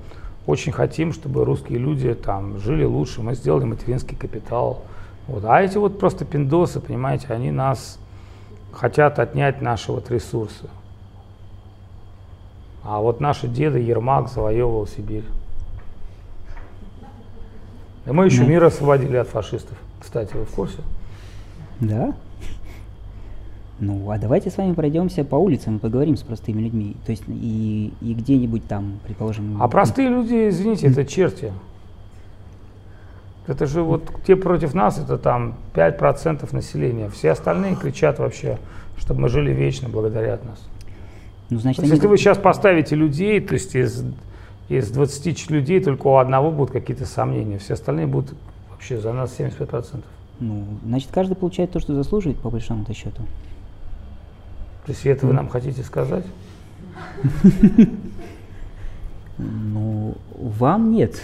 очень 0.47 0.71
хотим, 0.71 1.13
чтобы 1.13 1.45
русские 1.45 1.81
люди 1.81 2.15
там 2.15 2.61
жили 2.61 2.85
лучше, 2.85 3.23
мы 3.23 3.35
сделали 3.35 3.65
материнский 3.65 4.17
капитал. 4.17 4.85
Вот. 5.27 5.45
А 5.45 5.61
эти 5.61 5.79
вот 5.79 5.99
просто 5.99 6.25
пиндосы, 6.25 6.79
понимаете, 6.79 7.27
они 7.31 7.51
нас 7.51 7.99
хотят 8.73 9.19
отнять 9.19 9.63
наши 9.63 9.93
вот 9.93 10.11
ресурсы. 10.11 10.69
А 12.83 13.01
вот 13.01 13.21
наши 13.21 13.47
деды 13.47 13.79
Ермак 13.79 14.29
завоевывал 14.29 14.87
Сибирь. 14.87 15.25
И 18.07 18.11
мы 18.11 18.25
еще 18.25 18.43
ну. 18.43 18.49
мир 18.49 18.65
освободили 18.65 19.17
от 19.17 19.29
фашистов. 19.29 19.77
Кстати, 20.01 20.35
вы 20.35 20.45
в 20.45 20.51
курсе? 20.51 20.79
Да. 21.81 22.15
Ну, 23.79 24.11
а 24.11 24.19
давайте 24.19 24.51
с 24.51 24.57
вами 24.57 24.75
пройдемся 24.75 25.25
по 25.25 25.37
улицам 25.37 25.77
и 25.77 25.79
поговорим 25.79 26.17
с 26.17 26.23
простыми 26.23 26.61
людьми. 26.61 26.97
То 27.07 27.13
есть 27.13 27.25
и, 27.29 27.93
и 28.01 28.15
где-нибудь 28.15 28.67
там, 28.67 28.99
предположим... 29.05 29.63
А 29.63 29.69
простые 29.69 30.09
люди, 30.09 30.49
извините, 30.49 30.89
это 30.89 31.05
черти. 31.05 31.53
Это 33.51 33.67
же 33.67 33.83
вот 33.83 34.05
те 34.25 34.37
против 34.37 34.75
нас, 34.75 34.99
это 34.99 35.19
там 35.19 35.57
5% 35.75 36.55
населения. 36.55 37.11
Все 37.11 37.33
остальные 37.33 37.75
кричат 37.75 38.21
вообще, 38.21 38.59
чтобы 38.97 39.23
мы 39.23 39.29
жили 39.29 39.51
вечно 39.51 39.89
благодаря 39.89 40.39
нас. 40.45 40.65
Ну, 41.51 41.59
значит, 41.59 41.83
есть, 41.83 41.95
если 41.95 42.07
вы 42.07 42.17
сейчас 42.17 42.39
поставите 42.39 42.95
людей, 42.95 43.41
то 43.41 43.55
есть 43.55 43.75
из 43.75 44.05
из 44.69 44.89
20 44.91 45.51
людей 45.51 45.81
только 45.81 46.07
у 46.07 46.17
одного 46.19 46.53
будут 46.53 46.71
какие-то 46.71 47.05
сомнения, 47.05 47.59
все 47.59 47.75
остальные 47.75 48.07
будут 48.07 48.35
вообще 48.71 49.01
за 49.01 49.13
нас 49.13 49.35
75%. 49.37 50.01
Ну, 50.39 50.65
значит, 50.87 51.11
каждый 51.13 51.35
получает 51.35 51.73
то, 51.73 51.81
что 51.81 51.93
заслуживает, 51.95 52.39
по 52.39 52.51
большому-то 52.51 52.95
счету. 52.95 53.23
То 54.87 54.93
есть 54.93 55.05
это 55.05 55.27
вы 55.27 55.33
нам 55.33 55.49
хотите 55.49 55.83
сказать? 55.83 56.25
Ну, 59.43 60.19
вам 60.35 60.93
нет. 60.93 61.19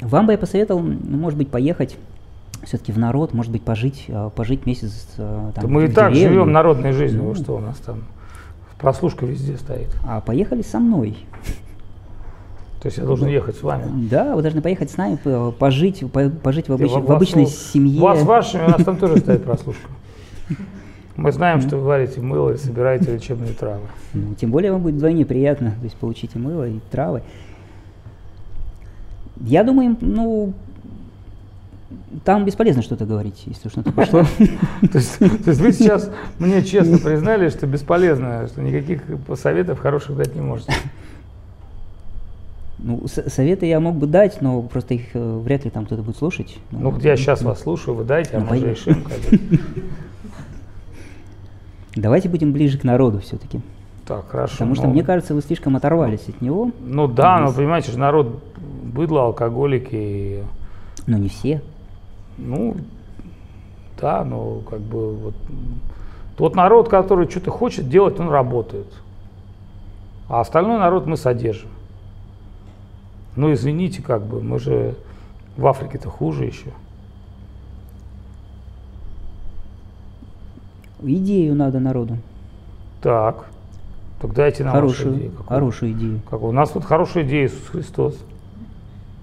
Вам 0.00 0.26
бы 0.26 0.32
я 0.32 0.38
посоветовал, 0.38 0.80
ну, 0.80 1.16
может 1.16 1.38
быть, 1.38 1.48
поехать 1.48 1.96
все-таки 2.64 2.92
в 2.92 2.98
народ, 2.98 3.32
может 3.32 3.52
быть, 3.52 3.62
пожить, 3.62 4.06
а, 4.08 4.30
пожить 4.30 4.66
месяц 4.66 5.06
а, 5.18 5.52
там, 5.52 5.70
Мы 5.70 5.86
и 5.86 5.88
так 5.88 6.12
деревне. 6.12 6.34
живем 6.34 6.52
народной 6.52 6.92
жизнью, 6.92 7.22
ну, 7.22 7.34
что 7.34 7.56
у 7.56 7.60
нас 7.60 7.76
там? 7.78 8.04
Прослушка 8.78 9.24
везде 9.24 9.56
стоит. 9.56 9.88
А 10.06 10.20
поехали 10.20 10.62
со 10.62 10.78
мной. 10.78 11.16
То 12.82 12.88
есть 12.88 12.98
я 12.98 13.04
должен 13.04 13.28
ехать 13.28 13.56
с 13.56 13.62
вами? 13.62 13.84
Да, 14.08 14.36
вы 14.36 14.42
должны 14.42 14.60
поехать 14.60 14.90
с 14.90 14.96
нами, 14.96 15.18
пожить, 15.50 16.04
пожить 16.42 16.68
в, 16.68 16.72
обыч, 16.72 16.90
в 16.90 17.10
обычной 17.10 17.46
семье. 17.46 18.00
У 18.00 18.04
вас 18.04 18.22
вашими, 18.22 18.64
у 18.64 18.68
нас 18.68 18.84
там 18.84 18.96
тоже 18.98 19.16
стоит 19.18 19.44
прослушка. 19.44 19.88
Мы 21.16 21.32
знаем, 21.32 21.62
что 21.62 21.78
вы 21.78 21.84
варите 21.84 22.20
мыло 22.20 22.50
и 22.50 22.58
собираете 22.58 23.14
лечебные 23.14 23.54
травы. 23.54 23.86
Ну, 24.12 24.34
тем 24.34 24.50
более 24.50 24.70
вам 24.70 24.82
будет 24.82 24.96
вдвойне 24.96 25.24
приятно, 25.24 25.70
то 25.70 25.84
есть 25.84 25.96
получите 25.96 26.38
мыло 26.38 26.68
и 26.68 26.78
травы. 26.90 27.22
Я 29.40 29.64
думаю, 29.64 29.96
ну, 30.00 30.52
там 32.24 32.44
бесполезно 32.44 32.82
что-то 32.82 33.04
говорить, 33.04 33.42
если 33.46 33.68
что-то 33.68 33.92
пошло. 33.92 34.22
То 34.80 34.98
есть 34.98 35.20
вы 35.20 35.72
сейчас 35.72 36.10
мне 36.38 36.62
честно 36.62 36.98
признали, 36.98 37.48
что 37.48 37.66
бесполезно, 37.66 38.46
что 38.48 38.62
никаких 38.62 39.02
советов 39.34 39.78
хороших 39.78 40.16
дать 40.16 40.34
не 40.34 40.40
можете. 40.40 40.72
Ну, 42.78 43.06
советы 43.08 43.66
я 43.66 43.80
мог 43.80 43.96
бы 43.96 44.06
дать, 44.06 44.42
но 44.42 44.60
просто 44.62 44.94
их 44.94 45.14
э, 45.14 45.38
вряд 45.38 45.64
ли 45.64 45.70
там 45.70 45.86
кто-то 45.86 46.02
будет 46.02 46.18
слушать. 46.18 46.58
Ну, 46.70 46.90
вот 46.90 47.02
я 47.02 47.16
сейчас 47.16 47.42
вас 47.42 47.62
слушаю, 47.62 47.94
вы 47.96 48.04
дайте, 48.04 48.36
а 48.36 48.40
мы 48.40 48.58
решим. 48.60 49.02
Давайте 51.96 52.28
будем 52.28 52.52
ближе 52.52 52.78
к 52.78 52.84
народу 52.84 53.20
все-таки. 53.20 53.60
Так, 54.06 54.28
хорошо. 54.28 54.54
Потому 54.58 54.74
что, 54.76 54.86
мне 54.86 55.02
кажется, 55.02 55.34
вы 55.34 55.42
слишком 55.42 55.74
оторвались 55.74 56.28
от 56.28 56.40
него. 56.40 56.70
Ну 56.80 57.08
да, 57.08 57.40
но 57.40 57.52
понимаете 57.52 57.90
же, 57.90 57.98
народ 57.98 58.40
быдло, 58.84 59.24
алкоголики. 59.24 60.44
Но 61.06 61.18
не 61.18 61.28
все. 61.28 61.60
Ну, 62.38 62.76
да, 64.00 64.24
но 64.24 64.60
как 64.60 64.80
бы 64.80 65.14
вот 65.16 65.34
тот 66.36 66.54
народ, 66.54 66.88
который 66.88 67.28
что-то 67.28 67.50
хочет 67.50 67.88
делать, 67.88 68.20
он 68.20 68.28
работает. 68.28 68.86
А 70.28 70.40
остальной 70.40 70.78
народ 70.78 71.06
мы 71.06 71.16
содержим. 71.16 71.70
Ну, 73.34 73.52
извините, 73.52 74.02
как 74.02 74.22
бы, 74.22 74.40
мы 74.42 74.58
же 74.58 74.94
в 75.56 75.66
Африке-то 75.66 76.10
хуже 76.10 76.44
еще. 76.44 76.70
Идею 81.02 81.54
надо 81.54 81.80
народу. 81.80 82.16
Так. 83.02 83.46
Так 84.20 84.32
дайте 84.32 84.64
нам 84.64 84.72
хорошую, 84.72 85.14
идею. 85.16 85.30
Какую? 85.32 85.46
Хорошую 85.48 85.92
идею. 85.92 86.20
Как, 86.30 86.42
у 86.42 86.52
нас 86.52 86.74
вот 86.74 86.84
хорошая 86.84 87.24
идея 87.24 87.46
Иисус 87.46 87.66
Христос. 87.68 88.18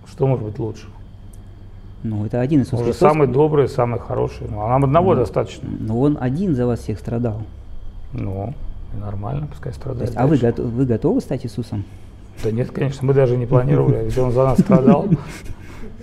Что 0.07 0.27
может 0.27 0.45
быть 0.45 0.59
лучше? 0.59 0.85
Ну, 2.03 2.25
это 2.25 2.41
один 2.41 2.61
Иисус 2.61 2.73
Он 2.73 2.85
Христос. 2.85 3.11
самый 3.11 3.27
добрый, 3.27 3.67
самый 3.67 3.99
хороший. 3.99 4.47
Ну, 4.49 4.61
а 4.61 4.69
нам 4.69 4.83
одного 4.83 5.15
ну, 5.15 5.21
достаточно. 5.21 5.67
Но 5.79 5.99
он 5.99 6.17
один 6.19 6.53
за 6.55 6.67
вас 6.67 6.81
всех 6.81 6.99
страдал. 6.99 7.41
Ну, 8.11 8.53
нормально, 8.93 9.47
пускай 9.47 9.73
страдает. 9.73 10.09
Есть, 10.09 10.17
а 10.17 10.27
вы, 10.27 10.37
готов, 10.37 10.65
вы 10.65 10.85
готовы 10.85 11.21
стать 11.21 11.45
Иисусом? 11.45 11.85
Да 12.43 12.51
нет, 12.51 12.71
конечно, 12.71 13.07
мы 13.07 13.13
даже 13.13 13.37
не 13.37 13.45
планировали, 13.45 14.07
где 14.09 14.21
он 14.21 14.31
за 14.31 14.43
нас 14.43 14.59
страдал. 14.59 15.07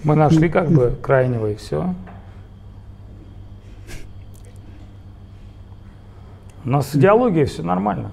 Мы 0.03 0.17
нашли 0.17 0.49
как 0.49 0.71
бы 0.71 0.97
крайнего 1.03 1.51
и 1.51 1.55
все. 1.55 1.95
У 6.65 6.71
нас 6.71 6.89
с 6.89 6.97
идеологией 6.97 7.45
все 7.45 7.63
нормально. 7.63 8.11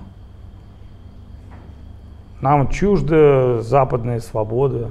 Нам 2.40 2.68
чужды 2.70 3.62
западные 3.62 4.20
свободы, 4.20 4.90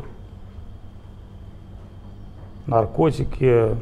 наркотики, 2.66 3.76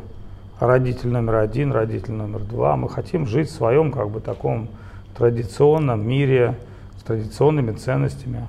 родитель 0.60 1.08
номер 1.08 1.36
один, 1.36 1.72
родитель 1.72 2.12
номер 2.12 2.40
два. 2.40 2.76
Мы 2.76 2.90
хотим 2.90 3.26
жить 3.26 3.48
в 3.48 3.54
своем 3.54 3.90
как 3.90 4.10
бы 4.10 4.20
таком 4.20 4.68
традиционном 5.16 6.06
мире 6.06 6.58
с 6.98 7.02
традиционными 7.04 7.72
ценностями. 7.72 8.46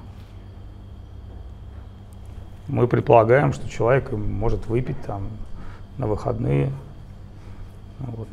Мы 2.68 2.88
предполагаем, 2.88 3.54
что 3.54 3.70
человек 3.70 4.12
может 4.12 4.68
выпить 4.68 5.02
там 5.06 5.28
на 5.98 6.08
выходные. 6.08 6.72
Вот. 8.00 8.28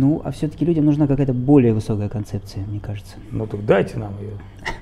Ну, 0.00 0.22
а 0.24 0.30
все-таки 0.30 0.64
людям 0.64 0.84
нужна 0.84 1.08
какая-то 1.08 1.32
более 1.32 1.74
высокая 1.74 2.08
концепция, 2.08 2.64
мне 2.66 2.78
кажется. 2.78 3.16
Ну 3.32 3.48
так 3.48 3.66
дайте 3.66 3.98
нам 3.98 4.16
ее. 4.20 4.38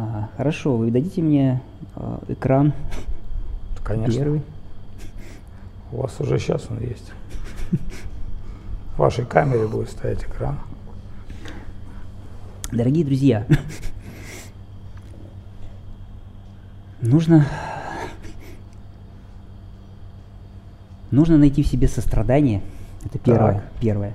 А, 0.00 0.28
хорошо, 0.36 0.76
вы 0.76 0.92
дадите 0.92 1.22
мне 1.22 1.60
а, 1.96 2.20
экран. 2.28 2.72
Конечно. 3.82 4.16
Первый. 4.16 4.42
У 5.90 6.02
вас 6.02 6.20
уже 6.20 6.38
сейчас 6.38 6.68
он 6.70 6.80
есть. 6.80 7.12
В 8.94 8.98
вашей 8.98 9.24
камере 9.24 9.66
будет 9.66 9.90
стоять 9.90 10.22
экран. 10.22 10.56
Дорогие 12.70 13.04
друзья, 13.04 13.44
нужно, 17.00 17.44
нужно 21.10 21.38
найти 21.38 21.64
в 21.64 21.66
себе 21.66 21.88
сострадание. 21.88 22.62
Это 23.08 23.18
первое. 23.18 23.54
Так. 23.54 23.62
первое. 23.80 24.12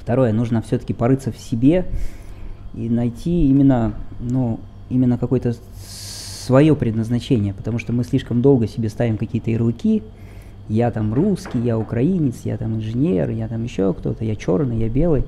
Второе, 0.00 0.32
нужно 0.32 0.60
все-таки 0.62 0.92
порыться 0.92 1.30
в 1.30 1.36
себе 1.36 1.86
и 2.74 2.88
найти 2.88 3.48
именно, 3.48 3.94
ну, 4.18 4.58
именно 4.88 5.18
какое-то 5.18 5.54
свое 6.50 6.74
предназначение, 6.74 7.54
потому 7.54 7.78
что 7.78 7.92
мы 7.92 8.02
слишком 8.02 8.42
долго 8.42 8.66
себе 8.66 8.88
ставим 8.88 9.18
какие-то 9.18 9.50
ярлыки. 9.50 10.02
Я 10.68 10.90
там 10.90 11.14
русский, 11.14 11.58
я 11.60 11.78
украинец, 11.78 12.40
я 12.44 12.56
там 12.56 12.76
инженер, 12.76 13.30
я 13.30 13.48
там 13.48 13.62
еще 13.62 13.92
кто-то, 13.92 14.24
я 14.24 14.36
черный, 14.36 14.78
я 14.78 14.88
белый. 14.88 15.24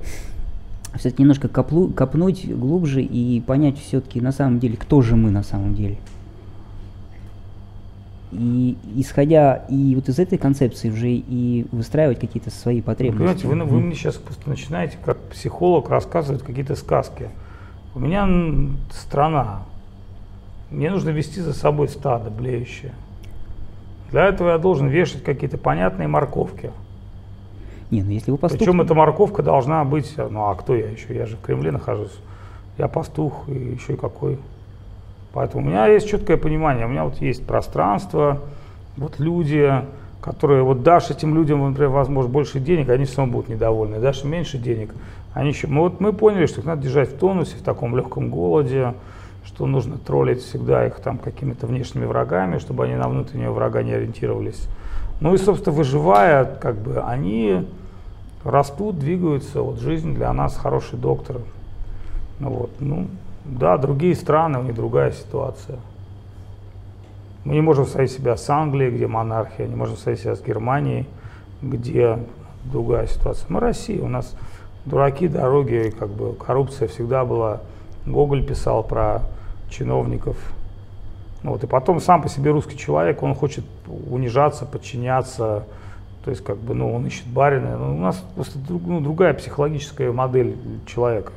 Все-таки 0.95 1.23
немножко 1.23 1.47
коплу, 1.47 1.89
копнуть 1.89 2.47
глубже 2.47 3.01
и 3.01 3.41
понять 3.41 3.79
все-таки 3.79 4.21
на 4.21 4.31
самом 4.31 4.59
деле, 4.59 4.77
кто 4.77 5.01
же 5.01 5.15
мы 5.15 5.31
на 5.31 5.43
самом 5.43 5.75
деле. 5.75 5.97
И 8.33 8.77
исходя 8.95 9.65
и 9.69 9.95
вот 9.95 10.09
из 10.09 10.19
этой 10.19 10.37
концепции 10.37 10.89
уже 10.89 11.09
и 11.09 11.65
выстраивать 11.71 12.19
какие-то 12.19 12.49
свои 12.49 12.77
Вы 12.77 12.83
потребности. 12.83 13.43
понимаете, 13.43 13.65
вы, 13.71 13.77
вы 13.77 13.81
мне 13.81 13.95
сейчас 13.95 14.15
просто 14.15 14.49
начинаете 14.49 14.97
как 15.03 15.17
психолог 15.29 15.89
рассказывать 15.89 16.43
какие-то 16.43 16.75
сказки. 16.75 17.29
У 17.95 17.99
меня 17.99 18.27
страна. 18.91 19.63
Мне 20.71 20.89
нужно 20.89 21.09
вести 21.09 21.39
за 21.41 21.53
собой 21.53 21.87
стадо 21.87 22.31
блеющее. 22.31 22.93
Для 24.09 24.25
этого 24.25 24.49
я 24.49 24.57
должен 24.57 24.87
вешать 24.87 25.23
какие-то 25.23 25.57
понятные 25.57 26.07
морковки. 26.07 26.71
Не, 27.91 28.01
ну 28.01 28.09
если 28.09 28.31
вы 28.31 28.37
пастух, 28.37 28.59
Причем 28.59 28.81
эта 28.81 28.95
морковка 28.95 29.43
должна 29.43 29.83
быть, 29.83 30.11
ну 30.17 30.49
а 30.49 30.55
кто 30.55 30.75
я 30.75 30.89
еще? 30.89 31.15
Я 31.15 31.27
же 31.27 31.35
в 31.37 31.41
Кремле 31.41 31.71
нахожусь. 31.71 32.17
Я 32.79 32.87
пастух 32.87 33.47
и 33.47 33.53
еще 33.53 33.93
и 33.93 33.97
какой. 33.97 34.39
Поэтому 35.33 35.65
у 35.65 35.69
меня 35.69 35.87
есть 35.87 36.07
четкое 36.07 36.37
понимание, 36.37 36.85
у 36.85 36.89
меня 36.89 37.05
вот 37.05 37.17
есть 37.17 37.45
пространство, 37.45 38.39
вот 38.97 39.19
люди, 39.19 39.71
которые, 40.21 40.63
вот 40.63 40.83
дашь 40.83 41.09
этим 41.09 41.35
людям, 41.35 41.67
например, 41.67 41.89
возможно, 41.89 42.31
больше 42.31 42.59
денег, 42.59 42.89
они 42.89 43.05
все 43.05 43.17
равно 43.17 43.33
будут 43.33 43.49
недовольны. 43.49 43.99
Дашь 43.99 44.23
меньше 44.23 44.59
денег, 44.59 44.93
они 45.33 45.49
еще... 45.49 45.67
Мы, 45.67 45.81
вот 45.81 45.99
мы 45.99 46.13
поняли, 46.13 46.45
что 46.45 46.61
их 46.61 46.65
надо 46.65 46.83
держать 46.83 47.09
в 47.09 47.17
тонусе, 47.17 47.57
в 47.57 47.63
таком 47.63 47.97
легком 47.97 48.29
голоде, 48.29 48.93
что 49.43 49.65
нужно 49.65 49.97
троллить 49.97 50.41
всегда 50.41 50.85
их 50.85 50.99
там 50.99 51.17
какими-то 51.17 51.65
внешними 51.65 52.05
врагами, 52.05 52.59
чтобы 52.59 52.85
они 52.85 52.95
на 52.95 53.09
внутреннего 53.09 53.51
врага 53.51 53.81
не 53.81 53.93
ориентировались. 53.93 54.67
Ну 55.19 55.33
и, 55.33 55.37
собственно, 55.37 55.75
выживая, 55.75 56.45
как 56.45 56.75
бы, 56.75 57.01
они 57.01 57.67
растут, 58.43 58.99
двигаются. 58.99 59.61
Вот 59.61 59.79
жизнь 59.79 60.13
для 60.13 60.31
нас 60.31 60.55
хороший 60.55 60.99
доктор. 60.99 61.37
Ну 62.39 62.49
вот, 62.49 62.71
ну, 62.79 63.07
да, 63.45 63.77
другие 63.77 64.15
страны, 64.15 64.59
у 64.59 64.63
них 64.63 64.75
другая 64.75 65.11
ситуация. 65.11 65.79
Мы 67.43 67.55
не 67.55 67.61
можем 67.61 67.85
сравнить 67.85 68.11
себя 68.11 68.37
с 68.37 68.49
Англией, 68.49 68.89
где 68.89 69.07
монархия, 69.07 69.67
не 69.67 69.75
можем 69.75 69.97
сравнить 69.97 70.21
себя 70.21 70.35
с 70.35 70.41
Германией, 70.41 71.07
где 71.61 72.19
другая 72.63 73.07
ситуация. 73.07 73.45
Мы 73.49 73.59
Россия, 73.59 74.01
у 74.01 74.07
нас 74.07 74.33
дураки, 74.85 75.27
дороги, 75.27 75.93
как 75.97 76.09
бы 76.09 76.33
коррупция 76.33 76.87
всегда 76.87 77.25
была. 77.25 77.61
Гоголь 78.05 78.45
писал 78.45 78.83
про 78.83 79.21
чиновников. 79.69 80.37
Вот, 81.41 81.63
и 81.63 81.67
потом 81.67 81.99
сам 81.99 82.21
по 82.21 82.29
себе 82.29 82.51
русский 82.51 82.77
человек, 82.77 83.21
он 83.21 83.35
хочет 83.35 83.65
унижаться, 83.87 84.65
подчиняться, 84.65 85.65
то 86.23 86.31
есть 86.31 86.41
как 86.41 86.57
бы, 86.57 86.73
ну, 86.73 86.93
он 86.93 87.05
ищет 87.05 87.27
барина. 87.27 87.77
Ну, 87.77 87.95
у 87.95 87.99
нас 87.99 88.23
просто 88.35 88.57
друг- 88.59 88.85
ну, 88.85 89.01
другая 89.01 89.33
психологическая 89.33 90.13
модель 90.13 90.55
человека. 90.85 91.33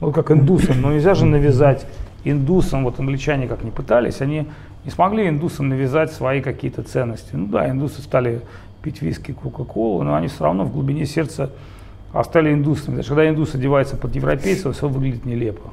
Вот 0.00 0.14
как 0.14 0.30
индусам, 0.30 0.80
но 0.82 0.92
нельзя 0.92 1.14
же 1.14 1.24
навязать 1.24 1.86
индусам, 2.24 2.84
вот 2.84 3.00
англичане 3.00 3.46
как 3.48 3.64
не 3.64 3.70
пытались, 3.70 4.20
они 4.20 4.46
не 4.84 4.90
смогли 4.90 5.28
индусам 5.28 5.68
навязать 5.68 6.12
свои 6.12 6.42
какие-то 6.42 6.82
ценности. 6.82 7.30
Ну 7.32 7.46
да, 7.46 7.68
индусы 7.70 8.02
стали 8.02 8.42
пить 8.82 9.02
виски, 9.02 9.32
кока-колу, 9.32 10.02
но 10.02 10.14
они 10.14 10.28
все 10.28 10.44
равно 10.44 10.64
в 10.64 10.72
глубине 10.72 11.06
сердца 11.06 11.50
остались 12.12 12.54
индусами. 12.54 12.96
Даже 12.96 13.08
когда 13.08 13.28
индус 13.28 13.54
одевается 13.54 13.96
под 13.96 14.14
европейцев, 14.14 14.76
все 14.76 14.88
выглядит 14.88 15.24
нелепо. 15.24 15.70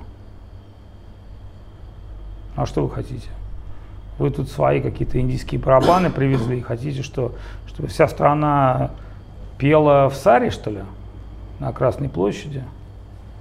А 2.55 2.65
что 2.65 2.84
вы 2.84 2.89
хотите? 2.89 3.28
Вы 4.19 4.30
тут 4.30 4.49
свои 4.49 4.80
какие-то 4.82 5.19
индийские 5.19 5.59
барабаны 5.59 6.09
привезли 6.09 6.59
и 6.59 6.61
хотите, 6.61 7.01
что, 7.01 7.34
чтобы 7.67 7.89
вся 7.89 8.07
страна 8.07 8.91
пела 9.57 10.09
в 10.09 10.15
Саре, 10.15 10.49
что 10.49 10.69
ли, 10.69 10.80
на 11.59 11.71
Красной 11.71 12.09
площади? 12.09 12.63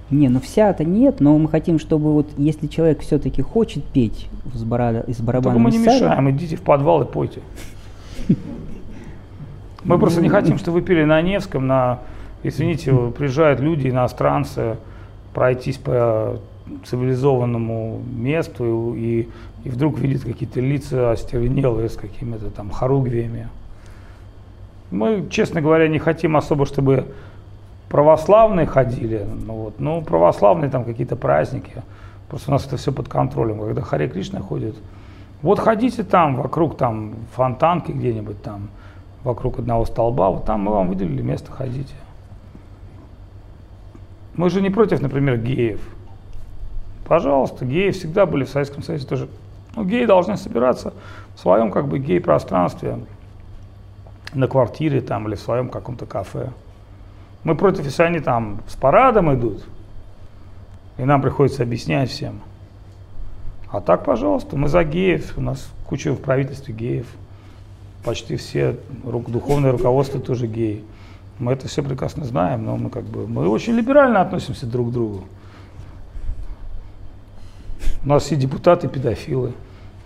Не, 0.09 0.29
ну 0.29 0.39
вся-то 0.39 0.83
нет, 0.83 1.21
но 1.21 1.37
мы 1.37 1.49
хотим, 1.49 1.79
чтобы 1.79 2.13
вот 2.13 2.29
если 2.37 2.67
человек 2.67 3.01
все-таки 3.01 3.41
хочет 3.41 3.83
петь 3.83 4.29
с, 4.53 4.63
бара, 4.63 5.03
с 5.03 5.05
Только 5.05 5.23
барабаном 5.23 5.61
мы 5.63 5.71
не 5.71 5.77
из 5.77 5.85
мешаем, 5.85 6.29
идите 6.29 6.55
в 6.55 6.61
подвал 6.61 7.01
и 7.01 7.05
пойте. 7.05 7.41
Мы 9.83 9.99
просто 9.99 10.21
не 10.21 10.29
хотим, 10.29 10.57
чтобы 10.57 10.79
вы 10.79 10.81
пели 10.85 11.03
на 11.03 11.21
Невском, 11.21 11.67
на, 11.67 11.99
извините, 12.43 12.93
приезжают 13.17 13.59
люди, 13.59 13.89
иностранцы, 13.89 14.77
пройтись 15.33 15.77
по 15.77 16.39
цивилизованному 16.85 18.01
месту 18.15 18.93
и, 18.95 19.27
и 19.63 19.69
вдруг 19.69 19.99
видят 19.99 20.23
какие-то 20.23 20.61
лица 20.61 21.11
остервенелые 21.11 21.89
с 21.89 21.95
какими-то 21.95 22.49
там 22.49 22.69
хоругвиями. 22.69 23.49
Мы, 24.91 25.27
честно 25.29 25.59
говоря, 25.61 25.87
не 25.87 25.99
хотим 25.99 26.37
особо, 26.37 26.65
чтобы 26.65 27.07
православные 27.93 28.65
ходили, 28.65 29.23
ну, 29.45 29.53
вот, 29.53 29.79
ну 29.79 30.01
православные 30.01 30.71
там 30.71 30.83
какие-то 30.83 31.15
праздники, 31.15 31.83
просто 32.27 32.49
у 32.49 32.53
нас 32.53 32.65
это 32.65 32.75
все 32.75 32.91
под 32.91 33.07
контролем, 33.07 33.59
когда 33.59 33.83
Харе 33.83 34.07
Кришна 34.07 34.39
ходит, 34.39 34.75
вот 35.43 35.59
ходите 35.59 36.03
там 36.03 36.37
вокруг 36.37 36.75
там 36.75 37.13
фонтанки 37.35 37.91
где-нибудь 37.91 38.41
там, 38.41 38.69
вокруг 39.23 39.59
одного 39.59 39.85
столба, 39.85 40.31
вот 40.31 40.43
там 40.43 40.61
мы 40.61 40.71
вам 40.71 40.87
выделили 40.87 41.21
место, 41.21 41.51
ходите. 41.51 41.93
Мы 44.33 44.49
же 44.49 44.59
не 44.59 44.71
против, 44.71 44.99
например, 44.99 45.37
геев. 45.37 45.79
Пожалуйста, 47.05 47.63
геи 47.63 47.91
всегда 47.91 48.25
были 48.25 48.43
в 48.45 48.49
Советском 48.49 48.81
Союзе 48.81 49.05
тоже. 49.05 49.29
Ну, 49.75 49.85
геи 49.85 50.05
должны 50.05 50.35
собираться 50.37 50.95
в 51.35 51.39
своем 51.39 51.69
как 51.69 51.87
бы 51.87 51.99
гей-пространстве, 51.99 52.97
на 54.33 54.47
квартире 54.47 55.01
там 55.01 55.27
или 55.27 55.35
в 55.35 55.39
своем 55.39 55.69
каком-то 55.69 56.07
кафе. 56.07 56.49
Мы 57.43 57.55
против, 57.55 57.85
если 57.85 58.03
они 58.03 58.19
там 58.19 58.61
с 58.67 58.75
парадом 58.75 59.33
идут, 59.33 59.63
и 60.97 61.03
нам 61.03 61.21
приходится 61.21 61.63
объяснять 61.63 62.09
всем. 62.09 62.41
А 63.69 63.81
так, 63.81 64.05
пожалуйста, 64.05 64.55
мы 64.55 64.67
за 64.67 64.83
геев, 64.83 65.33
у 65.37 65.41
нас 65.41 65.67
куча 65.85 66.13
в 66.13 66.21
правительстве 66.21 66.73
геев, 66.73 67.07
почти 68.03 68.35
все 68.37 68.77
ру- 69.03 69.29
духовное 69.29 69.71
руководство 69.71 70.19
тоже 70.19 70.47
геи. 70.47 70.83
Мы 71.39 71.53
это 71.53 71.67
все 71.67 71.81
прекрасно 71.81 72.25
знаем, 72.25 72.63
но 72.63 72.77
мы 72.77 72.89
как 72.89 73.03
бы 73.03 73.27
мы 73.27 73.47
очень 73.49 73.73
либерально 73.73 74.21
относимся 74.21 74.67
друг 74.67 74.89
к 74.89 74.91
другу. 74.91 75.23
У 78.03 78.07
нас 78.07 78.23
все 78.23 78.35
депутаты 78.35 78.87
педофилы. 78.87 79.53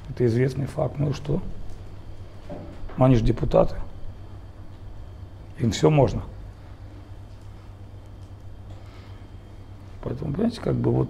Это 0.09 0.25
известный 0.25 0.67
факт. 0.67 0.95
Ну 0.97 1.09
и 1.09 1.13
что? 1.13 1.41
Они 2.97 3.15
же 3.15 3.23
депутаты. 3.23 3.75
Им 5.59 5.71
все 5.71 5.89
можно. 5.89 6.21
Поэтому, 10.07 10.33
понимаете, 10.33 10.61
как 10.61 10.75
бы 10.75 10.91
вот... 10.91 11.09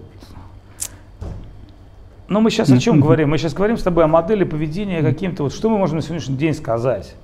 Но 2.27 2.41
мы 2.41 2.49
сейчас 2.49 2.71
о 2.71 2.77
чем 2.79 2.99
говорим? 3.01 3.29
Мы 3.29 3.37
сейчас 3.37 3.53
говорим 3.53 3.77
с 3.77 3.83
тобой 3.83 4.05
о 4.05 4.07
модели 4.07 4.43
поведения 4.43 5.01
каким-то, 5.01 5.43
вот 5.43 5.53
что 5.53 5.69
мы 5.69 5.77
можем 5.77 5.97
на 5.97 6.01
сегодняшний 6.01 6.35
день 6.35 6.53
сказать? 6.53 7.15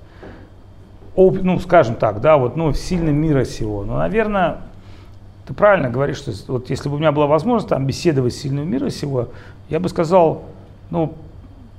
О, 1.16 1.30
ну, 1.30 1.58
скажем 1.58 1.96
так, 1.96 2.20
да, 2.20 2.36
вот, 2.36 2.56
ну, 2.56 2.72
сильным 2.72 3.16
мира 3.16 3.44
сего. 3.44 3.84
Ну, 3.84 3.96
наверное, 3.96 4.58
ты 5.46 5.54
правильно 5.54 5.90
говоришь, 5.90 6.18
что 6.18 6.32
вот 6.48 6.70
если 6.70 6.88
бы 6.88 6.96
у 6.96 6.98
меня 6.98 7.12
была 7.12 7.26
возможность 7.26 7.68
там 7.68 7.86
беседовать 7.86 8.34
с 8.34 8.38
сильным 8.38 8.68
мира 8.68 8.88
сего, 8.90 9.28
я 9.68 9.80
бы 9.80 9.88
сказал, 9.88 10.44
ну, 10.90 11.14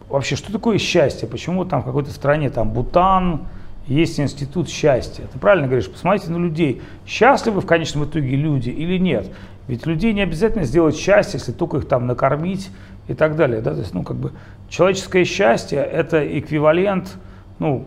вообще, 0.10 0.36
что 0.36 0.52
такое 0.52 0.78
счастье? 0.78 1.28
Почему 1.28 1.66
там 1.66 1.82
в 1.82 1.86
какой-то 1.86 2.12
стране, 2.12 2.50
там, 2.50 2.70
Бутан 2.70 3.41
есть 3.88 4.20
институт 4.20 4.70
счастья. 4.70 5.26
Ты 5.32 5.39
правильно 5.39 5.68
говоришь, 5.68 5.89
посмотрите 5.89 6.32
на 6.32 6.38
людей. 6.38 6.82
Счастливы 7.06 7.62
в 7.62 7.66
конечном 7.66 8.06
итоге 8.06 8.36
люди 8.36 8.70
или 8.70 8.98
нет? 8.98 9.28
Ведь 9.68 9.86
людей 9.86 10.13
не 10.13 10.22
обязательно 10.22 10.63
сделать 10.63 10.95
счастье, 10.95 11.39
если 11.39 11.51
только 11.51 11.78
их 11.78 11.88
там 11.88 12.05
накормить 12.05 12.70
и 13.07 13.13
так 13.13 13.36
далее. 13.36 13.61
Да? 13.61 13.74
То 13.74 13.80
есть, 13.80 13.93
ну, 13.93 14.03
как 14.03 14.18
бы, 14.18 14.32
человеческое 14.70 15.26
счастье– 15.26 15.80
это 15.80 16.39
эквивалент 16.39 17.18
ну, 17.59 17.86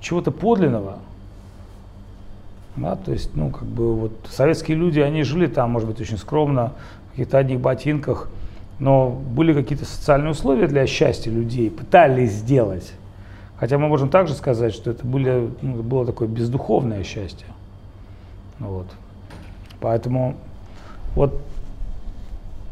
чего-то 0.00 0.30
подлинного. 0.30 0.98
Да? 2.76 2.96
То 2.96 3.12
есть, 3.12 3.34
ну, 3.34 3.50
как 3.50 3.66
бы, 3.66 3.94
вот, 3.94 4.12
советские 4.30 4.76
люди, 4.76 5.00
они 5.00 5.24
жили 5.24 5.46
там, 5.46 5.70
может 5.70 5.88
быть, 5.88 6.00
очень 6.00 6.18
скромно, 6.18 6.72
в 7.08 7.10
каких-то 7.12 7.38
одних 7.38 7.60
ботинках, 7.60 8.28
но 8.78 9.08
были 9.08 9.52
какие-то 9.54 9.84
социальные 9.84 10.32
условия 10.32 10.66
для 10.68 10.86
счастья 10.86 11.30
людей, 11.30 11.70
пытались 11.70 12.32
сделать. 12.32 12.92
Хотя 13.56 13.78
мы 13.78 13.88
можем 13.88 14.10
также 14.10 14.34
сказать, 14.34 14.74
что 14.74 14.90
это 14.90 15.04
были, 15.04 15.50
ну, 15.62 15.82
было 15.82 16.04
такое 16.04 16.28
бездуховное 16.28 17.02
счастье. 17.02 17.46
Вот. 18.58 18.86
Поэтому 19.80 20.36
вот 21.16 21.40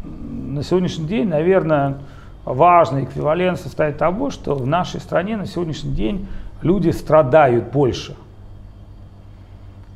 на 0.05 0.63
сегодняшний 0.63 1.07
день, 1.07 1.27
наверное, 1.27 1.97
важный 2.45 3.05
эквивалент 3.05 3.59
состоит 3.59 3.99
того, 3.99 4.31
что 4.31 4.55
в 4.55 4.67
нашей 4.67 5.01
стране 5.01 5.37
на 5.37 5.47
сегодняшний 5.47 5.93
день 5.93 6.29
люди 6.63 6.91
страдают 6.91 7.73
больше. 7.73 8.15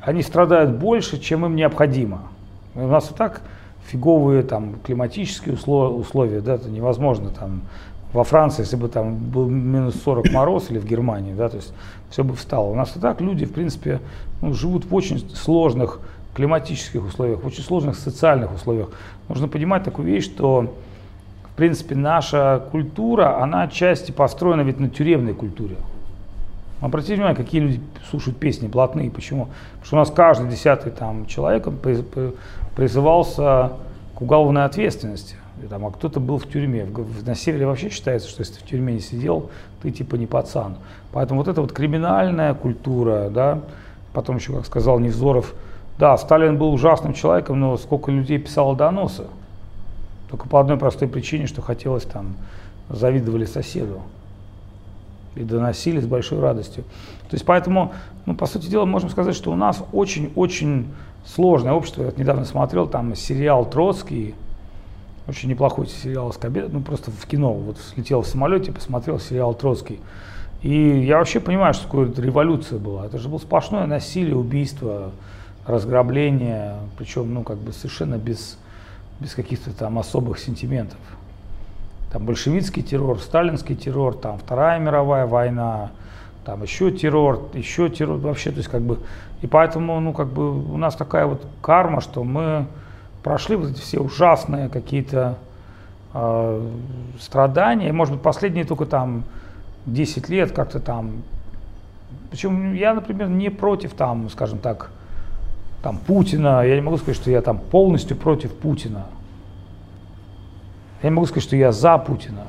Они 0.01 0.23
страдают 0.23 0.71
больше, 0.71 1.19
чем 1.19 1.45
им 1.45 1.55
необходимо. 1.55 2.23
У 2.73 2.87
нас 2.87 3.11
и 3.11 3.13
так 3.13 3.41
фиговые 3.85 4.43
там 4.43 4.75
климатические 4.83 5.55
условия, 5.55 6.41
да, 6.41 6.55
это 6.55 6.69
невозможно 6.69 7.29
там 7.29 7.61
во 8.13 8.23
Франции, 8.23 8.63
если 8.63 8.75
бы 8.75 8.87
там 8.87 9.17
был 9.17 9.47
минус 9.47 9.95
40 10.03 10.31
мороз 10.31 10.71
или 10.71 10.79
в 10.79 10.85
Германии, 10.85 11.33
да, 11.33 11.49
то 11.49 11.57
есть 11.57 11.73
все 12.09 12.23
бы 12.23 12.35
встало. 12.35 12.67
У 12.69 12.75
нас 12.75 12.95
и 12.95 12.99
так 12.99 13.21
люди, 13.21 13.45
в 13.45 13.53
принципе, 13.53 13.99
ну, 14.41 14.53
живут 14.53 14.85
в 14.85 14.95
очень 14.95 15.29
сложных 15.35 15.99
климатических 16.39 17.05
условиях, 17.05 17.43
в 17.43 17.47
очень 17.47 17.63
сложных 17.63 17.97
социальных 17.97 18.53
условиях. 18.53 18.89
Нужно 19.27 19.49
понимать 19.49 19.83
такую 19.83 20.07
вещь, 20.07 20.23
что, 20.23 20.73
в 21.43 21.57
принципе, 21.57 21.95
наша 21.95 22.63
культура, 22.71 23.43
она 23.43 23.63
отчасти 23.63 24.13
построена 24.13 24.61
ведь 24.61 24.79
на 24.79 24.89
тюремной 24.89 25.33
культуре. 25.33 25.75
Обратите 26.79 27.15
внимание, 27.15 27.35
какие 27.35 27.59
люди 27.59 27.81
слушают 28.09 28.39
песни 28.39 28.67
блатные, 28.67 29.11
почему? 29.11 29.49
Потому 29.81 29.85
что 29.85 29.95
у 29.97 29.99
нас 29.99 30.11
каждый 30.11 30.49
десятый 30.49 30.93
там, 30.93 31.25
человек 31.25 31.67
призывался 32.73 33.73
к 34.15 34.21
уголовной 34.21 34.63
ответственности. 34.63 35.35
Там, 35.69 35.85
а 35.85 35.91
кто-то 35.91 36.21
был 36.21 36.37
в 36.37 36.47
тюрьме. 36.47 36.87
На 37.25 37.35
севере 37.35 37.65
вообще 37.65 37.89
считается, 37.89 38.29
что 38.29 38.43
если 38.43 38.53
ты 38.53 38.59
в 38.61 38.63
тюрьме 38.65 38.93
не 38.93 39.01
сидел, 39.01 39.49
ты 39.81 39.91
типа 39.91 40.15
не 40.15 40.25
пацан. 40.25 40.77
Поэтому 41.11 41.41
вот 41.41 41.49
эта 41.49 41.59
вот 41.59 41.73
криминальная 41.73 42.53
культура, 42.53 43.29
да, 43.29 43.59
потом 44.13 44.37
еще, 44.37 44.53
как 44.53 44.65
сказал 44.65 44.99
Невзоров, 44.99 45.53
да, 45.99 46.17
Сталин 46.17 46.57
был 46.57 46.73
ужасным 46.73 47.13
человеком, 47.13 47.59
но 47.59 47.75
сколько 47.75 48.09
людей 48.09 48.39
писало 48.39 48.73
доносы. 48.73 49.25
Только 50.29 50.47
по 50.47 50.61
одной 50.61 50.77
простой 50.77 51.09
причине, 51.09 51.45
что 51.45 51.61
хотелось 51.61 52.05
там, 52.05 52.37
завидовали 52.89 53.43
соседу. 53.43 53.99
И 55.35 55.43
доносили 55.43 55.99
с 55.99 56.05
большой 56.05 56.39
радостью. 56.39 56.85
То 57.29 57.33
есть 57.33 57.45
поэтому, 57.45 57.91
ну, 58.25 58.33
по 58.33 58.45
сути 58.45 58.67
дела, 58.67 58.85
можем 58.85 59.09
сказать, 59.09 59.35
что 59.35 59.51
у 59.51 59.55
нас 59.55 59.83
очень-очень 59.91 60.87
сложное 61.25 61.73
общество. 61.73 62.03
Я 62.03 62.07
вот 62.07 62.17
недавно 62.17 62.45
смотрел 62.45 62.87
там 62.87 63.13
сериал 63.13 63.69
«Троцкий», 63.69 64.35
очень 65.27 65.49
неплохой 65.49 65.87
сериал 65.87 66.31
«Скобед», 66.31 66.71
ну 66.71 66.79
просто 66.79 67.11
в 67.11 67.25
кино, 67.25 67.53
вот 67.53 67.77
слетел 67.77 68.21
в 68.21 68.27
самолете, 68.27 68.71
посмотрел 68.71 69.19
сериал 69.19 69.53
«Троцкий». 69.53 69.99
И 70.61 71.01
я 71.01 71.17
вообще 71.17 71.41
понимаю, 71.41 71.73
что 71.73 71.83
такое 71.83 72.09
революция 72.15 72.79
была. 72.79 73.05
Это 73.05 73.17
же 73.17 73.27
было 73.27 73.37
сплошное 73.37 73.85
насилие, 73.85 74.35
убийство, 74.35 75.11
разграбление, 75.65 76.75
причем, 76.97 77.33
ну, 77.33 77.43
как 77.43 77.57
бы 77.57 77.73
совершенно 77.73 78.15
без, 78.15 78.57
без 79.19 79.33
каких-то 79.33 79.71
там 79.71 79.99
особых 79.99 80.39
сентиментов. 80.39 80.99
Там 82.11 82.25
большевистский 82.25 82.81
террор, 82.81 83.19
сталинский 83.19 83.75
террор, 83.75 84.15
там 84.15 84.39
Вторая 84.39 84.79
мировая 84.79 85.27
война, 85.27 85.91
там 86.43 86.63
еще 86.63 86.91
террор, 86.91 87.49
еще 87.53 87.89
террор, 87.89 88.17
вообще, 88.17 88.49
то 88.51 88.57
есть 88.57 88.69
как 88.69 88.81
бы, 88.81 88.99
и 89.41 89.47
поэтому, 89.47 89.99
ну, 89.99 90.13
как 90.13 90.27
бы 90.27 90.51
у 90.51 90.77
нас 90.77 90.95
такая 90.95 91.27
вот 91.27 91.45
карма, 91.61 92.01
что 92.01 92.23
мы 92.23 92.65
прошли 93.23 93.55
вот 93.55 93.69
эти 93.69 93.79
все 93.79 93.99
ужасные 93.99 94.69
какие-то 94.69 95.37
э, 96.13 96.69
страдания, 97.19 97.93
может 97.93 98.15
быть, 98.15 98.23
последние 98.23 98.65
только 98.65 98.85
там 98.87 99.23
10 99.85 100.29
лет 100.29 100.51
как-то 100.51 100.79
там, 100.79 101.21
причем 102.31 102.73
я, 102.73 102.93
например, 102.93 103.27
не 103.27 103.49
против 103.49 103.93
там, 103.93 104.29
скажем 104.29 104.59
так, 104.59 104.91
там 105.81 105.97
Путина, 105.97 106.65
я 106.65 106.75
не 106.75 106.81
могу 106.81 106.97
сказать, 106.97 107.15
что 107.15 107.31
я 107.31 107.41
там 107.41 107.57
полностью 107.57 108.17
против 108.17 108.53
Путина. 108.53 109.05
Я 111.01 111.09
не 111.09 111.15
могу 111.15 111.27
сказать, 111.27 111.43
что 111.43 111.55
я 111.55 111.71
за 111.71 111.97
Путина. 111.97 112.47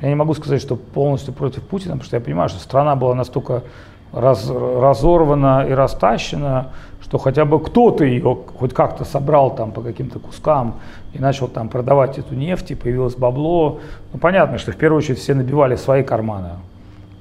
Я 0.00 0.08
не 0.08 0.14
могу 0.14 0.34
сказать, 0.34 0.60
что 0.60 0.76
полностью 0.76 1.34
против 1.34 1.62
Путина, 1.62 1.94
потому 1.94 2.04
что 2.04 2.16
я 2.16 2.20
понимаю, 2.20 2.48
что 2.48 2.60
страна 2.60 2.94
была 2.96 3.14
настолько 3.14 3.62
раз, 4.12 4.48
разорвана 4.48 5.66
и 5.68 5.72
растащена, 5.72 6.68
что 7.00 7.18
хотя 7.18 7.44
бы 7.44 7.60
кто-то 7.60 8.04
ее 8.04 8.38
хоть 8.58 8.74
как-то 8.74 9.04
собрал 9.04 9.54
там 9.54 9.72
по 9.72 9.80
каким-то 9.80 10.18
кускам 10.18 10.76
и 11.12 11.18
начал 11.18 11.48
там 11.48 11.68
продавать 11.68 12.18
эту 12.18 12.34
нефть, 12.34 12.70
и 12.70 12.74
появилось 12.74 13.14
бабло. 13.14 13.80
Ну, 14.12 14.18
понятно, 14.18 14.58
что 14.58 14.72
в 14.72 14.76
первую 14.76 14.98
очередь 14.98 15.18
все 15.18 15.34
набивали 15.34 15.76
свои 15.76 16.02
карманы. 16.02 16.50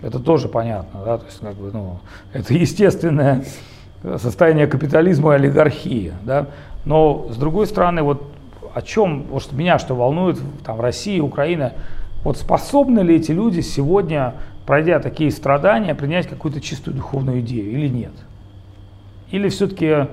Это 0.02 0.20
тоже 0.20 0.50
понятно, 0.50 1.00
да, 1.04 1.18
то 1.18 1.26
есть, 1.26 1.40
как 1.40 1.56
бы, 1.56 1.72
ну, 1.72 2.00
это 2.34 2.54
естественное 2.54 3.44
состояние 4.18 4.68
капитализма 4.68 5.34
и 5.34 5.36
олигархии, 5.36 6.14
да. 6.24 6.48
Но, 6.86 7.28
с 7.32 7.38
другой 7.38 7.68
стороны, 7.68 8.04
вот 8.04 8.24
о 8.74 8.82
чем, 8.82 9.24
вот 9.30 9.52
меня 9.54 9.80
что 9.80 9.96
волнует, 9.96 10.38
там, 10.64 10.82
Россия, 10.82 11.22
Украина, 11.22 11.74
вот 12.24 12.38
способны 12.38 13.00
ли 13.00 13.16
эти 13.16 13.32
люди 13.32 13.62
сегодня, 13.62 14.34
пройдя 14.66 15.00
такие 15.00 15.32
страдания, 15.32 15.96
принять 15.96 16.28
какую-то 16.28 16.60
чистую 16.60 16.98
духовную 16.98 17.40
идею 17.40 17.72
или 17.72 17.88
нет? 17.88 18.12
Или 19.32 19.50
все-таки 19.50 20.08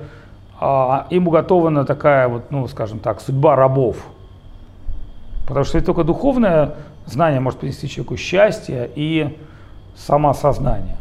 а, 0.61 1.07
им 1.11 1.27
уготована 1.29 1.85
такая 1.85 2.29
вот, 2.29 2.51
ну, 2.51 2.69
скажем 2.69 2.99
так, 2.99 3.21
судьба 3.21 3.57
рабов? 3.57 3.97
Потому 5.47 5.65
что 5.65 5.81
только 5.81 6.05
духовное 6.05 6.77
знание 7.07 7.41
может 7.41 7.59
принести 7.59 7.89
человеку 7.89 8.17
счастье 8.17 8.89
и 8.95 9.37
самоосознание. 9.97 10.97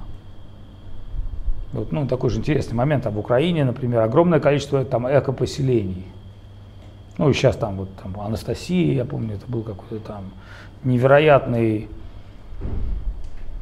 Вот, 1.73 1.91
ну, 1.91 2.07
такой 2.07 2.29
же 2.29 2.39
интересный 2.39 2.75
момент. 2.75 3.03
Там 3.03 3.13
в 3.13 3.19
Украине, 3.19 3.63
например, 3.63 4.01
огромное 4.01 4.39
количество 4.39 4.83
там 4.83 5.07
экопоселений. 5.07 6.05
Ну 7.17 7.29
и 7.29 7.33
сейчас 7.33 7.55
там 7.55 7.77
вот 7.77 7.89
там 8.01 8.19
Анастасия, 8.19 8.93
я 8.93 9.05
помню, 9.05 9.35
это 9.35 9.45
был 9.49 9.63
какой-то 9.63 9.99
там 9.99 10.31
невероятный 10.83 11.87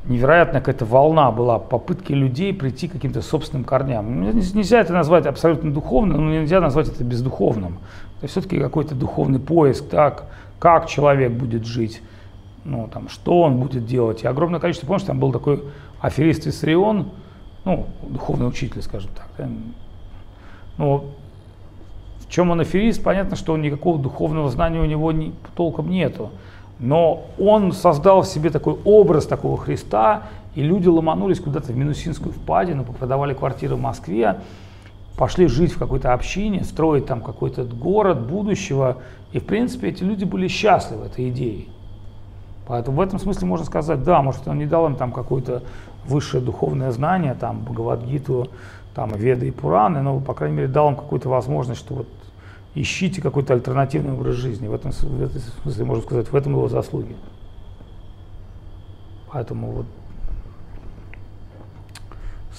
невероятная 0.05 0.61
какая-то 0.61 0.85
волна 0.85 1.31
была 1.31 1.59
попытки 1.59 2.13
людей 2.13 2.53
прийти 2.53 2.87
к 2.87 2.93
каким-то 2.93 3.21
собственным 3.21 3.63
корням. 3.63 4.21
Ну, 4.21 4.31
нельзя 4.31 4.79
это 4.81 4.93
назвать 4.93 5.25
абсолютно 5.25 5.71
духовным, 5.71 6.25
но 6.25 6.31
нельзя 6.31 6.61
назвать 6.61 6.87
это 6.87 7.03
бездуховным. 7.03 7.79
Это 8.17 8.27
все-таки 8.27 8.59
какой-то 8.59 8.95
духовный 8.95 9.39
поиск, 9.39 9.87
так, 9.89 10.25
как 10.57 10.87
человек 10.87 11.31
будет 11.31 11.65
жить, 11.65 12.01
ну, 12.63 12.89
там, 12.91 13.07
что 13.09 13.41
он 13.41 13.59
будет 13.59 13.85
делать. 13.85 14.23
И 14.23 14.27
огромное 14.27 14.59
количество, 14.59 14.87
помнишь, 14.87 15.03
там 15.03 15.19
был 15.19 15.31
такой 15.31 15.63
аферист 16.01 16.47
Исрион, 16.47 17.11
ну, 17.65 17.87
духовный 18.03 18.47
учитель, 18.47 18.81
скажем 18.81 19.11
так. 19.15 19.47
Ну, 20.77 21.05
в 22.19 22.31
чем 22.31 22.51
он 22.51 22.59
аферист, 22.61 23.03
понятно, 23.03 23.35
что 23.35 23.57
никакого 23.57 23.99
духовного 23.99 24.49
знания 24.49 24.79
у 24.79 24.85
него 24.85 25.11
не, 25.11 25.33
толком 25.55 25.89
нету. 25.89 26.29
Но 26.79 27.25
он 27.37 27.73
создал 27.73 28.21
в 28.21 28.27
себе 28.27 28.49
такой 28.49 28.77
образ 28.85 29.25
такого 29.25 29.57
Христа, 29.57 30.23
и 30.55 30.61
люди 30.61 30.87
ломанулись 30.87 31.39
куда-то 31.39 31.73
в 31.73 31.77
Минусинскую 31.77 32.31
впадину, 32.31 32.85
продавали 32.85 33.33
квартиры 33.33 33.75
в 33.75 33.81
Москве, 33.81 34.37
пошли 35.17 35.47
жить 35.47 35.73
в 35.73 35.77
какой-то 35.77 36.13
общине, 36.13 36.63
строить 36.63 37.05
там 37.05 37.21
какой-то 37.21 37.65
город 37.65 38.25
будущего. 38.25 38.97
И 39.33 39.39
в 39.39 39.45
принципе 39.45 39.89
эти 39.89 40.03
люди 40.03 40.23
были 40.23 40.47
счастливы 40.47 41.07
этой 41.07 41.29
идеей. 41.29 41.69
Поэтому 42.65 42.97
в 42.97 43.01
этом 43.01 43.19
смысле 43.19 43.47
можно 43.47 43.65
сказать, 43.65 44.03
да, 44.03 44.21
может 44.21 44.47
он 44.47 44.59
не 44.59 44.65
дал 44.65 44.85
им 44.85 44.95
там 44.95 45.11
какое-то 45.11 45.63
высшее 46.05 46.43
духовное 46.43 46.91
знание, 46.91 47.33
там 47.33 47.63
Бхагавадгиту, 47.63 48.49
там 48.93 49.11
Веды 49.15 49.47
и 49.47 49.51
Пураны, 49.51 50.01
но, 50.01 50.19
по 50.19 50.33
крайней 50.33 50.57
мере, 50.57 50.67
дал 50.67 50.89
им 50.89 50.95
какую-то 50.95 51.29
возможность, 51.29 51.79
что 51.79 51.95
вот 51.95 52.07
ищите 52.75 53.21
какой-то 53.21 53.53
альтернативный 53.53 54.13
образ 54.13 54.35
жизни. 54.35 54.67
В 54.67 54.73
этом, 54.73 54.91
в 54.91 55.21
этом 55.21 55.41
смысле, 55.63 55.85
можно 55.85 56.03
сказать, 56.03 56.31
в 56.31 56.35
этом 56.35 56.53
его 56.53 56.67
заслуги. 56.67 57.15
Поэтому 59.31 59.71
вот 59.71 59.85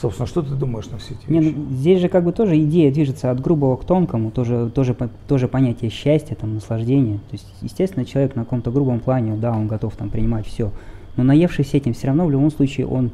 Собственно, 0.01 0.26
что 0.26 0.41
ты 0.41 0.55
думаешь 0.55 0.88
на 0.88 0.97
все 0.97 1.12
эти 1.12 1.30
вещи? 1.30 1.30
Не, 1.30 1.53
ну, 1.53 1.70
здесь 1.72 2.01
же 2.01 2.09
как 2.09 2.24
бы 2.24 2.32
тоже 2.32 2.59
идея 2.62 2.91
движется 2.91 3.30
от 3.30 3.38
грубого 3.41 3.76
к 3.76 3.84
тонкому, 3.84 4.30
тоже, 4.30 4.70
тоже, 4.74 4.97
тоже 5.28 5.47
понятие 5.47 5.91
счастья, 5.91 6.34
там, 6.34 6.55
наслаждения. 6.55 7.16
То 7.16 7.32
есть, 7.32 7.47
естественно, 7.61 8.07
человек 8.07 8.34
на 8.34 8.45
каком-то 8.45 8.70
грубом 8.70 9.01
плане, 9.01 9.36
да, 9.36 9.53
он 9.53 9.66
готов 9.66 9.95
там 9.97 10.09
принимать 10.09 10.47
все. 10.47 10.70
Но 11.18 11.22
наевшись 11.22 11.74
этим, 11.74 11.93
все 11.93 12.07
равно 12.07 12.24
в 12.24 12.30
любом 12.30 12.51
случае 12.51 12.86
он 12.86 13.11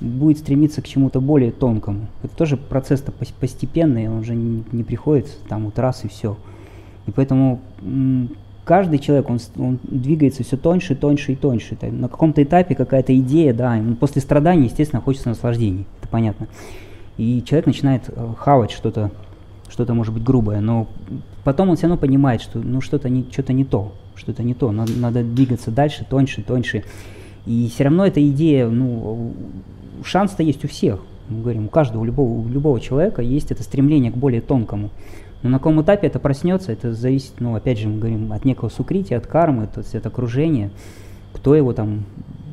будет 0.00 0.38
стремиться 0.38 0.82
к 0.82 0.86
чему-то 0.86 1.20
более 1.20 1.50
тонкому. 1.50 2.06
Это 2.22 2.34
тоже 2.36 2.56
процесс-то 2.56 3.12
постепенный, 3.12 4.08
он 4.08 4.18
уже 4.18 4.34
не, 4.34 4.84
приходит 4.84 5.26
там 5.48 5.64
вот 5.64 5.78
раз 5.78 6.04
и 6.04 6.08
все. 6.08 6.36
И 7.06 7.10
поэтому 7.10 7.60
каждый 8.64 8.98
человек, 8.98 9.30
он, 9.30 9.38
он 9.56 9.78
двигается 9.82 10.44
все 10.44 10.56
тоньше, 10.56 10.94
тоньше 10.94 11.32
и 11.32 11.36
тоньше. 11.36 11.76
На 11.80 12.08
каком-то 12.08 12.42
этапе 12.42 12.74
какая-то 12.74 13.18
идея, 13.18 13.54
да, 13.54 13.82
после 13.98 14.22
страданий, 14.22 14.66
естественно, 14.66 15.02
хочется 15.02 15.30
наслаждений, 15.30 15.86
это 16.00 16.08
понятно. 16.08 16.48
И 17.16 17.42
человек 17.42 17.66
начинает 17.66 18.02
э, 18.08 18.34
хавать 18.38 18.70
что-то, 18.70 19.10
что-то 19.68 19.94
может 19.94 20.14
быть 20.14 20.22
грубое, 20.22 20.60
но 20.60 20.86
потом 21.42 21.70
он 21.70 21.76
все 21.76 21.86
равно 21.86 21.98
понимает, 21.98 22.40
что 22.40 22.60
ну 22.60 22.80
что-то 22.80 23.08
не, 23.08 23.26
что-то 23.32 23.52
не 23.52 23.64
то, 23.64 23.92
что-то 24.14 24.44
не 24.44 24.54
то, 24.54 24.70
надо, 24.70 24.92
надо 24.92 25.24
двигаться 25.24 25.72
дальше, 25.72 26.06
тоньше, 26.08 26.42
тоньше. 26.42 26.84
И 27.46 27.70
все 27.72 27.84
равно 27.84 28.06
эта 28.06 28.26
идея, 28.28 28.68
ну, 28.68 29.32
шанс-то 30.04 30.42
есть 30.42 30.64
у 30.64 30.68
всех. 30.68 31.00
Мы 31.28 31.42
говорим, 31.42 31.66
у 31.66 31.68
каждого, 31.68 32.02
у 32.02 32.04
любого, 32.04 32.46
у 32.46 32.48
любого 32.48 32.80
человека 32.80 33.22
есть 33.22 33.50
это 33.50 33.62
стремление 33.62 34.10
к 34.10 34.16
более 34.16 34.40
тонкому. 34.40 34.90
Но 35.42 35.50
на 35.50 35.58
каком 35.58 35.80
этапе 35.82 36.06
это 36.06 36.18
проснется, 36.18 36.72
это 36.72 36.92
зависит, 36.92 37.34
ну, 37.38 37.54
опять 37.54 37.78
же, 37.78 37.88
мы 37.88 37.98
говорим, 37.98 38.32
от 38.32 38.44
некого 38.44 38.70
сукрития, 38.70 39.18
от 39.18 39.26
кармы, 39.26 39.68
то 39.72 39.80
есть 39.80 39.94
от 39.94 40.04
окружения, 40.06 40.70
кто 41.32 41.54
его 41.54 41.72
там 41.72 42.04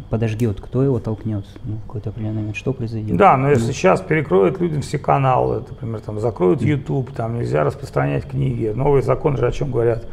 подождет, 0.09 0.61
кто 0.61 0.83
его 0.83 0.99
толкнет, 0.99 1.45
ну, 1.63 1.77
какой-то 1.87 2.11
определенный 2.11 2.41
момент, 2.41 2.55
что 2.55 2.73
произойдет. 2.73 3.17
Да, 3.17 3.37
но 3.37 3.49
если 3.49 3.67
ну. 3.67 3.73
сейчас 3.73 4.01
перекроют 4.01 4.61
людям 4.61 4.81
все 4.81 4.99
каналы, 4.99 5.63
например, 5.67 5.99
там 5.99 6.19
закроют 6.19 6.61
YouTube, 6.61 7.11
там 7.11 7.39
нельзя 7.39 7.63
распространять 7.63 8.25
книги, 8.25 8.71
новые 8.75 9.01
законы 9.01 9.37
же 9.37 9.47
о 9.47 9.51
чем 9.51 9.71
говорят, 9.71 10.05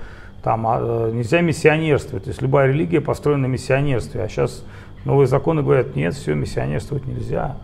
там 0.42 0.66
а, 0.66 0.78
э, 0.80 1.12
нельзя 1.12 1.40
миссионерствовать, 1.40 2.24
то 2.24 2.30
есть 2.30 2.42
любая 2.42 2.68
религия 2.68 3.00
построена 3.00 3.46
на 3.46 3.52
миссионерстве, 3.52 4.22
а 4.22 4.28
сейчас 4.28 4.64
новые 5.04 5.26
законы 5.26 5.62
говорят, 5.62 5.96
нет, 5.96 6.14
все, 6.14 6.34
миссионерствовать 6.34 7.06
нельзя, 7.06 7.56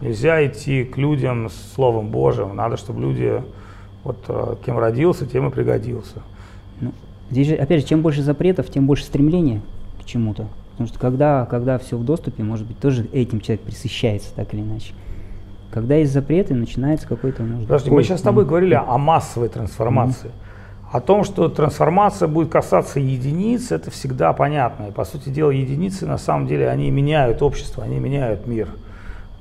нельзя 0.00 0.44
идти 0.46 0.84
к 0.84 0.96
людям 0.96 1.48
с 1.48 1.74
Словом 1.74 2.08
Божьим, 2.08 2.54
надо, 2.54 2.76
чтобы 2.76 3.00
люди, 3.00 3.42
вот 4.04 4.18
э, 4.28 4.56
кем 4.64 4.78
родился, 4.78 5.26
тем 5.26 5.48
и 5.48 5.50
пригодился. 5.50 6.22
Ну, 6.80 6.92
здесь 7.30 7.48
же, 7.48 7.54
опять 7.54 7.82
же, 7.82 7.88
чем 7.88 8.02
больше 8.02 8.22
запретов, 8.22 8.70
тем 8.70 8.86
больше 8.86 9.04
стремления 9.04 9.60
к 10.00 10.04
чему-то. 10.04 10.46
Потому 10.72 10.88
что 10.88 10.98
когда, 10.98 11.46
когда 11.46 11.78
все 11.78 11.96
в 11.96 12.04
доступе, 12.04 12.42
может 12.42 12.66
быть, 12.66 12.78
тоже 12.78 13.06
этим 13.12 13.40
человек 13.40 13.62
присыщается 13.62 14.28
так 14.34 14.52
или 14.52 14.60
иначе. 14.60 14.92
Когда 15.70 15.96
есть 15.96 16.12
запреты, 16.12 16.54
начинается 16.54 17.08
какой-то... 17.08 17.42
Может, 17.42 17.66
Подожди, 17.66 17.90
мы 17.90 18.02
сейчас 18.02 18.20
с 18.20 18.22
тобой 18.22 18.44
говорили 18.44 18.74
о 18.74 18.98
массовой 18.98 19.48
трансформации. 19.48 20.28
Mm-hmm. 20.28 20.45
О 20.96 21.00
том, 21.02 21.24
что 21.24 21.50
трансформация 21.50 22.26
будет 22.26 22.48
касаться 22.48 23.00
единиц, 23.00 23.70
это 23.70 23.90
всегда 23.90 24.32
понятно. 24.32 24.86
И, 24.86 24.92
по 24.92 25.04
сути 25.04 25.28
дела, 25.28 25.50
единицы, 25.50 26.06
на 26.06 26.16
самом 26.16 26.46
деле, 26.46 26.70
они 26.70 26.90
меняют 26.90 27.42
общество, 27.42 27.84
они 27.84 27.98
меняют 27.98 28.46
мир. 28.46 28.68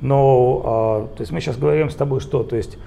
Но, 0.01 1.07
э, 1.13 1.15
то 1.15 1.21
есть 1.21 1.31
мы 1.31 1.39
сейчас 1.39 1.55
говорим 1.55 1.89
с 1.89 1.95
тобой 1.95 2.19
что? 2.19 2.43
То 2.43 2.57
есть 2.57 2.77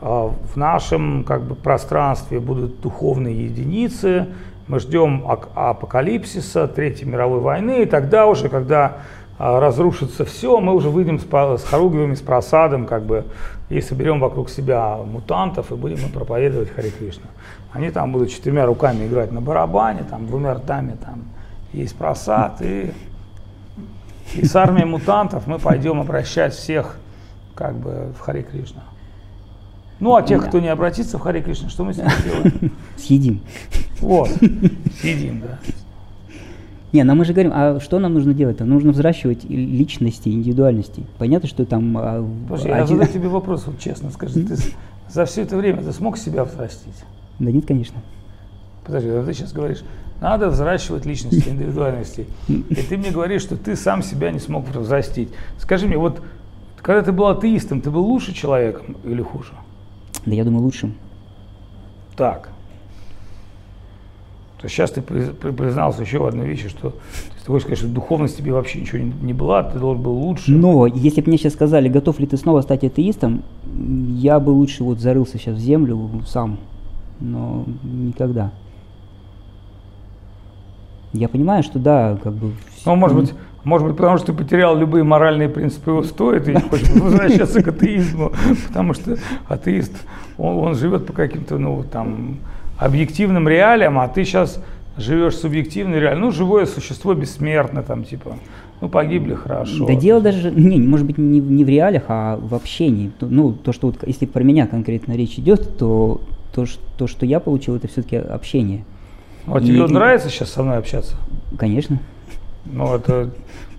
э, 0.00 0.04
в 0.04 0.54
нашем 0.54 1.24
как 1.24 1.42
бы, 1.42 1.56
пространстве 1.56 2.38
будут 2.38 2.80
духовные 2.80 3.46
единицы, 3.46 4.28
мы 4.68 4.78
ждем 4.78 5.24
апокалипсиса, 5.56 6.68
Третьей 6.68 7.08
мировой 7.08 7.40
войны, 7.40 7.82
и 7.82 7.86
тогда 7.86 8.28
уже, 8.28 8.48
когда 8.48 8.98
а, 9.44 9.58
разрушится 9.58 10.24
все, 10.24 10.60
мы 10.60 10.72
уже 10.72 10.88
выйдем 10.88 11.18
с, 11.18 11.24
с 11.24 11.64
хоругвями, 11.64 12.14
с 12.14 12.20
просадом, 12.20 12.86
как 12.86 13.02
бы, 13.02 13.24
и 13.70 13.80
соберем 13.80 14.20
вокруг 14.20 14.48
себя 14.48 14.96
мутантов, 14.98 15.72
и 15.72 15.74
будем 15.74 15.98
мы 16.00 16.10
проповедовать 16.10 16.70
Хари 16.70 16.90
Кришна. 16.90 17.26
Они 17.72 17.90
там 17.90 18.12
будут 18.12 18.30
четырьмя 18.30 18.66
руками 18.66 19.06
играть 19.06 19.32
на 19.32 19.40
барабане, 19.40 20.04
там 20.08 20.26
двумя 20.26 20.54
ртами 20.54 20.96
там 21.02 21.24
есть 21.72 21.96
просад, 21.96 22.60
и, 22.60 22.92
и 24.34 24.44
с 24.44 24.54
армией 24.54 24.84
мутантов 24.84 25.46
мы 25.46 25.58
пойдем 25.58 26.00
обращать 26.00 26.54
всех 26.54 26.98
как 27.54 27.74
бы 27.76 28.12
в 28.16 28.20
Хари 28.20 28.42
Кришна. 28.42 28.82
Ну, 30.00 30.14
а 30.16 30.22
тех, 30.22 30.42
да. 30.42 30.48
кто 30.48 30.60
не 30.60 30.68
обратится 30.68 31.16
в 31.16 31.22
Хари 31.22 31.40
Кришна, 31.40 31.70
что 31.70 31.84
мы 31.84 31.94
с 31.94 31.96
ними 31.96 32.10
сделаем? 32.20 32.72
Съедим. 32.96 33.40
Вот, 34.00 34.28
съедим, 35.00 35.40
да. 35.40 35.58
Не, 36.92 37.04
но 37.04 37.14
мы 37.14 37.24
же 37.24 37.32
говорим, 37.32 37.52
а 37.54 37.80
что 37.80 37.98
нам 38.00 38.12
нужно 38.12 38.34
делать-то? 38.34 38.66
Нужно 38.66 38.92
взращивать 38.92 39.44
личности, 39.44 40.28
индивидуальности. 40.28 41.06
Понятно, 41.18 41.48
что 41.48 41.64
там... 41.64 41.96
А, 41.96 42.22
Подожди, 42.48 42.68
один... 42.68 42.80
я 42.80 42.86
задаю 42.86 43.12
тебе 43.12 43.28
вопрос, 43.28 43.66
вот 43.66 43.78
честно 43.78 44.10
скажи, 44.10 44.42
ты 44.42 44.56
за 45.08 45.24
все 45.24 45.42
это 45.42 45.56
время 45.56 45.82
ты 45.82 45.92
смог 45.92 46.18
себя 46.18 46.44
взрастить? 46.44 47.04
Да 47.42 47.50
нет, 47.50 47.66
конечно. 47.66 48.00
Подожди, 48.84 49.08
а 49.08 49.24
ты 49.24 49.34
сейчас 49.34 49.52
говоришь, 49.52 49.82
надо 50.20 50.48
взращивать 50.48 51.04
личности, 51.04 51.48
индивидуальности. 51.48 52.26
И 52.48 52.74
ты 52.74 52.96
мне 52.96 53.10
говоришь, 53.10 53.42
что 53.42 53.56
ты 53.56 53.74
сам 53.74 54.02
себя 54.02 54.30
не 54.30 54.38
смог 54.38 54.68
взрастить. 54.68 55.28
Скажи 55.58 55.88
мне, 55.88 55.98
вот 55.98 56.22
когда 56.80 57.02
ты 57.02 57.10
был 57.10 57.26
атеистом, 57.26 57.80
ты 57.80 57.90
был 57.90 58.04
лучше 58.04 58.32
человеком 58.32 58.96
или 59.02 59.22
хуже? 59.22 59.52
Да 60.24 60.34
я 60.34 60.44
думаю, 60.44 60.62
лучшим. 60.62 60.94
Так. 62.16 62.50
То 64.58 64.66
есть 64.66 64.76
сейчас 64.76 64.92
ты 64.92 65.02
признался 65.02 66.02
еще 66.02 66.18
в 66.18 66.26
одной 66.26 66.46
вещи, 66.46 66.68
что 66.68 66.90
ты 67.44 67.46
хочешь 67.46 67.62
сказать, 67.62 67.78
что 67.78 67.88
духовность 67.88 68.36
тебе 68.36 68.52
вообще 68.52 68.80
ничего 68.80 68.98
не, 68.98 69.12
не 69.20 69.32
была, 69.32 69.64
ты 69.64 69.80
должен 69.80 70.00
был 70.00 70.12
лучше. 70.12 70.52
Но 70.52 70.86
если 70.86 71.20
бы 71.20 71.28
мне 71.28 71.38
сейчас 71.38 71.54
сказали, 71.54 71.88
готов 71.88 72.20
ли 72.20 72.28
ты 72.28 72.36
снова 72.36 72.60
стать 72.60 72.84
атеистом, 72.84 73.42
я 74.14 74.38
бы 74.38 74.50
лучше 74.50 74.84
вот 74.84 75.00
зарылся 75.00 75.38
сейчас 75.38 75.56
в 75.56 75.58
землю 75.58 76.08
сам, 76.28 76.58
но 77.22 77.64
никогда. 77.82 78.50
Я 81.12 81.28
понимаю, 81.28 81.62
что 81.62 81.78
да, 81.78 82.18
как 82.22 82.32
бы... 82.32 82.52
Ну, 82.86 82.96
может 82.96 83.16
быть, 83.16 83.34
может 83.64 83.86
быть, 83.86 83.96
потому 83.96 84.16
что 84.16 84.28
ты 84.28 84.32
потерял 84.32 84.76
любые 84.76 85.04
моральные 85.04 85.48
принципы 85.48 85.90
его 85.90 86.02
стоит 86.02 86.48
и 86.48 86.54
не 86.54 86.60
хочешь 86.60 86.90
возвращаться 86.94 87.62
к 87.62 87.68
атеизму, 87.68 88.32
потому 88.68 88.94
что 88.94 89.16
атеист, 89.48 89.92
он, 90.36 90.56
он 90.56 90.74
живет 90.74 91.06
по 91.06 91.12
каким-то, 91.12 91.58
ну, 91.58 91.84
там, 91.84 92.38
объективным 92.78 93.48
реалиям, 93.48 93.98
а 93.98 94.08
ты 94.08 94.24
сейчас 94.24 94.60
живешь 94.96 95.36
субъективной 95.36 96.00
реалией. 96.00 96.20
Ну, 96.20 96.32
живое 96.32 96.66
существо 96.66 97.14
бессмертно, 97.14 97.82
там, 97.82 98.04
типа, 98.04 98.36
ну, 98.80 98.88
погибли, 98.88 99.34
хорошо. 99.34 99.86
Да 99.86 99.94
дело 99.94 100.20
даже, 100.20 100.50
не, 100.50 100.80
может 100.80 101.06
быть, 101.06 101.18
не, 101.18 101.38
не 101.38 101.64
в 101.64 101.68
реалиях, 101.68 102.04
а 102.08 102.36
в 102.36 102.54
общении. 102.54 103.12
Ну, 103.20 103.52
то, 103.52 103.72
что 103.72 103.88
вот, 103.88 103.96
если 104.06 104.26
про 104.26 104.42
меня 104.42 104.66
конкретно 104.66 105.12
речь 105.12 105.38
идет, 105.38 105.78
то 105.78 106.20
то, 106.52 106.66
что, 106.66 106.82
то, 106.98 107.06
что 107.06 107.26
я 107.26 107.40
получил, 107.40 107.76
это 107.76 107.88
все-таки 107.88 108.16
общение. 108.16 108.84
А 109.46 109.58
и, 109.58 109.66
тебе 109.66 109.84
и, 109.84 109.88
нравится 109.88 110.28
сейчас 110.28 110.50
со 110.50 110.62
мной 110.62 110.78
общаться? 110.78 111.16
Конечно. 111.58 111.98
Ну, 112.64 112.94
это, 112.94 113.30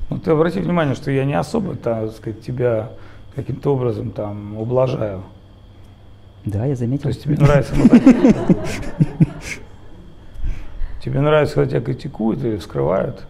ну, 0.09 0.19
ты 0.19 0.31
обрати 0.31 0.59
внимание, 0.59 0.95
что 0.95 1.11
я 1.11 1.25
не 1.25 1.35
особо, 1.35 1.75
так 1.75 2.11
сказать, 2.11 2.41
тебя 2.41 2.89
каким-то 3.35 3.73
образом 3.73 4.11
там 4.11 4.57
ублажаю. 4.57 5.23
Да, 6.45 6.65
я 6.65 6.75
заметил. 6.75 7.03
То 7.03 7.09
есть 7.09 7.23
тебе 7.23 7.37
нравится 7.37 7.73
Тебе 11.03 11.19
нравится, 11.19 11.55
когда 11.55 11.71
тебя 11.71 11.81
критикуют 11.81 12.43
или 12.43 12.57
вскрывают? 12.57 13.25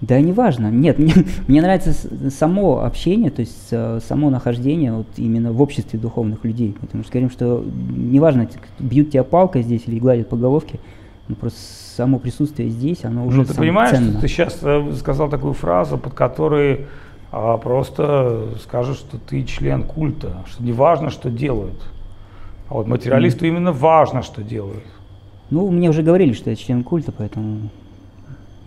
Да, 0.00 0.20
неважно. 0.20 0.70
Нет, 0.70 0.98
мне, 0.98 1.12
мне 1.46 1.62
нравится 1.62 1.92
само 2.30 2.84
общение, 2.84 3.30
то 3.30 3.40
есть 3.40 3.68
э, 3.70 4.00
само 4.06 4.30
нахождение 4.30 4.92
вот 4.92 5.06
именно 5.16 5.52
в 5.52 5.60
обществе 5.60 5.98
духовных 5.98 6.44
людей. 6.44 6.74
Потому 6.80 7.04
что 7.04 7.12
говорим, 7.12 7.30
что 7.30 7.64
неважно, 7.64 8.48
бьют 8.78 9.10
тебя 9.10 9.24
палкой 9.24 9.62
здесь 9.62 9.82
или 9.86 9.98
гладят 9.98 10.28
по 10.28 10.36
головке, 10.36 10.80
ну, 11.28 11.36
просто 11.36 11.60
само 11.96 12.18
присутствие 12.18 12.70
здесь, 12.70 13.04
оно 13.04 13.26
уже 13.26 13.38
Ну, 13.38 13.44
ты 13.44 13.54
понимаешь, 13.54 13.90
ценно. 13.90 14.12
что 14.12 14.20
ты 14.20 14.28
сейчас 14.28 14.58
э, 14.62 14.92
сказал 14.98 15.28
такую 15.28 15.52
фразу, 15.52 15.98
под 15.98 16.14
которой 16.14 16.86
а, 17.32 17.56
просто 17.58 18.48
скажешь, 18.62 18.96
что 18.96 19.18
ты 19.18 19.44
член 19.44 19.84
культа, 19.84 20.44
что 20.48 20.62
не 20.62 20.72
важно, 20.72 21.10
что 21.10 21.30
делают. 21.30 21.80
А 22.68 22.74
вот 22.74 22.88
материалисту 22.88 23.44
mm. 23.44 23.48
именно 23.48 23.72
важно, 23.72 24.22
что 24.22 24.42
делают. 24.42 24.84
Ну, 25.50 25.70
мне 25.70 25.88
уже 25.90 26.02
говорили, 26.02 26.32
что 26.32 26.50
я 26.50 26.56
член 26.56 26.82
культа, 26.82 27.12
поэтому 27.12 27.70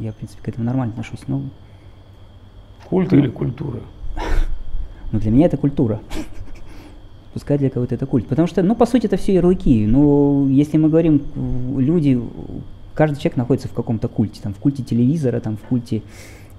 я, 0.04 0.12
в 0.12 0.16
принципе, 0.16 0.42
к 0.42 0.48
этому 0.48 0.66
нормально 0.66 0.94
отношусь. 0.94 1.22
Ну, 1.28 1.44
Культа 2.90 3.16
ну, 3.16 3.22
или 3.22 3.30
культура? 3.30 3.80
Ну, 5.12 5.20
для 5.20 5.30
меня 5.30 5.46
это 5.46 5.58
культура. 5.58 6.00
Пускай 7.34 7.60
для 7.60 7.70
кого-то 7.70 7.94
это 7.94 8.08
культ. 8.08 8.28
Потому 8.28 8.48
что, 8.48 8.64
ну, 8.64 8.76
по 8.76 8.88
сути, 8.88 9.06
это 9.06 9.16
все 9.16 9.36
ярлыки. 9.36 9.86
Ну, 9.86 10.48
если 10.48 10.78
мы 10.78 10.90
говорим, 10.90 11.22
люди, 11.78 12.20
каждый 12.96 13.18
человек 13.18 13.38
находится 13.38 13.68
в 13.68 13.74
каком-то 13.74 14.08
культе. 14.08 14.42
Там, 14.42 14.56
в 14.56 14.58
культе 14.58 14.82
телевизора, 14.82 15.40
там, 15.40 15.58
в 15.58 15.62
культе 15.62 16.02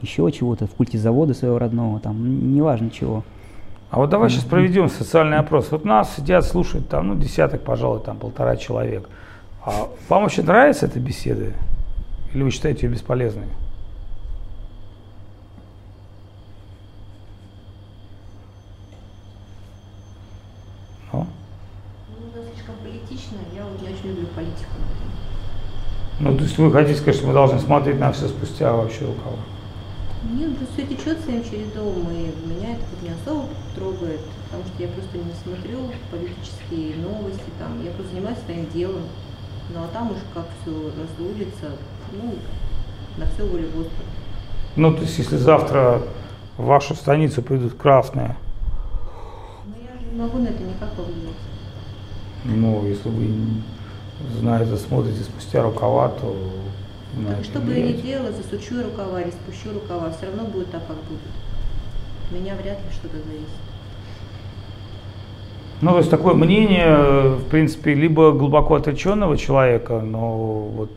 еще 0.02 0.30
чего-то, 0.30 0.68
в 0.68 0.70
культе 0.70 0.98
завода 0.98 1.34
своего 1.34 1.58
родного, 1.58 1.98
там, 1.98 2.54
неважно 2.54 2.90
чего. 2.90 3.24
А 3.90 3.98
вот 3.98 4.10
давай 4.10 4.30
сейчас 4.30 4.44
проведем 4.44 4.88
социальный 4.88 5.38
опрос. 5.38 5.72
Вот 5.72 5.84
нас 5.84 6.14
сидят, 6.14 6.44
слушают, 6.44 6.88
там, 6.88 7.08
ну, 7.08 7.14
десяток, 7.16 7.62
пожалуй, 7.62 8.00
там, 8.00 8.18
полтора 8.18 8.56
человек. 8.56 9.08
А 9.64 9.88
вам 10.08 10.22
вообще 10.22 10.42
нравится 10.42 10.86
эта 10.86 11.00
беседа? 11.00 11.46
Или 12.34 12.42
вы 12.42 12.50
считаете 12.50 12.86
ее 12.86 12.92
бесполезной? 12.92 13.46
Ну? 21.12 21.26
Ну, 22.08 22.42
слишком 22.52 22.74
политично, 22.82 23.36
я 23.54 23.64
вот 23.64 23.80
не 23.80 23.88
очень 23.88 24.08
люблю 24.08 24.26
политику. 24.34 24.72
Ну, 26.18 26.36
то 26.36 26.42
есть 26.42 26.58
вы 26.58 26.72
хотите 26.72 26.98
сказать, 26.98 27.16
что 27.16 27.28
мы 27.28 27.34
должны 27.34 27.60
смотреть 27.60 28.00
на 28.00 28.10
все 28.10 28.26
спустя 28.26 28.72
вообще 28.72 29.04
кого? 29.04 29.38
Нет, 30.32 30.56
просто 30.58 30.74
все 30.74 30.86
течет 30.86 31.20
своим 31.20 31.44
чередом, 31.44 32.10
и 32.10 32.32
меня 32.48 32.72
это 32.72 32.82
вот 32.90 33.02
не 33.02 33.10
особо 33.10 33.48
трогает, 33.76 34.20
потому 34.46 34.64
что 34.64 34.82
я 34.82 34.88
просто 34.88 35.18
не 35.18 35.32
смотрю 35.40 35.92
политические 36.10 36.96
новости, 36.96 37.44
там, 37.60 37.84
я 37.84 37.92
просто 37.92 38.12
занимаюсь 38.12 38.38
своим 38.44 38.68
делом. 38.70 39.02
Ну 39.72 39.82
а 39.82 39.88
там 39.92 40.10
уж 40.10 40.18
как 40.34 40.46
все 40.60 40.72
разулится, 40.72 41.78
ну, 42.22 42.34
на 43.16 43.26
все 43.26 43.44
волю 43.44 43.68
Господа. 43.74 44.04
Ну, 44.76 44.92
то 44.92 45.02
есть, 45.02 45.18
если 45.18 45.36
завтра 45.36 46.02
в 46.56 46.64
вашу 46.64 46.94
станицу 46.94 47.42
придут 47.42 47.74
красные, 47.74 48.36
Но 49.66 49.74
я 49.82 49.98
же 49.98 50.06
не 50.12 50.20
могу 50.20 50.38
на 50.38 50.48
это 50.48 50.62
никак 50.62 50.90
повлиять. 50.92 51.36
ну, 52.44 52.86
если 52.86 53.08
вы, 53.08 53.28
знаете, 54.40 54.76
смотрите 54.76 55.22
спустя 55.22 55.62
рукава, 55.62 56.08
то 56.08 56.36
Так 57.28 57.44
что 57.44 57.60
бы 57.60 57.72
я 57.72 57.86
ни 57.86 57.92
делала, 57.92 58.30
засучу 58.32 58.82
рукава 58.82 59.22
или 59.22 59.30
спущу 59.30 59.72
рукава, 59.74 60.10
все 60.10 60.26
равно 60.26 60.44
будет 60.44 60.70
так, 60.70 60.86
как 60.86 60.96
будет. 60.96 61.20
Меня 62.30 62.54
вряд 62.54 62.78
ли 62.78 62.90
что-то 62.92 63.16
зависит. 63.18 63.48
Ну, 65.80 65.90
то 65.90 65.98
есть 65.98 66.10
такое 66.10 66.34
мнение, 66.34 67.36
в 67.36 67.44
принципе, 67.50 67.94
либо 67.94 68.32
глубоко 68.32 68.76
отреченного 68.76 69.36
человека, 69.36 70.00
но 70.00 70.36
вот 70.36 70.90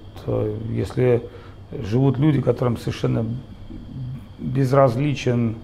если 0.72 1.24
живут 1.72 2.18
люди, 2.18 2.42
которым 2.42 2.78
совершенно 2.78 3.26
безразличен 4.40 5.56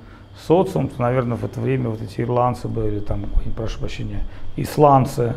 социум, 0.47 0.87
то, 0.87 1.01
наверное, 1.01 1.37
в 1.37 1.43
это 1.45 1.59
время 1.59 1.89
вот 1.89 2.01
эти 2.01 2.21
ирландцы 2.21 2.67
бы, 2.67 2.87
или 2.87 2.99
там, 2.99 3.25
прошу 3.55 3.79
прощения, 3.79 4.21
исландцы, 4.55 5.35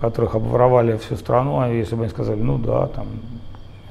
которых 0.00 0.34
обворовали 0.34 0.96
всю 0.96 1.16
страну, 1.16 1.60
а 1.60 1.68
если 1.68 1.94
бы 1.94 2.02
они 2.02 2.10
сказали, 2.10 2.40
ну 2.40 2.58
да, 2.58 2.88
там, 2.88 3.06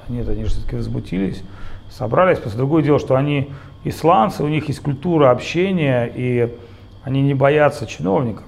нет, 0.09 0.27
они 0.27 0.43
же 0.43 0.49
все-таки 0.49 0.75
возмутились, 0.75 1.43
собрались. 1.89 2.39
Просто 2.39 2.57
другое 2.57 2.83
дело, 2.83 2.99
что 2.99 3.15
они 3.15 3.49
исландцы, 3.83 4.43
у 4.43 4.47
них 4.47 4.67
есть 4.67 4.81
культура 4.81 5.31
общения, 5.31 6.11
и 6.13 6.53
они 7.03 7.21
не 7.21 7.33
боятся 7.33 7.87
чиновников. 7.87 8.45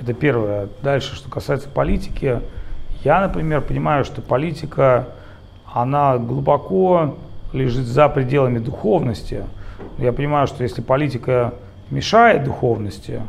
Это 0.00 0.12
первое. 0.14 0.68
Дальше, 0.82 1.14
что 1.14 1.30
касается 1.30 1.68
политики, 1.68 2.40
я, 3.04 3.20
например, 3.20 3.60
понимаю, 3.60 4.04
что 4.04 4.20
политика, 4.20 5.08
она 5.74 6.18
глубоко 6.18 7.16
лежит 7.52 7.86
за 7.86 8.08
пределами 8.08 8.58
духовности. 8.58 9.44
Я 9.98 10.12
понимаю, 10.12 10.46
что 10.46 10.62
если 10.62 10.80
политика 10.80 11.54
мешает 11.90 12.44
духовности, 12.44 13.20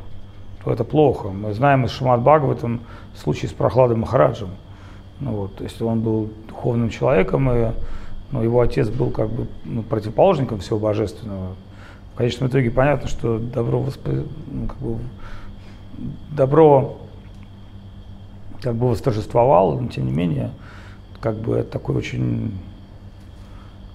то 0.64 0.72
это 0.72 0.84
плохо. 0.84 1.30
Мы 1.30 1.54
знаем 1.54 1.86
из 1.86 1.92
Шамат 1.92 2.22
в 2.22 2.52
этом 2.52 2.82
случае 3.16 3.50
с 3.50 3.54
Прохладом 3.54 4.02
Махараджем. 4.02 4.50
Ну 5.20 5.32
вот, 5.32 5.56
то 5.56 5.64
есть 5.64 5.82
он 5.82 6.02
был 6.02 6.30
духовным 6.48 6.92
человеком, 6.92 7.50
и 7.50 7.72
ну, 8.32 8.44
его 8.44 8.62
отец 8.62 8.90
был 8.90 9.10
как 9.10 9.30
бы 9.30 9.48
ну, 9.64 9.82
противоположником 9.82 10.60
всего 10.60 10.78
божественного. 10.78 11.56
В 12.14 12.18
конечном 12.18 12.50
итоге 12.50 12.70
понятно, 12.70 13.08
что 13.08 13.40
добро, 13.40 13.80
воспри- 13.80 14.28
ну, 14.52 14.68
как 14.68 14.78
бы, 14.78 14.98
добро 16.30 16.98
как 18.62 18.76
бы 18.76 18.90
восторжествовало, 18.90 19.80
но 19.80 19.88
тем 19.88 20.06
не 20.06 20.12
менее, 20.12 20.52
как 21.26 21.38
бы 21.38 21.58
это 21.58 21.72
такой 21.72 21.96
очень 21.96 22.52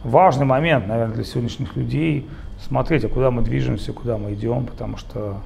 важный 0.02 0.44
момент, 0.44 0.88
наверное, 0.88 1.14
для 1.14 1.22
сегодняшних 1.22 1.76
людей 1.76 2.28
смотреть, 2.66 3.04
а 3.04 3.08
куда 3.08 3.30
мы 3.30 3.42
движемся, 3.42 3.92
куда 3.92 4.18
мы 4.18 4.34
идем, 4.34 4.66
потому 4.66 4.96
что 4.96 5.36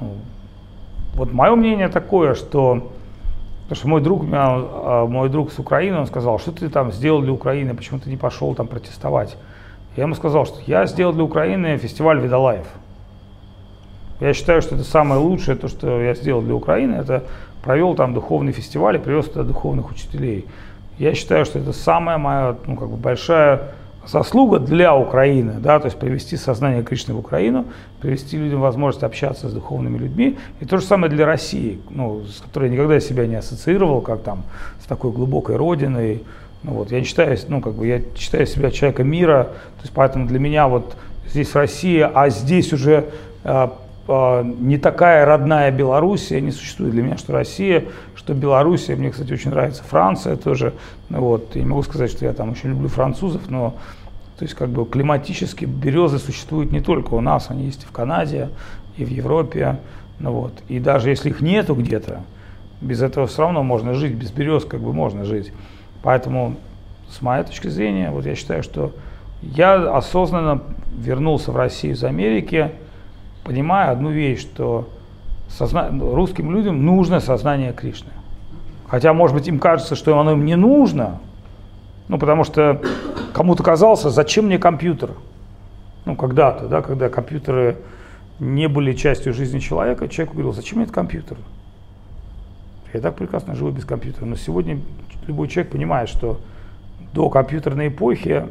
ну, 0.00 0.14
вот 1.12 1.34
мое 1.34 1.54
мнение 1.54 1.88
такое, 1.88 2.34
что 2.34 2.92
Потому 3.64 3.76
что 3.78 3.88
мой 3.88 4.00
друг, 4.00 4.22
меня, 4.22 4.44
а, 4.46 5.06
мой 5.06 5.28
друг 5.28 5.52
с 5.52 5.58
Украины, 5.58 5.98
он 5.98 6.06
сказал, 6.06 6.38
что 6.38 6.52
ты 6.52 6.68
там 6.68 6.92
сделал 6.92 7.20
для 7.20 7.32
Украины, 7.32 7.74
почему 7.74 7.98
ты 7.98 8.08
не 8.08 8.16
пошел 8.16 8.54
там 8.54 8.68
протестовать. 8.68 9.36
Я 9.96 10.04
ему 10.04 10.14
сказал, 10.14 10.46
что 10.46 10.60
я 10.68 10.86
сделал 10.86 11.12
для 11.12 11.24
Украины 11.24 11.76
фестиваль 11.76 12.20
Видалаев. 12.20 12.66
Я 14.20 14.32
считаю, 14.34 14.62
что 14.62 14.76
это 14.76 14.84
самое 14.84 15.20
лучшее, 15.20 15.56
то, 15.56 15.66
что 15.66 16.00
я 16.00 16.14
сделал 16.14 16.42
для 16.42 16.54
Украины, 16.54 16.94
это 16.94 17.24
провел 17.66 17.96
там 17.96 18.14
духовный 18.14 18.52
фестиваль 18.52 18.94
и 18.94 18.98
привез 19.00 19.26
туда 19.26 19.42
духовных 19.42 19.90
учителей. 19.90 20.46
Я 20.98 21.14
считаю, 21.14 21.44
что 21.44 21.58
это 21.58 21.72
самая 21.72 22.18
моя 22.18 22.56
ну, 22.66 22.76
как 22.76 22.88
бы 22.88 22.96
большая 22.96 23.72
заслуга 24.06 24.58
для 24.58 24.94
Украины, 24.94 25.54
да, 25.58 25.78
то 25.78 25.86
есть 25.86 25.98
привести 25.98 26.36
сознание 26.36 26.82
Кришны 26.82 27.14
в 27.14 27.18
Украину, 27.18 27.66
привести 28.00 28.36
людям 28.38 28.60
возможность 28.60 29.02
общаться 29.02 29.48
с 29.48 29.52
духовными 29.52 29.98
людьми. 29.98 30.38
И 30.60 30.64
то 30.64 30.78
же 30.78 30.84
самое 30.84 31.12
для 31.12 31.26
России, 31.26 31.80
ну, 31.90 32.22
с 32.24 32.40
которой 32.40 32.66
я 32.66 32.74
никогда 32.74 33.00
себя 33.00 33.26
не 33.26 33.34
ассоциировал, 33.34 34.00
как 34.00 34.22
там 34.22 34.44
с 34.80 34.86
такой 34.86 35.12
глубокой 35.12 35.56
родиной. 35.56 36.22
Ну, 36.62 36.72
вот, 36.72 36.92
я 36.92 37.02
считаю, 37.04 37.36
ну, 37.48 37.60
как 37.60 37.74
бы, 37.74 37.86
я 37.86 38.00
считаю 38.16 38.46
себя 38.46 38.70
человеком 38.70 39.08
мира, 39.08 39.44
то 39.76 39.82
есть 39.82 39.92
поэтому 39.92 40.26
для 40.26 40.38
меня 40.38 40.68
вот 40.68 40.96
здесь 41.28 41.54
Россия, 41.54 42.10
а 42.12 42.30
здесь 42.30 42.72
уже 42.72 43.06
э, 43.44 43.68
не 44.08 44.78
такая 44.78 45.24
родная 45.24 45.70
Белоруссия, 45.70 46.40
не 46.40 46.52
существует 46.52 46.92
для 46.92 47.02
меня, 47.02 47.16
что 47.16 47.32
Россия, 47.32 47.86
что 48.14 48.34
Белоруссия. 48.34 48.96
Мне, 48.96 49.10
кстати, 49.10 49.32
очень 49.32 49.50
нравится 49.50 49.82
Франция 49.82 50.36
тоже. 50.36 50.74
Вот, 51.10 51.56
я 51.56 51.62
не 51.62 51.68
могу 51.68 51.82
сказать, 51.82 52.10
что 52.10 52.24
я 52.24 52.32
там 52.32 52.50
очень 52.50 52.70
люблю 52.70 52.88
французов, 52.88 53.42
но 53.48 53.74
то 54.38 54.44
есть 54.44 54.54
как 54.54 54.68
бы 54.68 54.84
климатически 54.84 55.64
березы 55.64 56.18
существуют 56.18 56.70
не 56.70 56.80
только 56.80 57.14
у 57.14 57.20
нас, 57.20 57.46
они 57.50 57.64
есть 57.64 57.84
и 57.84 57.86
в 57.86 57.92
Канаде, 57.92 58.50
и 58.96 59.04
в 59.04 59.08
Европе. 59.08 59.78
Ну, 60.18 60.32
вот. 60.32 60.52
И 60.68 60.78
даже 60.78 61.10
если 61.10 61.30
их 61.30 61.40
нету 61.40 61.74
где-то, 61.74 62.22
без 62.80 63.02
этого 63.02 63.26
все 63.26 63.42
равно 63.42 63.62
можно 63.62 63.94
жить, 63.94 64.14
без 64.14 64.30
берез 64.30 64.64
как 64.64 64.80
бы 64.80 64.92
можно 64.92 65.24
жить. 65.24 65.52
Поэтому, 66.02 66.56
с 67.10 67.22
моей 67.22 67.44
точки 67.44 67.68
зрения, 67.68 68.10
вот 68.10 68.26
я 68.26 68.34
считаю, 68.34 68.62
что 68.62 68.92
я 69.42 69.74
осознанно 69.96 70.62
вернулся 70.96 71.52
в 71.52 71.56
Россию 71.56 71.94
из 71.94 72.04
Америки, 72.04 72.70
понимая 73.46 73.92
одну 73.92 74.10
вещь, 74.10 74.40
что 74.40 74.88
созна... 75.48 75.88
русским 75.90 76.50
людям 76.50 76.84
нужно 76.84 77.20
сознание 77.20 77.72
Кришны. 77.72 78.10
Хотя, 78.88 79.12
может 79.12 79.36
быть, 79.36 79.48
им 79.48 79.58
кажется, 79.58 79.94
что 79.94 80.18
оно 80.18 80.32
им 80.32 80.44
не 80.44 80.56
нужно, 80.56 81.20
ну, 82.08 82.18
потому 82.18 82.44
что 82.44 82.82
кому-то 83.32 83.62
казалось, 83.62 84.02
зачем 84.02 84.46
мне 84.46 84.58
компьютер? 84.58 85.12
Ну, 86.04 86.16
когда-то, 86.16 86.68
да, 86.68 86.82
когда 86.82 87.08
компьютеры 87.08 87.78
не 88.38 88.68
были 88.68 88.92
частью 88.92 89.32
жизни 89.32 89.60
человека, 89.60 90.08
человек 90.08 90.34
говорил, 90.34 90.52
зачем 90.52 90.78
мне 90.78 90.84
этот 90.84 90.94
компьютер? 90.94 91.38
Я 92.92 93.00
так 93.00 93.16
прекрасно 93.16 93.54
живу 93.54 93.70
без 93.70 93.84
компьютера. 93.84 94.24
Но 94.24 94.36
сегодня 94.36 94.80
любой 95.26 95.48
человек 95.48 95.72
понимает, 95.72 96.08
что 96.08 96.40
до 97.12 97.28
компьютерной 97.28 97.88
эпохи 97.88 98.46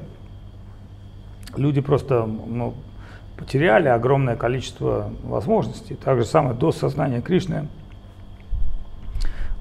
люди 1.55 1.81
просто 1.81 2.25
ну, 2.25 2.73
потеряли 3.37 3.87
огромное 3.87 4.35
количество 4.35 5.09
возможностей. 5.23 5.95
Так 5.95 6.17
же 6.17 6.25
самое 6.25 6.55
до 6.55 6.71
сознания 6.71 7.21
Кришны. 7.21 7.67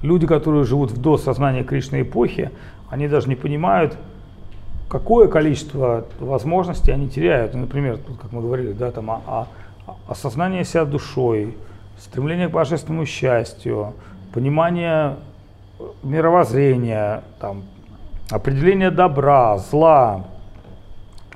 Люди, 0.01 0.27
которые 0.27 0.65
живут 0.65 0.91
в 0.91 1.01
до 1.01 1.17
сознания 1.17 1.63
Кришны 1.63 2.01
эпохи, 2.01 2.51
они 2.89 3.07
даже 3.07 3.27
не 3.27 3.35
понимают, 3.35 3.97
какое 4.87 5.27
количество 5.27 6.05
возможностей 6.19 6.91
они 6.91 7.09
теряют. 7.09 7.53
Ну, 7.53 7.61
например, 7.61 7.97
тут, 7.97 8.17
как 8.17 8.31
мы 8.31 8.41
говорили, 8.41 8.71
да, 8.71 8.91
там, 8.91 9.09
о, 9.09 9.21
о, 9.25 9.95
осознание 10.07 10.63
себя 10.63 10.85
душой, 10.85 11.57
стремление 11.97 12.47
к 12.49 12.51
божественному 12.51 13.05
счастью, 13.05 13.93
понимание 14.33 15.15
мировоззрения, 16.03 17.23
там, 17.39 17.63
определение 18.29 18.91
добра, 18.91 19.57
зла, 19.57 20.25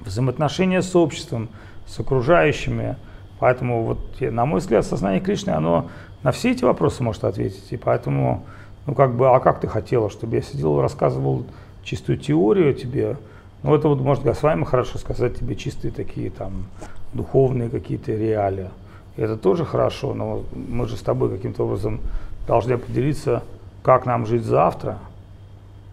взаимоотношения 0.02 0.82
с 0.82 0.96
обществом, 0.96 1.50
с 1.90 2.00
окружающими. 2.00 2.96
Поэтому, 3.40 3.84
вот, 3.84 4.22
на 4.22 4.46
мой 4.46 4.60
взгляд, 4.60 4.86
сознание 4.86 5.22
Кришны, 5.22 5.52
оно 5.52 5.90
на 6.24 6.32
все 6.32 6.52
эти 6.52 6.64
вопросы 6.64 7.04
может 7.04 7.24
ответить. 7.24 7.72
И 7.72 7.78
поэтому, 7.78 8.46
ну 8.86 8.94
как 8.94 9.16
бы, 9.16 9.30
а 9.30 9.40
как 9.40 9.60
ты 9.60 9.68
хотела, 9.68 10.10
чтобы 10.10 10.36
я 10.36 10.42
сидел 10.42 10.80
и 10.80 10.82
рассказывал 10.82 11.46
чистую 11.84 12.18
теорию 12.18 12.74
тебе? 12.74 13.18
Ну 13.64 13.76
это 13.76 13.88
вот 13.88 14.00
может 14.00 14.24
Госвами 14.24 14.64
хорошо 14.64 14.98
сказать 14.98 15.38
тебе 15.38 15.56
чистые 15.56 15.92
такие 15.92 16.30
там 16.30 16.66
духовные 17.14 17.70
какие-то 17.70 18.12
реалии. 18.12 18.70
И 19.18 19.22
это 19.22 19.36
тоже 19.38 19.66
хорошо, 19.66 20.14
но 20.14 20.44
мы 20.54 20.88
же 20.88 20.96
с 20.96 21.02
тобой 21.02 21.30
каким-то 21.30 21.64
образом 21.64 22.00
должны 22.48 22.78
поделиться, 22.78 23.44
как 23.84 24.06
нам 24.06 24.26
жить 24.26 24.44
завтра, 24.44 25.00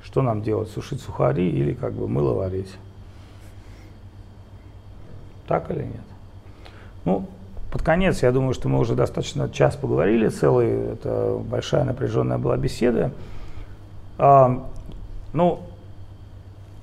что 0.02 0.22
нам 0.22 0.42
делать, 0.42 0.68
сушить 0.68 1.00
сухари 1.00 1.48
или 1.48 1.74
как 1.74 1.92
бы 1.92 2.06
мыло 2.06 2.34
варить. 2.34 2.72
Так 5.46 5.70
или 5.70 5.82
нет? 5.82 6.04
Ну, 7.04 7.26
под 7.70 7.82
конец, 7.82 8.22
я 8.22 8.32
думаю, 8.32 8.54
что 8.54 8.68
мы 8.68 8.78
уже 8.78 8.94
достаточно 8.94 9.48
час 9.48 9.76
поговорили 9.76 10.28
целый, 10.28 10.92
это 10.92 11.38
большая 11.38 11.84
напряженная 11.84 12.38
была 12.38 12.56
беседа. 12.56 13.12
А, 14.18 14.64
ну, 15.32 15.60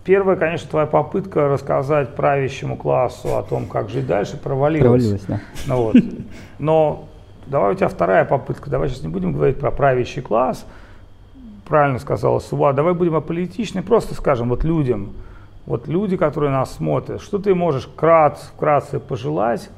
первая, 0.04 0.36
конечно, 0.36 0.70
твоя 0.70 0.86
попытка 0.86 1.48
рассказать 1.48 2.16
правящему 2.16 2.78
классу 2.78 3.38
о 3.38 3.44
том, 3.44 3.66
как 3.66 3.90
жить 3.90 4.08
дальше, 4.08 4.38
провалилась. 4.38 4.84
Провалилась, 4.84 5.22
да. 5.28 5.42
Ну, 5.68 5.84
вот. 5.84 5.96
Но 6.60 7.06
давай 7.48 7.74
у 7.74 7.76
тебя 7.76 7.88
вторая 7.88 8.26
попытка, 8.26 8.70
давай 8.70 8.90
сейчас 8.90 9.02
не 9.02 9.10
будем 9.10 9.34
говорить 9.34 9.60
про 9.60 9.72
правящий 9.72 10.22
класс, 10.22 10.66
правильно 11.66 12.00
сказала 12.00 12.40
Сува, 12.40 12.74
давай 12.74 12.94
будем 12.94 13.16
аполитичны, 13.16 13.82
просто 13.82 14.14
скажем 14.14 14.50
вот 14.50 14.64
людям, 14.64 15.14
вот 15.66 15.88
люди, 15.88 16.18
которые 16.18 16.52
нас 16.52 16.76
смотрят, 16.76 17.22
что 17.22 17.38
ты 17.38 17.56
можешь 17.56 17.86
вкратце, 17.86 18.48
вкратце 18.48 19.00
пожелать, 19.00 19.70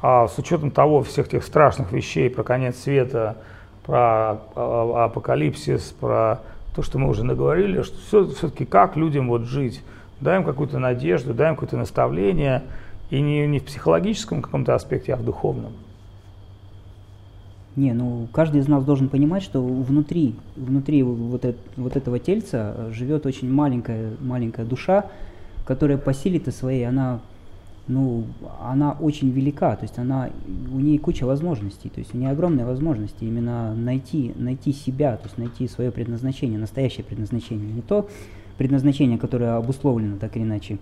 а, 0.00 0.26
с 0.26 0.38
учетом 0.38 0.70
того 0.70 1.02
всех 1.02 1.28
тех 1.28 1.44
страшных 1.44 1.92
вещей 1.92 2.30
про 2.30 2.42
конец 2.42 2.78
света, 2.78 3.36
про 3.84 4.38
а, 4.54 5.04
апокалипсис, 5.04 5.94
про 6.00 6.40
то, 6.74 6.82
что 6.82 6.98
мы 6.98 7.08
уже 7.08 7.24
наговорили, 7.24 7.82
что 7.82 7.98
все, 7.98 8.26
все-таки 8.34 8.64
как 8.64 8.96
людям 8.96 9.28
вот 9.28 9.42
жить, 9.42 9.82
дай 10.20 10.38
им 10.38 10.44
какую-то 10.44 10.78
надежду, 10.78 11.34
дай 11.34 11.50
им 11.50 11.56
какое-то 11.56 11.76
наставление, 11.76 12.62
и 13.10 13.20
не, 13.20 13.46
не 13.46 13.58
в 13.58 13.64
психологическом 13.64 14.40
каком-то 14.40 14.74
аспекте, 14.74 15.12
а 15.12 15.16
в 15.16 15.24
духовном. 15.24 15.72
Не, 17.74 17.94
ну 17.94 18.28
каждый 18.32 18.60
из 18.60 18.68
нас 18.68 18.84
должен 18.84 19.08
понимать, 19.08 19.42
что 19.42 19.62
внутри, 19.62 20.34
внутри 20.56 21.02
вот, 21.02 21.44
это, 21.44 21.58
вот 21.76 21.96
этого 21.96 22.18
тельца 22.18 22.90
живет 22.90 23.24
очень 23.24 23.50
маленькая, 23.50 24.10
маленькая 24.20 24.66
душа, 24.66 25.06
которая 25.64 25.96
по 25.96 26.12
силе-то 26.12 26.50
своей, 26.52 26.86
она, 26.86 27.20
ну, 27.88 28.24
она 28.60 28.92
очень 28.92 29.30
велика, 29.30 29.74
то 29.76 29.84
есть 29.84 29.98
она, 29.98 30.28
у 30.70 30.80
нее 30.80 30.98
куча 30.98 31.24
возможностей, 31.24 31.88
то 31.88 32.00
есть 32.00 32.14
у 32.14 32.18
нее 32.18 32.30
огромные 32.30 32.66
возможности 32.66 33.24
именно 33.24 33.74
найти, 33.74 34.32
найти 34.36 34.74
себя, 34.74 35.16
то 35.16 35.24
есть 35.24 35.38
найти 35.38 35.66
свое 35.66 35.90
предназначение, 35.90 36.58
настоящее 36.58 37.04
предназначение, 37.04 37.72
не 37.72 37.80
то 37.80 38.06
предназначение, 38.58 39.16
которое 39.16 39.56
обусловлено 39.56 40.18
так 40.18 40.36
или 40.36 40.42
иначе 40.42 40.78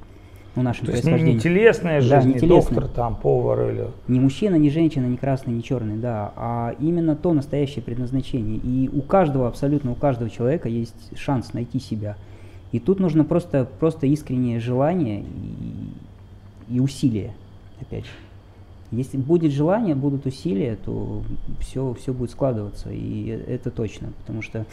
ну, 0.56 0.62
нашем 0.62 0.86
То 0.86 0.92
есть 0.92 1.04
не, 1.04 1.22
не 1.22 1.38
телесная 1.38 2.00
жизнь, 2.00 2.10
да, 2.10 2.22
не, 2.22 2.34
не 2.34 2.40
доктор, 2.40 2.88
там, 2.88 3.14
повар 3.14 3.70
или... 3.70 3.86
Не 4.08 4.18
мужчина, 4.18 4.56
не 4.56 4.68
женщина, 4.68 5.06
не 5.06 5.16
красный, 5.16 5.54
не 5.54 5.62
черный, 5.62 5.96
да, 5.96 6.32
а 6.36 6.74
именно 6.80 7.14
то 7.14 7.32
настоящее 7.32 7.82
предназначение. 7.82 8.58
И 8.58 8.90
у 8.92 9.00
каждого, 9.02 9.46
абсолютно 9.46 9.92
у 9.92 9.94
каждого 9.94 10.28
человека 10.28 10.68
есть 10.68 11.16
шанс 11.16 11.52
найти 11.52 11.78
себя. 11.78 12.16
И 12.72 12.80
тут 12.80 12.98
нужно 12.98 13.24
просто, 13.24 13.66
просто 13.78 14.06
искреннее 14.06 14.58
желание 14.58 15.22
и, 15.22 16.76
и 16.76 16.80
усилие, 16.80 17.32
опять 17.80 18.04
же. 18.04 18.10
Если 18.90 19.18
будет 19.18 19.52
желание, 19.52 19.94
будут 19.94 20.26
усилия, 20.26 20.76
то 20.84 21.22
все, 21.60 21.94
все 21.94 22.12
будет 22.12 22.32
складываться, 22.32 22.90
и 22.90 23.28
это 23.46 23.70
точно, 23.70 24.08
потому 24.18 24.42
что 24.42 24.66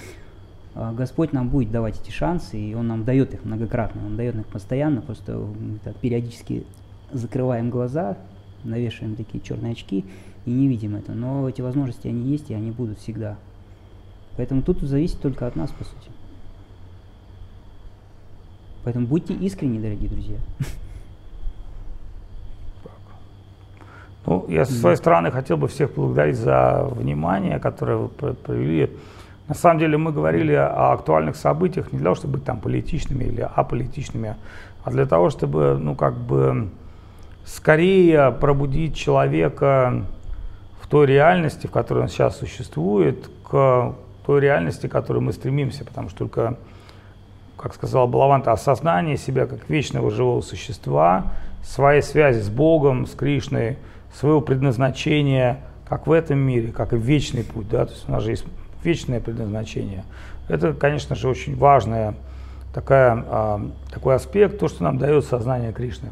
Господь 0.93 1.33
нам 1.33 1.49
будет 1.49 1.71
давать 1.71 1.99
эти 1.99 2.11
шансы, 2.11 2.59
и 2.59 2.75
Он 2.75 2.87
нам 2.87 3.03
дает 3.03 3.33
их 3.33 3.45
многократно, 3.45 4.05
Он 4.05 4.15
дает 4.15 4.35
их 4.35 4.45
постоянно, 4.45 5.01
просто 5.01 5.47
так 5.83 5.95
периодически 5.95 6.65
закрываем 7.11 7.69
глаза, 7.69 8.17
навешиваем 8.63 9.15
такие 9.15 9.41
черные 9.43 9.71
очки 9.71 10.05
и 10.45 10.51
не 10.51 10.67
видим 10.67 10.95
это. 10.95 11.13
Но 11.13 11.49
эти 11.49 11.61
возможности, 11.61 12.07
они 12.07 12.29
есть, 12.29 12.51
и 12.51 12.53
они 12.53 12.71
будут 12.71 12.99
всегда. 12.99 13.37
Поэтому 14.35 14.61
тут 14.61 14.81
зависит 14.81 15.19
только 15.19 15.47
от 15.47 15.55
нас, 15.55 15.71
по 15.71 15.83
сути. 15.83 16.11
Поэтому 18.83 19.07
будьте 19.07 19.33
искренни, 19.33 19.79
дорогие 19.79 20.09
друзья. 20.09 20.37
Ну, 24.25 24.45
я 24.49 24.65
со 24.65 24.73
своей 24.73 24.97
стороны 24.97 25.31
хотел 25.31 25.57
бы 25.57 25.67
всех 25.69 25.93
благодарить 25.95 26.35
за 26.35 26.87
внимание, 26.91 27.59
которое 27.59 27.97
вы 27.97 28.09
провели. 28.09 28.91
На 29.47 29.55
самом 29.55 29.79
деле 29.79 29.97
мы 29.97 30.11
говорили 30.11 30.53
о 30.53 30.91
актуальных 30.91 31.37
событиях 31.37 31.93
не 31.93 31.99
для 31.99 32.05
того, 32.05 32.15
чтобы 32.15 32.33
быть 32.33 32.43
там 32.43 32.59
политичными 32.59 33.23
или 33.23 33.41
аполитичными, 33.41 34.35
а 34.83 34.91
для 34.91 35.05
того, 35.05 35.29
чтобы, 35.29 35.77
ну, 35.79 35.95
как 35.95 36.15
бы 36.17 36.69
скорее 37.45 38.31
пробудить 38.31 38.95
человека 38.95 40.03
в 40.81 40.87
той 40.87 41.07
реальности, 41.07 41.67
в 41.67 41.71
которой 41.71 42.03
он 42.03 42.09
сейчас 42.09 42.37
существует, 42.37 43.29
к 43.49 43.95
той 44.25 44.41
реальности, 44.41 44.87
к 44.87 44.91
которой 44.91 45.19
мы 45.19 45.31
стремимся, 45.31 45.85
потому 45.85 46.09
что 46.09 46.19
только, 46.19 46.57
как 47.55 47.73
сказал 47.73 48.07
Балаванта, 48.09 48.51
осознание 48.51 49.15
себя 49.15 49.45
как 49.45 49.69
вечного 49.69 50.11
живого 50.11 50.41
существа, 50.41 51.31
своей 51.63 52.01
связи 52.01 52.41
с 52.41 52.49
Богом, 52.49 53.07
с 53.07 53.11
Кришной, 53.11 53.77
своего 54.13 54.41
предназначения, 54.41 55.61
как 55.87 56.05
в 56.05 56.11
этом 56.11 56.39
мире, 56.39 56.73
как 56.73 56.91
и 56.91 56.97
в 56.97 57.01
вечный 57.01 57.45
путь, 57.45 57.69
да, 57.69 57.85
то 57.85 57.93
есть 57.93 58.09
у 58.09 58.11
нас 58.11 58.23
же 58.23 58.31
есть 58.31 58.45
вечное 58.83 59.19
предназначение. 59.19 60.03
Это, 60.47 60.73
конечно 60.73 61.15
же, 61.15 61.27
очень 61.27 61.55
важный 61.55 62.13
такая, 62.73 63.23
а, 63.27 63.69
такой 63.91 64.15
аспект, 64.15 64.59
то, 64.59 64.67
что 64.67 64.83
нам 64.83 64.97
дает 64.97 65.25
сознание 65.25 65.73
Кришны. 65.73 66.09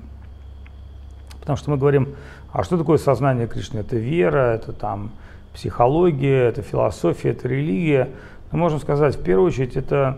Потому 1.39 1.57
что 1.57 1.71
мы 1.71 1.77
говорим, 1.77 2.15
а 2.51 2.63
что 2.63 2.77
такое 2.77 2.97
сознание 2.97 3.47
Кришны? 3.47 3.79
Это 3.79 3.97
вера, 3.97 4.55
это 4.55 4.73
там 4.73 5.11
психология, 5.53 6.47
это 6.47 6.61
философия, 6.61 7.29
это 7.29 7.47
религия. 7.47 8.09
Мы 8.51 8.59
можем 8.59 8.79
сказать, 8.79 9.15
в 9.15 9.23
первую 9.23 9.47
очередь, 9.47 9.75
это 9.75 10.17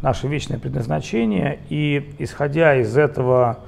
наше 0.00 0.28
вечное 0.28 0.58
предназначение, 0.58 1.60
и 1.70 2.14
исходя 2.18 2.76
из 2.76 2.96
этого 2.96 3.58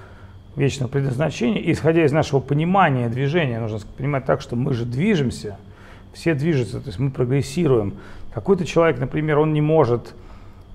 вечного 0.55 0.89
предназначения, 0.89 1.61
исходя 1.73 2.05
из 2.05 2.13
нашего 2.13 2.41
понимания 2.41 3.09
движения, 3.09 3.59
нужно 3.59 3.81
понимать 3.97 4.25
так, 4.25 4.41
что 4.41 4.57
мы 4.57 4.73
же 4.73 4.85
движемся– 4.85 5.57
все 6.17 6.35
движутся, 6.35 6.81
то 6.81 6.87
есть 6.87 6.99
мы 6.99 7.11
прогрессируем. 7.11 7.95
Какой-то 8.33 8.65
человек, 8.65 8.99
например, 8.99 9.39
он 9.39 9.53
не 9.53 9.61
может 9.61 10.15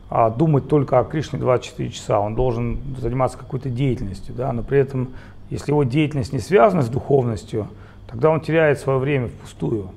а, 0.10 0.30
думать 0.30 0.68
только 0.68 1.00
о 1.00 1.04
Кришне 1.04 1.40
24 1.40 1.90
часа, 1.90 2.20
он 2.20 2.36
должен 2.36 2.80
заниматься 3.00 3.38
какой-то 3.38 3.70
деятельностью, 3.70 4.36
да, 4.36 4.54
но 4.54 4.62
при 4.62 4.80
этом, 4.80 5.10
если 5.50 5.72
его 5.72 5.84
деятельность 5.84 6.32
не 6.32 6.40
связана 6.40 6.84
с 6.84 6.90
духовностью, 6.90 7.68
тогда 8.08 8.30
он 8.30 8.42
теряет 8.42 8.80
свое 8.80 9.00
время 9.00 9.28
впустую. 9.30 9.90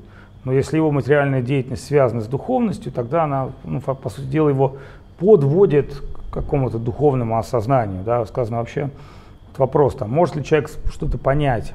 Но 0.44 0.52
если 0.52 0.76
его 0.76 0.90
материальная 0.90 1.42
деятельность 1.42 1.86
связана 1.86 2.20
с 2.20 2.26
духовностью, 2.26 2.92
тогда 2.92 3.24
она, 3.24 3.50
ну, 3.64 3.80
по 3.80 4.08
сути 4.08 4.26
дела, 4.26 4.48
его 4.48 4.76
подводит 5.18 6.02
к 6.30 6.34
какому-то 6.34 6.78
духовному 6.78 7.38
осознанию. 7.38 8.02
Да? 8.04 8.24
Сказано 8.26 8.58
вообще 8.58 8.90
вот 9.48 9.58
вопрос, 9.58 9.94
там, 9.94 10.10
может 10.10 10.36
ли 10.36 10.44
человек 10.44 10.70
что-то 10.90 11.16
понять 11.16 11.72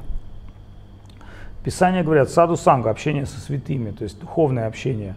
Писания 1.63 2.03
говорят 2.03 2.29
саду 2.29 2.55
санга, 2.55 2.89
общение 2.89 3.25
со 3.25 3.39
святыми, 3.39 3.91
то 3.91 4.03
есть 4.03 4.19
духовное 4.19 4.67
общение. 4.67 5.15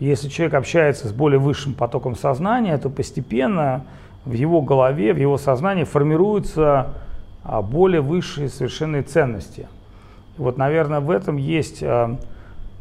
Если 0.00 0.28
человек 0.28 0.54
общается 0.54 1.08
с 1.08 1.12
более 1.12 1.38
высшим 1.38 1.72
потоком 1.72 2.16
сознания, 2.16 2.76
то 2.78 2.90
постепенно 2.90 3.84
в 4.24 4.32
его 4.32 4.60
голове, 4.60 5.12
в 5.12 5.18
его 5.18 5.38
сознании 5.38 5.84
формируются 5.84 6.94
а, 7.44 7.62
более 7.62 8.00
высшие 8.00 8.48
совершенные 8.48 9.02
ценности. 9.02 9.68
И 10.36 10.40
вот, 10.40 10.56
наверное, 10.56 11.00
в 11.00 11.10
этом 11.10 11.36
есть, 11.36 11.82
а, 11.82 12.18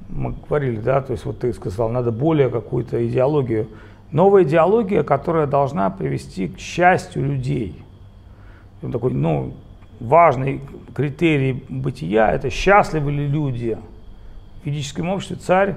мы 0.09 0.33
говорили, 0.47 0.77
да, 0.77 1.01
то 1.01 1.11
есть 1.11 1.25
вот 1.25 1.39
ты 1.39 1.53
сказал, 1.53 1.89
надо 1.89 2.11
более 2.11 2.49
какую-то 2.49 3.05
идеологию. 3.07 3.67
Новая 4.11 4.43
идеология, 4.43 5.03
которая 5.03 5.45
должна 5.45 5.89
привести 5.89 6.47
к 6.47 6.59
счастью 6.59 7.25
людей. 7.25 7.83
Он 8.81 8.91
такой, 8.91 9.13
ну, 9.13 9.53
важный 10.03 10.61
критерий 10.93 11.63
бытия– 11.69 12.31
это 12.33 12.49
счастливы 12.49 13.11
ли 13.11 13.27
люди. 13.27 13.77
В 14.61 14.65
ведическом 14.65 15.09
обществе 15.09 15.37
царь, 15.37 15.75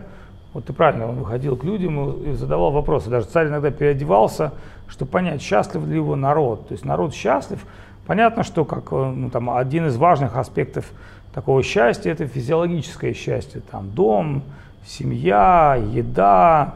вот 0.52 0.66
ты 0.66 0.72
правильно, 0.72 1.08
он 1.08 1.16
выходил 1.16 1.56
к 1.56 1.64
людям 1.64 2.22
и 2.22 2.32
задавал 2.32 2.72
вопросы. 2.72 3.08
Даже 3.08 3.26
царь 3.26 3.48
иногда 3.48 3.70
переодевался, 3.70 4.52
чтобы 4.88 5.10
понять, 5.10 5.40
счастлив 5.40 5.86
ли 5.86 5.94
его 5.94 6.16
народ. 6.16 6.68
То 6.68 6.72
есть 6.72 6.84
народ 6.84 7.14
счастлив. 7.14 7.64
Понятно, 8.06 8.42
что 8.42 8.64
как, 8.64 8.92
э, 8.92 9.12
ну, 9.16 9.30
там, 9.30 9.50
один 9.50 9.86
из 9.86 9.96
важных 9.96 10.36
аспектов 10.36 10.86
такого 11.34 11.62
счастья– 11.62 12.10
это 12.12 12.26
физиологическое 12.26 13.14
счастье. 13.14 13.62
Там 13.70 13.90
дом, 13.90 14.42
семья, 14.86 15.76
еда, 15.92 16.74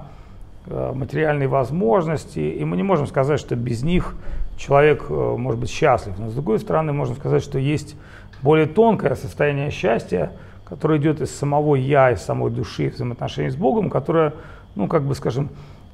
э, 0.67 0.93
материальные 0.95 1.49
возможности. 1.49 2.41
И 2.41 2.65
мы 2.65 2.77
не 2.77 2.83
можем 2.83 3.07
сказать, 3.07 3.39
что 3.39 3.55
без 3.57 3.83
них 3.83 4.15
человек 4.61 5.07
э, 5.09 5.13
может 5.39 5.59
быть 5.59 5.71
счастлив. 5.71 6.19
Но 6.19 6.29
с 6.29 6.35
другой 6.35 6.59
стороны, 6.59 6.93
можно 6.93 7.15
сказать, 7.15 7.43
что 7.43 7.59
есть 7.59 7.97
более 8.43 8.67
тонкое 8.67 9.15
состояние 9.15 9.71
счастья, 9.71 10.33
которое 10.65 10.99
идет 10.99 11.21
из 11.21 11.35
самого 11.35 11.75
я, 11.75 12.13
из 12.13 12.21
самой 12.21 12.51
души, 12.51 12.91
взаимоотношений 12.91 13.51
с 13.51 13.57
Богом, 13.57 13.89
которое, 13.89 14.35
ну, 14.75 14.87
как 14.87 15.03
бы, 15.03 15.15
скажем, 15.15 15.49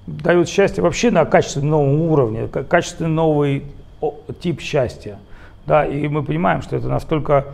дает 0.06 0.48
счастье 0.48 0.82
вообще 0.82 1.10
на 1.10 1.24
качественно 1.24 1.70
новом 1.70 2.00
уровне, 2.02 2.48
качественно 2.48 3.08
новый 3.08 3.64
тип 4.40 4.60
счастья. 4.60 5.18
Да, 5.64 5.86
и 5.86 6.06
мы 6.08 6.22
понимаем, 6.22 6.62
что 6.62 6.76
это 6.76 6.88
настолько 6.88 7.46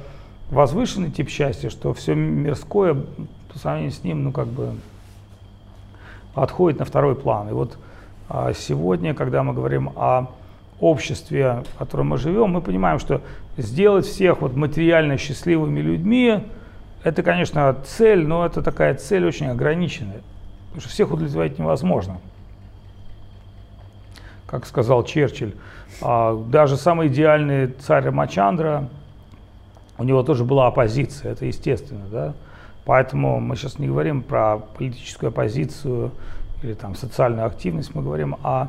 возвышенный 0.51 1.11
тип 1.11 1.29
счастья, 1.29 1.71
что 1.71 1.95
все 1.95 2.15
мирское 2.15 2.95
по 3.53 3.59
сравнению 3.59 3.93
с 3.93 4.03
ним, 4.03 4.25
ну, 4.25 4.33
как 4.33 4.47
бы, 4.49 4.71
отходит 6.35 6.79
на 6.79 6.85
второй 6.87 7.15
план. 7.15 7.51
И 7.51 7.53
вот 7.53 7.77
а, 8.29 8.53
сегодня, 8.55 9.15
когда 9.15 9.43
мы 9.43 9.53
говорим 9.53 9.93
о 9.97 10.29
обществе, 10.83 11.63
в 11.75 11.79
котором 11.79 12.09
мы 12.09 12.19
живем, 12.19 12.51
мы 12.51 12.61
понимаем, 12.61 12.99
что 12.99 13.23
сделать 13.57 14.05
всех 14.05 14.41
вот 14.41 14.57
материально 14.57 15.17
счастливыми 15.17 15.81
людьми, 15.81 16.45
это, 17.05 17.23
конечно, 17.23 17.77
цель, 17.85 18.27
но 18.27 18.45
это 18.45 18.63
такая 18.63 18.95
цель 18.95 19.25
очень 19.25 19.47
ограниченная, 19.47 20.21
потому 20.67 20.81
что 20.81 20.91
всех 20.91 21.13
удовлетворить 21.13 21.59
невозможно. 21.59 22.19
Как 24.47 24.67
сказал 24.67 25.05
Черчилль, 25.05 25.55
а, 26.01 26.37
даже 26.49 26.77
самый 26.77 27.09
идеальный 27.09 27.69
царь 27.69 28.05
Рамачандра, 28.05 28.89
у 29.99 30.05
него 30.05 30.23
тоже 30.23 30.45
была 30.45 30.67
оппозиция, 30.67 31.33
это 31.33 31.47
естественно, 31.47 32.07
да. 32.11 32.35
Поэтому 32.85 33.39
мы 33.39 33.55
сейчас 33.55 33.79
не 33.79 33.87
говорим 33.87 34.23
про 34.23 34.59
политическую 34.59 35.29
оппозицию 35.29 36.11
или 36.63 36.75
там 36.75 36.97
социальную 36.97 37.47
активность, 37.47 37.95
мы 37.95 38.03
говорим 38.03 38.37
о 38.43 38.69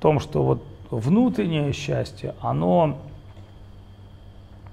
том, 0.00 0.20
что 0.20 0.42
вот 0.42 0.62
внутреннее 0.90 1.72
счастье, 1.72 2.34
оно 2.40 2.98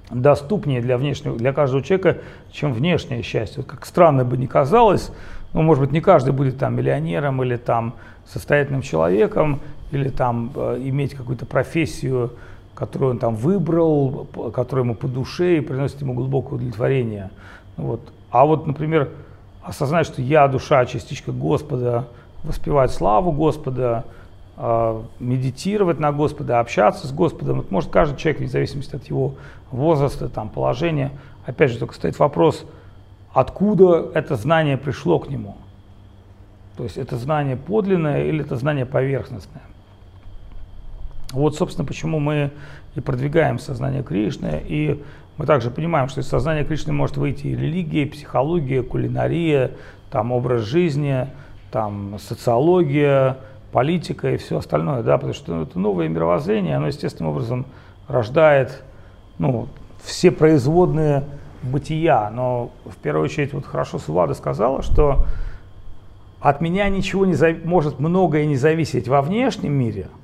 доступнее 0.09 0.81
для 0.81 0.97
внешнего, 0.97 1.37
для 1.37 1.53
каждого 1.53 1.83
человека, 1.83 2.17
чем 2.51 2.73
внешнее 2.73 3.23
счастье. 3.23 3.63
Вот 3.63 3.67
как 3.67 3.85
странно 3.85 4.23
бы 4.25 4.37
ни 4.37 4.45
казалось, 4.45 5.11
ну, 5.53 5.61
может 5.61 5.83
быть, 5.83 5.91
не 5.91 6.01
каждый 6.01 6.33
будет 6.33 6.57
там 6.57 6.75
миллионером 6.75 7.41
или 7.43 7.57
там 7.57 7.93
состоятельным 8.25 8.81
человеком, 8.81 9.59
или 9.91 10.09
там 10.09 10.51
э, 10.55 10.81
иметь 10.85 11.13
какую-то 11.13 11.45
профессию, 11.45 12.31
которую 12.73 13.11
он 13.11 13.19
там 13.19 13.35
выбрал, 13.35 14.27
которая 14.53 14.83
ему 14.83 14.95
по 14.95 15.07
душе 15.07 15.57
и 15.57 15.61
приносит 15.61 16.01
ему 16.01 16.13
глубокое 16.13 16.55
удовлетворение. 16.55 17.29
Вот. 17.77 18.01
А 18.31 18.45
вот, 18.45 18.65
например, 18.65 19.09
осознать, 19.61 20.07
что 20.07 20.21
я 20.21 20.47
душа, 20.47 20.85
частичка 20.85 21.31
Господа, 21.31 22.07
воспевать 22.43 22.91
славу 22.91 23.31
Господа, 23.31 24.05
медитировать 25.19 25.99
на 25.99 26.11
Господа, 26.11 26.59
общаться 26.59 27.07
с 27.07 27.11
Господом. 27.11 27.57
Вот 27.57 27.71
может 27.71 27.89
каждый 27.89 28.17
человек, 28.17 28.39
вне 28.39 28.49
зависимости 28.49 28.95
от 28.95 29.05
его 29.05 29.35
возраста, 29.71 30.29
там, 30.29 30.49
положения. 30.49 31.11
Опять 31.45 31.71
же, 31.71 31.79
только 31.79 31.95
стоит 31.95 32.19
вопрос, 32.19 32.65
откуда 33.33 34.11
это 34.13 34.35
знание 34.35 34.77
пришло 34.77 35.19
к 35.19 35.29
нему. 35.29 35.57
То 36.77 36.83
есть 36.83 36.97
это 36.97 37.17
знание 37.17 37.57
подлинное 37.57 38.25
или 38.25 38.41
это 38.41 38.55
знание 38.55 38.85
поверхностное. 38.85 39.63
Вот, 41.31 41.55
собственно, 41.55 41.85
почему 41.85 42.19
мы 42.19 42.51
и 42.95 42.99
продвигаем 42.99 43.57
сознание 43.57 44.03
Кришны, 44.03 44.61
и 44.67 45.03
мы 45.37 45.47
также 45.47 45.71
понимаем, 45.71 46.09
что 46.09 46.21
из 46.21 46.27
сознания 46.27 46.63
Кришны 46.63 46.93
может 46.93 47.17
выйти 47.17 47.47
и 47.47 47.55
религия, 47.55 48.03
и 48.03 48.05
психология, 48.05 48.83
кулинария, 48.83 49.71
там 50.11 50.31
образ 50.31 50.61
жизни, 50.61 51.27
там 51.71 52.19
социология, 52.19 53.37
политика 53.73 54.31
и 54.31 54.37
все 54.37 54.59
остальное, 54.59 55.03
да, 55.03 55.17
потому 55.17 55.33
что 55.33 55.63
это 55.63 55.77
новое 55.77 56.07
мировоззрение, 56.07 56.77
оно 56.77 56.87
естественным 56.87 57.33
образом 57.33 57.65
рождает, 58.07 58.83
ну, 59.37 59.67
все 60.01 60.31
производные 60.31 61.25
бытия, 61.61 62.29
но 62.29 62.71
в 62.85 62.95
первую 62.95 63.25
очередь 63.25 63.53
вот 63.53 63.65
хорошо 63.65 63.99
Сувада 63.99 64.33
сказала, 64.33 64.81
что 64.81 65.25
от 66.39 66.61
меня 66.61 66.87
ничего 66.87 67.25
не 67.25 67.33
зав... 67.33 67.65
может 67.65 67.99
многое 67.99 68.45
не 68.45 68.55
зависеть 68.55 69.09
во 69.09 69.21
внешнем 69.21 69.73
мире– 69.73 70.07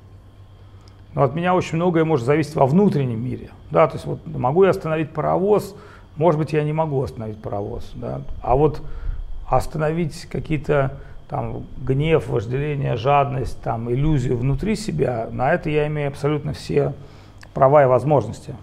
но 1.14 1.24
от 1.24 1.34
меня 1.34 1.54
очень 1.54 1.76
многое 1.76 2.04
может 2.04 2.24
зависеть 2.24 2.54
во 2.54 2.66
внутреннем 2.66 3.22
мире. 3.22 3.50
Да, 3.70 3.86
то 3.88 3.94
есть 3.94 4.06
вот 4.06 4.20
могу 4.26 4.64
я 4.64 4.70
остановить 4.70 5.10
паровоз, 5.10 5.74
может 6.16 6.38
быть, 6.38 6.52
я 6.52 6.62
не 6.62 6.72
могу 6.72 7.02
остановить 7.02 7.40
паровоз. 7.40 7.90
Да, 7.94 8.22
а 8.42 8.56
вот 8.56 8.82
остановить 9.48 10.26
какие-то 10.26 10.98
там 11.30 11.64
гнев, 11.78 12.26
вожделение, 12.26 12.96
жадность, 12.96 13.62
там 13.62 13.88
иллюзию 13.90 14.36
внутри 14.36 14.74
себя, 14.74 15.28
на 15.30 15.54
это 15.54 15.70
я 15.70 15.86
имею 15.86 16.08
абсолютно 16.08 16.52
все 16.52 16.92
права 17.54 17.84
и 17.84 17.86
возможности. 17.86 18.56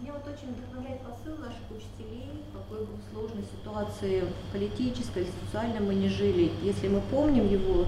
Меня 0.00 0.12
вот 0.12 0.26
очень 0.26 0.52
вдохновляет 0.52 1.00
посыл 1.02 1.38
наших 1.38 1.62
учителей, 1.70 2.42
какой 2.52 2.86
бы 2.86 2.92
сложной 3.12 3.44
ситуации 3.44 4.24
политической, 4.52 5.28
социальной 5.44 5.78
мы 5.78 5.94
не 5.94 6.08
жили. 6.08 6.50
Если 6.64 6.88
мы 6.88 7.00
помним 7.08 7.48
его, 7.48 7.86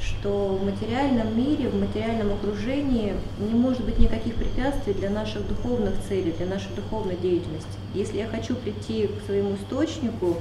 что 0.00 0.58
в 0.58 0.64
материальном 0.64 1.36
мире, 1.36 1.68
в 1.68 1.78
материальном 1.78 2.32
окружении 2.32 3.12
не 3.38 3.52
может 3.52 3.84
быть 3.84 3.98
никаких 3.98 4.36
препятствий 4.36 4.94
для 4.94 5.10
наших 5.10 5.46
духовных 5.46 6.00
целей, 6.08 6.32
для 6.32 6.46
нашей 6.46 6.74
духовной 6.74 7.16
деятельности. 7.16 7.68
Если 7.92 8.16
я 8.16 8.26
хочу 8.26 8.54
прийти 8.54 9.06
к 9.06 9.26
своему 9.26 9.56
источнику, 9.56 10.38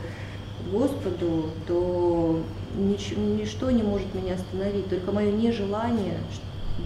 Господу, 0.72 1.51
то 1.68 2.39
нич- 2.78 3.18
ничто 3.18 3.72
не 3.72 3.84
может 3.84 4.14
меня 4.14 4.36
остановить, 4.36 4.89
только 4.89 5.12
мое 5.12 5.32
нежелание 5.32 6.18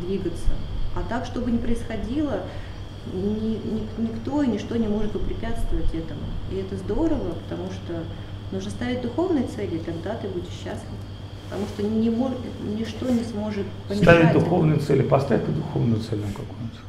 двигаться. 0.02 0.50
А 0.96 1.02
так, 1.10 1.26
чтобы 1.26 1.52
не 1.52 1.58
происходило, 1.58 2.42
ни, 3.14 3.58
ни, 3.58 3.88
никто 3.98 4.44
и 4.44 4.48
ничто 4.48 4.76
не 4.76 4.88
может 4.88 5.12
препятствовать 5.12 5.94
этому. 5.94 6.22
И 6.52 6.56
это 6.56 6.78
здорово, 6.78 7.34
потому 7.48 7.70
что 7.72 8.04
нужно 8.52 8.70
ставить 8.72 9.02
духовные 9.02 9.48
цели, 9.48 9.80
тогда 9.80 10.16
ты 10.16 10.28
будешь 10.28 10.54
счастлив 10.64 10.90
потому 11.54 11.68
что 11.68 11.84
не 11.84 12.10
может, 12.10 12.40
ничто 12.64 13.10
не 13.10 13.24
сможет 13.24 13.66
помешать. 13.88 14.04
Ставить 14.04 14.34
духовные 14.34 14.80
цели, 14.80 15.04
поставь 15.04 15.46
духовную 15.46 16.02
цель 16.02 16.20
нам 16.20 16.32
какую-нибудь. 16.32 16.80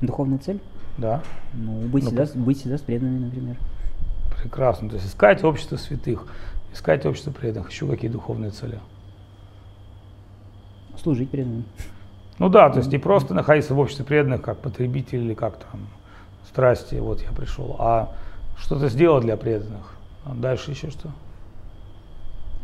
Духовная 0.00 0.38
цель? 0.38 0.60
Да. 0.98 1.22
Ну, 1.54 1.80
быть, 1.88 2.04
ну, 2.04 2.10
всегда, 2.10 2.26
быть 2.34 2.58
всегда 2.58 2.78
с 2.78 2.80
преданными, 2.80 3.24
например. 3.26 3.56
Прекрасно. 4.40 4.88
То 4.88 4.96
есть 4.96 5.08
искать 5.08 5.44
общество 5.44 5.76
святых, 5.76 6.26
искать 6.72 7.04
общество 7.06 7.30
преданных. 7.30 7.70
Еще 7.70 7.86
какие 7.86 8.10
духовные 8.10 8.50
цели? 8.50 8.80
Служить 11.02 11.30
преданным. 11.30 11.64
Ну 12.38 12.48
да, 12.48 12.68
то 12.70 12.78
есть 12.78 12.92
не 12.92 12.98
просто 12.98 13.32
находиться 13.32 13.74
в 13.74 13.78
обществе 13.78 14.04
преданных, 14.04 14.42
как 14.42 14.58
потребитель 14.58 15.20
или 15.20 15.34
как 15.34 15.58
там 15.58 15.88
страсти, 16.46 16.96
вот 16.96 17.22
я 17.22 17.30
пришел, 17.32 17.76
а 17.78 18.12
что-то 18.58 18.88
сделать 18.88 19.24
для 19.24 19.36
преданных. 19.36 19.94
А 20.24 20.34
дальше 20.34 20.70
еще 20.70 20.90
что? 20.90 21.10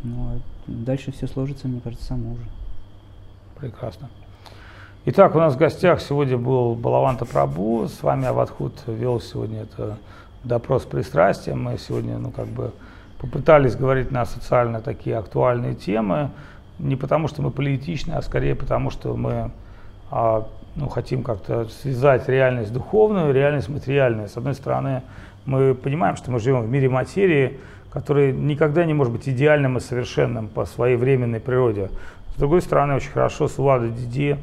Ну, 0.03 0.35
а 0.35 0.39
дальше 0.67 1.11
все 1.11 1.27
сложится, 1.27 1.67
мне 1.67 1.79
кажется, 1.79 2.05
само 2.05 2.33
уже. 2.33 2.43
Прекрасно. 3.55 4.09
Итак, 5.05 5.35
у 5.35 5.37
нас 5.37 5.55
в 5.55 5.57
гостях 5.57 5.99
сегодня 5.99 6.37
был 6.37 6.75
Балаванта 6.75 7.25
Прабу, 7.25 7.89
с 7.89 8.01
вами 8.03 8.25
Аватхут 8.25 8.83
вел 8.87 9.19
сегодня 9.19 9.63
это 9.63 9.97
допрос 10.45 10.83
пристрастия. 10.83 11.55
Мы 11.55 11.77
сегодня, 11.77 12.17
ну, 12.17 12.31
как 12.31 12.47
бы 12.47 12.71
попытались 13.19 13.75
говорить 13.75 14.11
на 14.11 14.25
социально 14.25 14.79
такие 14.79 15.17
актуальные 15.17 15.75
темы, 15.75 16.29
не 16.79 16.95
потому 16.95 17.27
что 17.27 17.41
мы 17.41 17.51
политичны, 17.51 18.13
а 18.13 18.21
скорее 18.21 18.55
потому 18.55 18.91
что 18.91 19.17
мы 19.17 19.51
а, 20.09 20.47
ну, 20.77 20.87
хотим 20.87 21.23
как-то 21.23 21.65
связать 21.65 22.29
реальность 22.29 22.71
духовную, 22.71 23.33
реальность 23.33 23.67
материальную. 23.67 24.29
С 24.29 24.37
одной 24.37 24.53
стороны, 24.53 25.01
мы 25.43 25.75
понимаем, 25.75 26.15
что 26.15 26.31
мы 26.31 26.39
живем 26.39 26.61
в 26.61 26.69
мире 26.69 26.87
материи, 26.87 27.59
который 27.91 28.31
никогда 28.31 28.85
не 28.85 28.93
может 28.93 29.11
быть 29.11 29.27
идеальным 29.27 29.75
и 29.75 29.81
совершенным 29.81 30.47
по 30.47 30.63
своей 30.63 30.95
временной 30.95 31.41
природе. 31.41 31.89
С 32.37 32.39
другой 32.39 32.61
стороны, 32.61 32.95
очень 32.95 33.11
хорошо 33.11 33.49
Сулада 33.49 33.89
Диди 33.89 34.37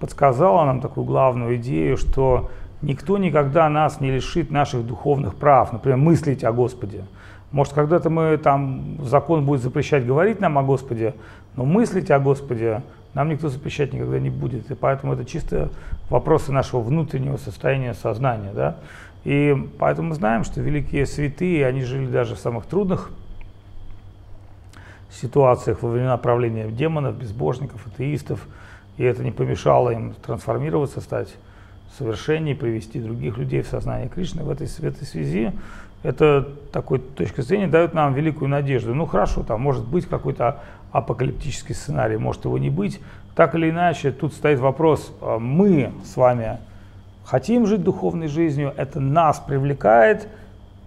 подсказала 0.00 0.64
нам 0.64 0.80
такую 0.80 1.04
главную 1.04 1.56
идею, 1.56 1.96
что 1.96 2.50
никто 2.82 3.18
никогда 3.18 3.68
нас 3.68 4.00
не 4.00 4.10
лишит 4.10 4.50
наших 4.50 4.86
духовных 4.86 5.34
прав, 5.34 5.72
например, 5.72 5.98
мыслить 5.98 6.44
о 6.44 6.52
Господе. 6.52 7.04
Может, 7.52 7.72
когда-то 7.72 8.10
мы 8.10 8.36
там, 8.36 8.98
закон 9.02 9.46
будет 9.46 9.62
запрещать 9.62 10.06
говорить 10.06 10.40
нам 10.40 10.58
о 10.58 10.62
Господе, 10.62 11.14
но 11.54 11.64
мыслить 11.64 12.10
о 12.10 12.18
Господе 12.18 12.82
нам 13.14 13.30
никто 13.30 13.48
запрещать 13.48 13.94
никогда 13.94 14.18
не 14.18 14.28
будет. 14.28 14.70
И 14.70 14.74
поэтому 14.74 15.14
это 15.14 15.24
чисто 15.24 15.70
вопросы 16.10 16.52
нашего 16.52 16.82
внутреннего 16.82 17.38
состояния 17.38 17.94
сознания. 17.94 18.52
Да? 18.52 18.76
И 19.24 19.56
поэтому 19.78 20.10
мы 20.10 20.14
знаем, 20.14 20.44
что 20.44 20.60
великие 20.60 21.06
святые, 21.06 21.66
они 21.66 21.82
жили 21.82 22.06
даже 22.06 22.34
в 22.34 22.38
самых 22.38 22.66
трудных 22.66 23.10
ситуациях 25.10 25.82
во 25.82 25.88
времена 25.88 26.18
правления 26.18 26.68
демонов, 26.68 27.16
безбожников, 27.16 27.86
атеистов. 27.86 28.46
И 28.96 29.04
это 29.04 29.22
не 29.22 29.30
помешало 29.30 29.90
им 29.90 30.14
трансформироваться, 30.14 31.00
стать 31.00 31.28
совершеннее, 31.98 32.54
привести 32.54 33.00
других 33.00 33.38
людей 33.38 33.62
в 33.62 33.68
сознание 33.68 34.08
Кришны. 34.08 34.42
В 34.42 34.50
этой, 34.50 34.66
в 34.66 34.84
этой 34.84 35.04
связи 35.04 35.52
это 36.02 36.46
такой 36.72 36.98
точка 36.98 37.42
зрения 37.42 37.66
дает 37.66 37.94
нам 37.94 38.14
великую 38.14 38.48
надежду. 38.48 38.94
Ну 38.94 39.06
хорошо, 39.06 39.42
там 39.42 39.60
может 39.60 39.86
быть 39.86 40.06
какой-то 40.06 40.60
апокалиптический 40.92 41.74
сценарий, 41.74 42.16
может 42.16 42.44
его 42.44 42.58
не 42.58 42.70
быть. 42.70 43.00
Так 43.34 43.54
или 43.54 43.70
иначе, 43.70 44.12
тут 44.12 44.32
стоит 44.32 44.60
вопрос, 44.60 45.12
а 45.20 45.38
мы 45.38 45.92
с 46.04 46.16
вами 46.16 46.58
хотим 47.24 47.66
жить 47.66 47.82
духовной 47.82 48.28
жизнью, 48.28 48.72
это 48.76 49.00
нас 49.00 49.40
привлекает. 49.40 50.28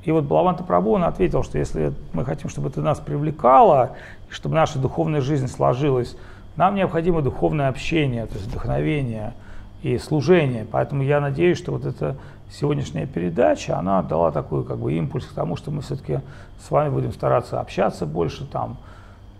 И 0.03 0.11
вот 0.11 0.23
Балаванта 0.23 0.63
Прабhu, 0.63 0.93
он 0.93 1.03
ответил, 1.03 1.43
что 1.43 1.57
если 1.57 1.93
мы 2.13 2.23
хотим, 2.23 2.49
чтобы 2.49 2.69
это 2.69 2.81
нас 2.81 2.99
привлекало, 2.99 3.97
чтобы 4.29 4.55
наша 4.55 4.79
духовная 4.79 5.21
жизнь 5.21 5.47
сложилась, 5.47 6.15
нам 6.59 6.75
необходимо 6.75 7.21
духовное 7.21 7.69
общение, 7.69 8.25
то 8.25 8.33
есть 8.35 8.47
вдохновение 8.47 9.33
и 9.81 9.97
служение. 9.97 10.67
Поэтому 10.69 11.03
я 11.03 11.21
надеюсь, 11.21 11.57
что 11.57 11.71
вот 11.71 11.85
эта 11.85 12.17
сегодняшняя 12.51 13.05
передача, 13.07 13.79
она 13.79 14.01
дала 14.01 14.31
такой 14.31 14.65
как 14.65 14.77
бы 14.77 14.93
импульс 14.93 15.25
к 15.25 15.31
тому, 15.31 15.55
что 15.55 15.71
мы 15.71 15.81
все-таки 15.81 16.19
с 16.61 16.69
вами 16.69 16.89
будем 16.89 17.13
стараться 17.13 17.61
общаться 17.61 18.05
больше, 18.05 18.45
там, 18.45 18.75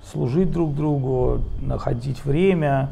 служить 0.05 0.49
друг 0.49 0.73
другу, 0.73 1.41
находить 1.61 2.23
время, 2.23 2.89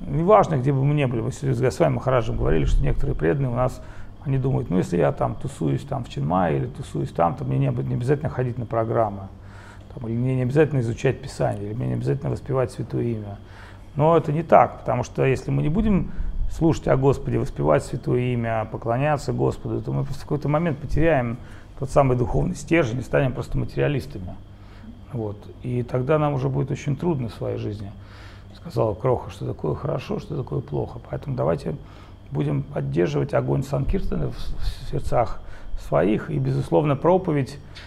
неважно, 0.00 0.56
где 0.56 0.72
бы 0.72 0.84
мы 0.84 0.94
ни 0.94 1.04
были, 1.04 1.20
мы 1.20 1.30
с 1.30 1.78
вами 1.78 1.94
Махараджем 1.94 2.36
говорили, 2.36 2.64
что 2.64 2.82
некоторые 2.82 3.14
преданные 3.14 3.52
у 3.52 3.54
нас, 3.54 3.80
они 4.24 4.38
думают, 4.38 4.70
ну 4.70 4.78
если 4.78 4.96
я 4.96 5.12
там 5.12 5.36
тусуюсь 5.36 5.82
там 5.82 6.02
в 6.02 6.08
Чинмае 6.08 6.56
или 6.56 6.66
тусуюсь 6.66 7.12
там, 7.12 7.36
то 7.36 7.44
мне 7.44 7.58
не, 7.58 7.68
не 7.68 7.94
обязательно 7.94 8.28
ходить 8.28 8.58
на 8.58 8.66
программы, 8.66 9.28
там, 9.98 10.08
или 10.08 10.16
мне 10.16 10.36
не 10.36 10.42
обязательно 10.42 10.80
изучать 10.80 11.20
Писание, 11.20 11.66
или 11.66 11.74
мне 11.74 11.88
не 11.88 11.94
обязательно 11.94 12.30
воспевать 12.30 12.70
Святое 12.70 13.04
Имя. 13.04 13.38
Но 13.96 14.16
это 14.16 14.32
не 14.32 14.42
так, 14.42 14.80
потому 14.80 15.02
что 15.02 15.24
если 15.24 15.50
мы 15.50 15.62
не 15.62 15.68
будем 15.68 16.12
слушать 16.50 16.86
о 16.88 16.96
Господе, 16.96 17.38
воспевать 17.38 17.84
Святое 17.84 18.34
Имя, 18.34 18.68
поклоняться 18.70 19.32
Господу, 19.32 19.80
то 19.80 19.92
мы 19.92 20.04
в 20.04 20.20
какой-то 20.20 20.48
момент 20.48 20.78
потеряем 20.78 21.38
тот 21.78 21.90
самый 21.90 22.16
духовный 22.16 22.54
стержень 22.54 23.00
и 23.00 23.02
станем 23.02 23.32
просто 23.32 23.58
материалистами. 23.58 24.36
Вот. 25.12 25.36
И 25.62 25.82
тогда 25.82 26.18
нам 26.18 26.34
уже 26.34 26.48
будет 26.48 26.70
очень 26.70 26.96
трудно 26.96 27.28
в 27.28 27.34
своей 27.34 27.58
жизни 27.58 27.90
сказал 28.68 28.94
Кроха, 28.94 29.30
что 29.30 29.46
такое 29.46 29.74
хорошо, 29.74 30.18
что 30.18 30.36
такое 30.36 30.60
плохо. 30.60 30.98
Поэтому 31.08 31.36
давайте 31.36 31.76
будем 32.30 32.62
поддерживать 32.62 33.32
огонь 33.32 33.62
Санкиртана 33.62 34.32
в 34.32 34.90
сердцах 34.90 35.40
своих 35.78 36.30
и, 36.30 36.38
безусловно, 36.38 36.96
проповедь, 36.96 37.58
а, 37.58 37.85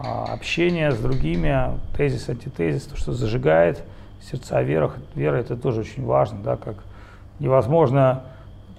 общение 0.00 0.92
с 0.92 0.98
другими, 0.98 1.70
тезис, 1.96 2.28
антитезис, 2.28 2.84
то, 2.84 2.96
что 2.96 3.12
зажигает 3.12 3.82
сердца 4.20 4.62
верах. 4.62 4.96
Вера 5.14 5.36
это 5.36 5.56
тоже 5.56 5.80
очень 5.80 6.04
важно, 6.04 6.38
да, 6.42 6.56
как 6.56 6.76
невозможно 7.38 8.22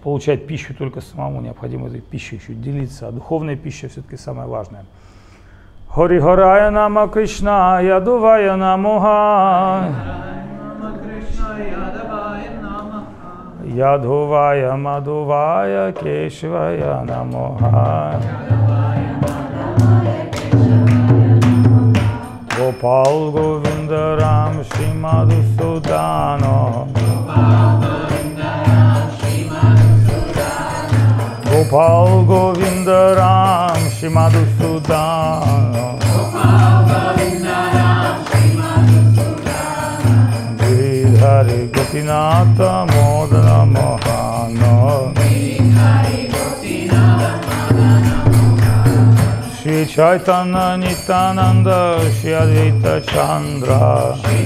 получать 0.04 0.48
пищу 0.48 0.74
только 0.74 1.02
самому, 1.02 1.42
необходимо 1.42 1.88
этой 1.88 2.02
пищей 2.02 2.38
еще 2.38 2.54
делиться, 2.54 3.08
а 3.08 3.12
духовная 3.12 3.56
пища 3.56 3.90
все-таки 3.90 4.18
самое 4.18 4.48
важное. 4.48 4.86
Хори 5.88 6.20
Харая 6.20 6.72
Нама 6.72 7.08
Кришна 7.08 7.80
Ядувая 7.82 8.56
Намуха 8.56 9.94
Ядувая 13.64 14.76
Мадувая 14.76 15.92
Кешвая 15.92 17.04
Намуха 17.04 18.20
Gopal 22.74 23.32
Govinda 23.32 24.18
Ram 24.18 24.64
Shri 24.64 24.88
Madhusudano 24.88 26.88
Gopal 31.44 32.26
Govinda 32.26 33.16
Ram 33.16 33.90
Shri 33.92 34.10
Madhusudano 34.10 36.00
Giridhari 40.58 41.72
Gopinata 41.72 42.86
Shri 49.64 49.86
Chaitanya 49.86 50.76
Nityananda 50.76 51.98
Shri 52.20 52.32
Advaita 52.32 53.00
Chandra 53.08 54.14
Shri 54.20 54.44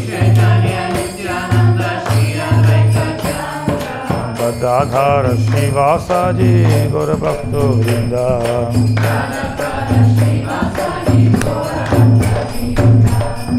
Shri 5.41 5.71
Vasaji 5.73 6.53
Chandra 6.91 7.15
Bhakta 7.17 7.63
Vrinda 7.81 8.27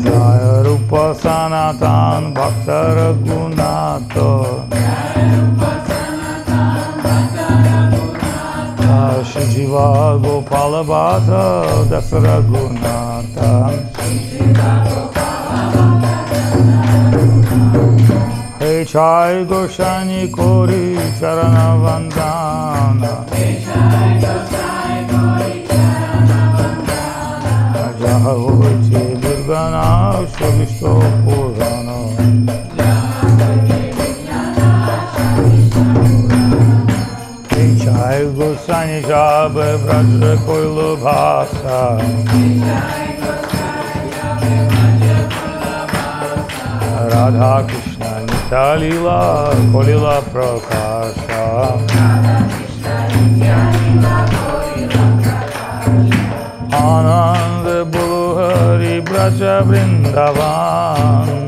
Jaya 0.04 0.62
Rupa 0.62 1.12
Sanatan 1.12 2.34
Bhakta 2.34 2.78
Raghunata 2.98 4.30
Jaya 4.70 5.26
Rupa 5.34 5.70
Sanatan 5.88 7.02
Bhakta 7.02 7.58
Raghunata 7.58 8.28
Raghunato 8.78 9.48
Shiva 9.58 10.18
Balabata 10.68 11.88
Dasaragunata 11.88 13.72
He 18.60 18.84
Chai 18.84 19.44
Goshani 19.48 20.28
Kori 20.30 20.96
Charanavandana 21.18 23.12
He 23.34 23.64
Chai 23.64 24.20
Goshani 24.20 25.08
Kori 25.08 25.52
Charanavandana 25.68 27.84
Jaha 27.98 28.34
Uchi 28.36 29.02
Durganav 29.22 30.26
Shavishto 30.36 30.92
নিজাব 38.98 39.56
ব্রজ 39.82 40.22
কৈল 40.46 40.78
ভাষা 41.02 41.82
রাধা 47.12 47.54
কৃষ্ণ 47.68 48.02
নিতালীলা 48.26 49.20
কলিলা 49.72 50.16
প্রকাশ 50.32 51.14
আনন্দ 56.88 57.66
বুহরি 57.92 58.96
ব্রজ 59.00 59.40
বৃন্দাবান 59.68 61.47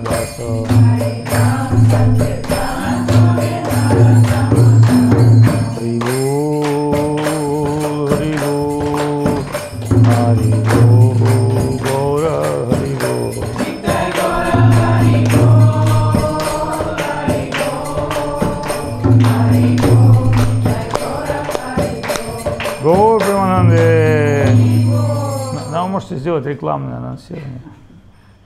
Сделать 26.31 26.45
рекламное 26.45 26.95
анонсирование. 26.95 27.59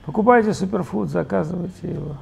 Покупайте 0.04 0.52
суперфуд, 0.52 1.08
заказывайте 1.08 1.88
его. 1.88 2.16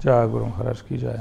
Джай 0.00 0.28
Гуру 0.28 0.46
Махарадж 0.46 0.78
Ки 0.88 0.94
Джай. 0.94 1.18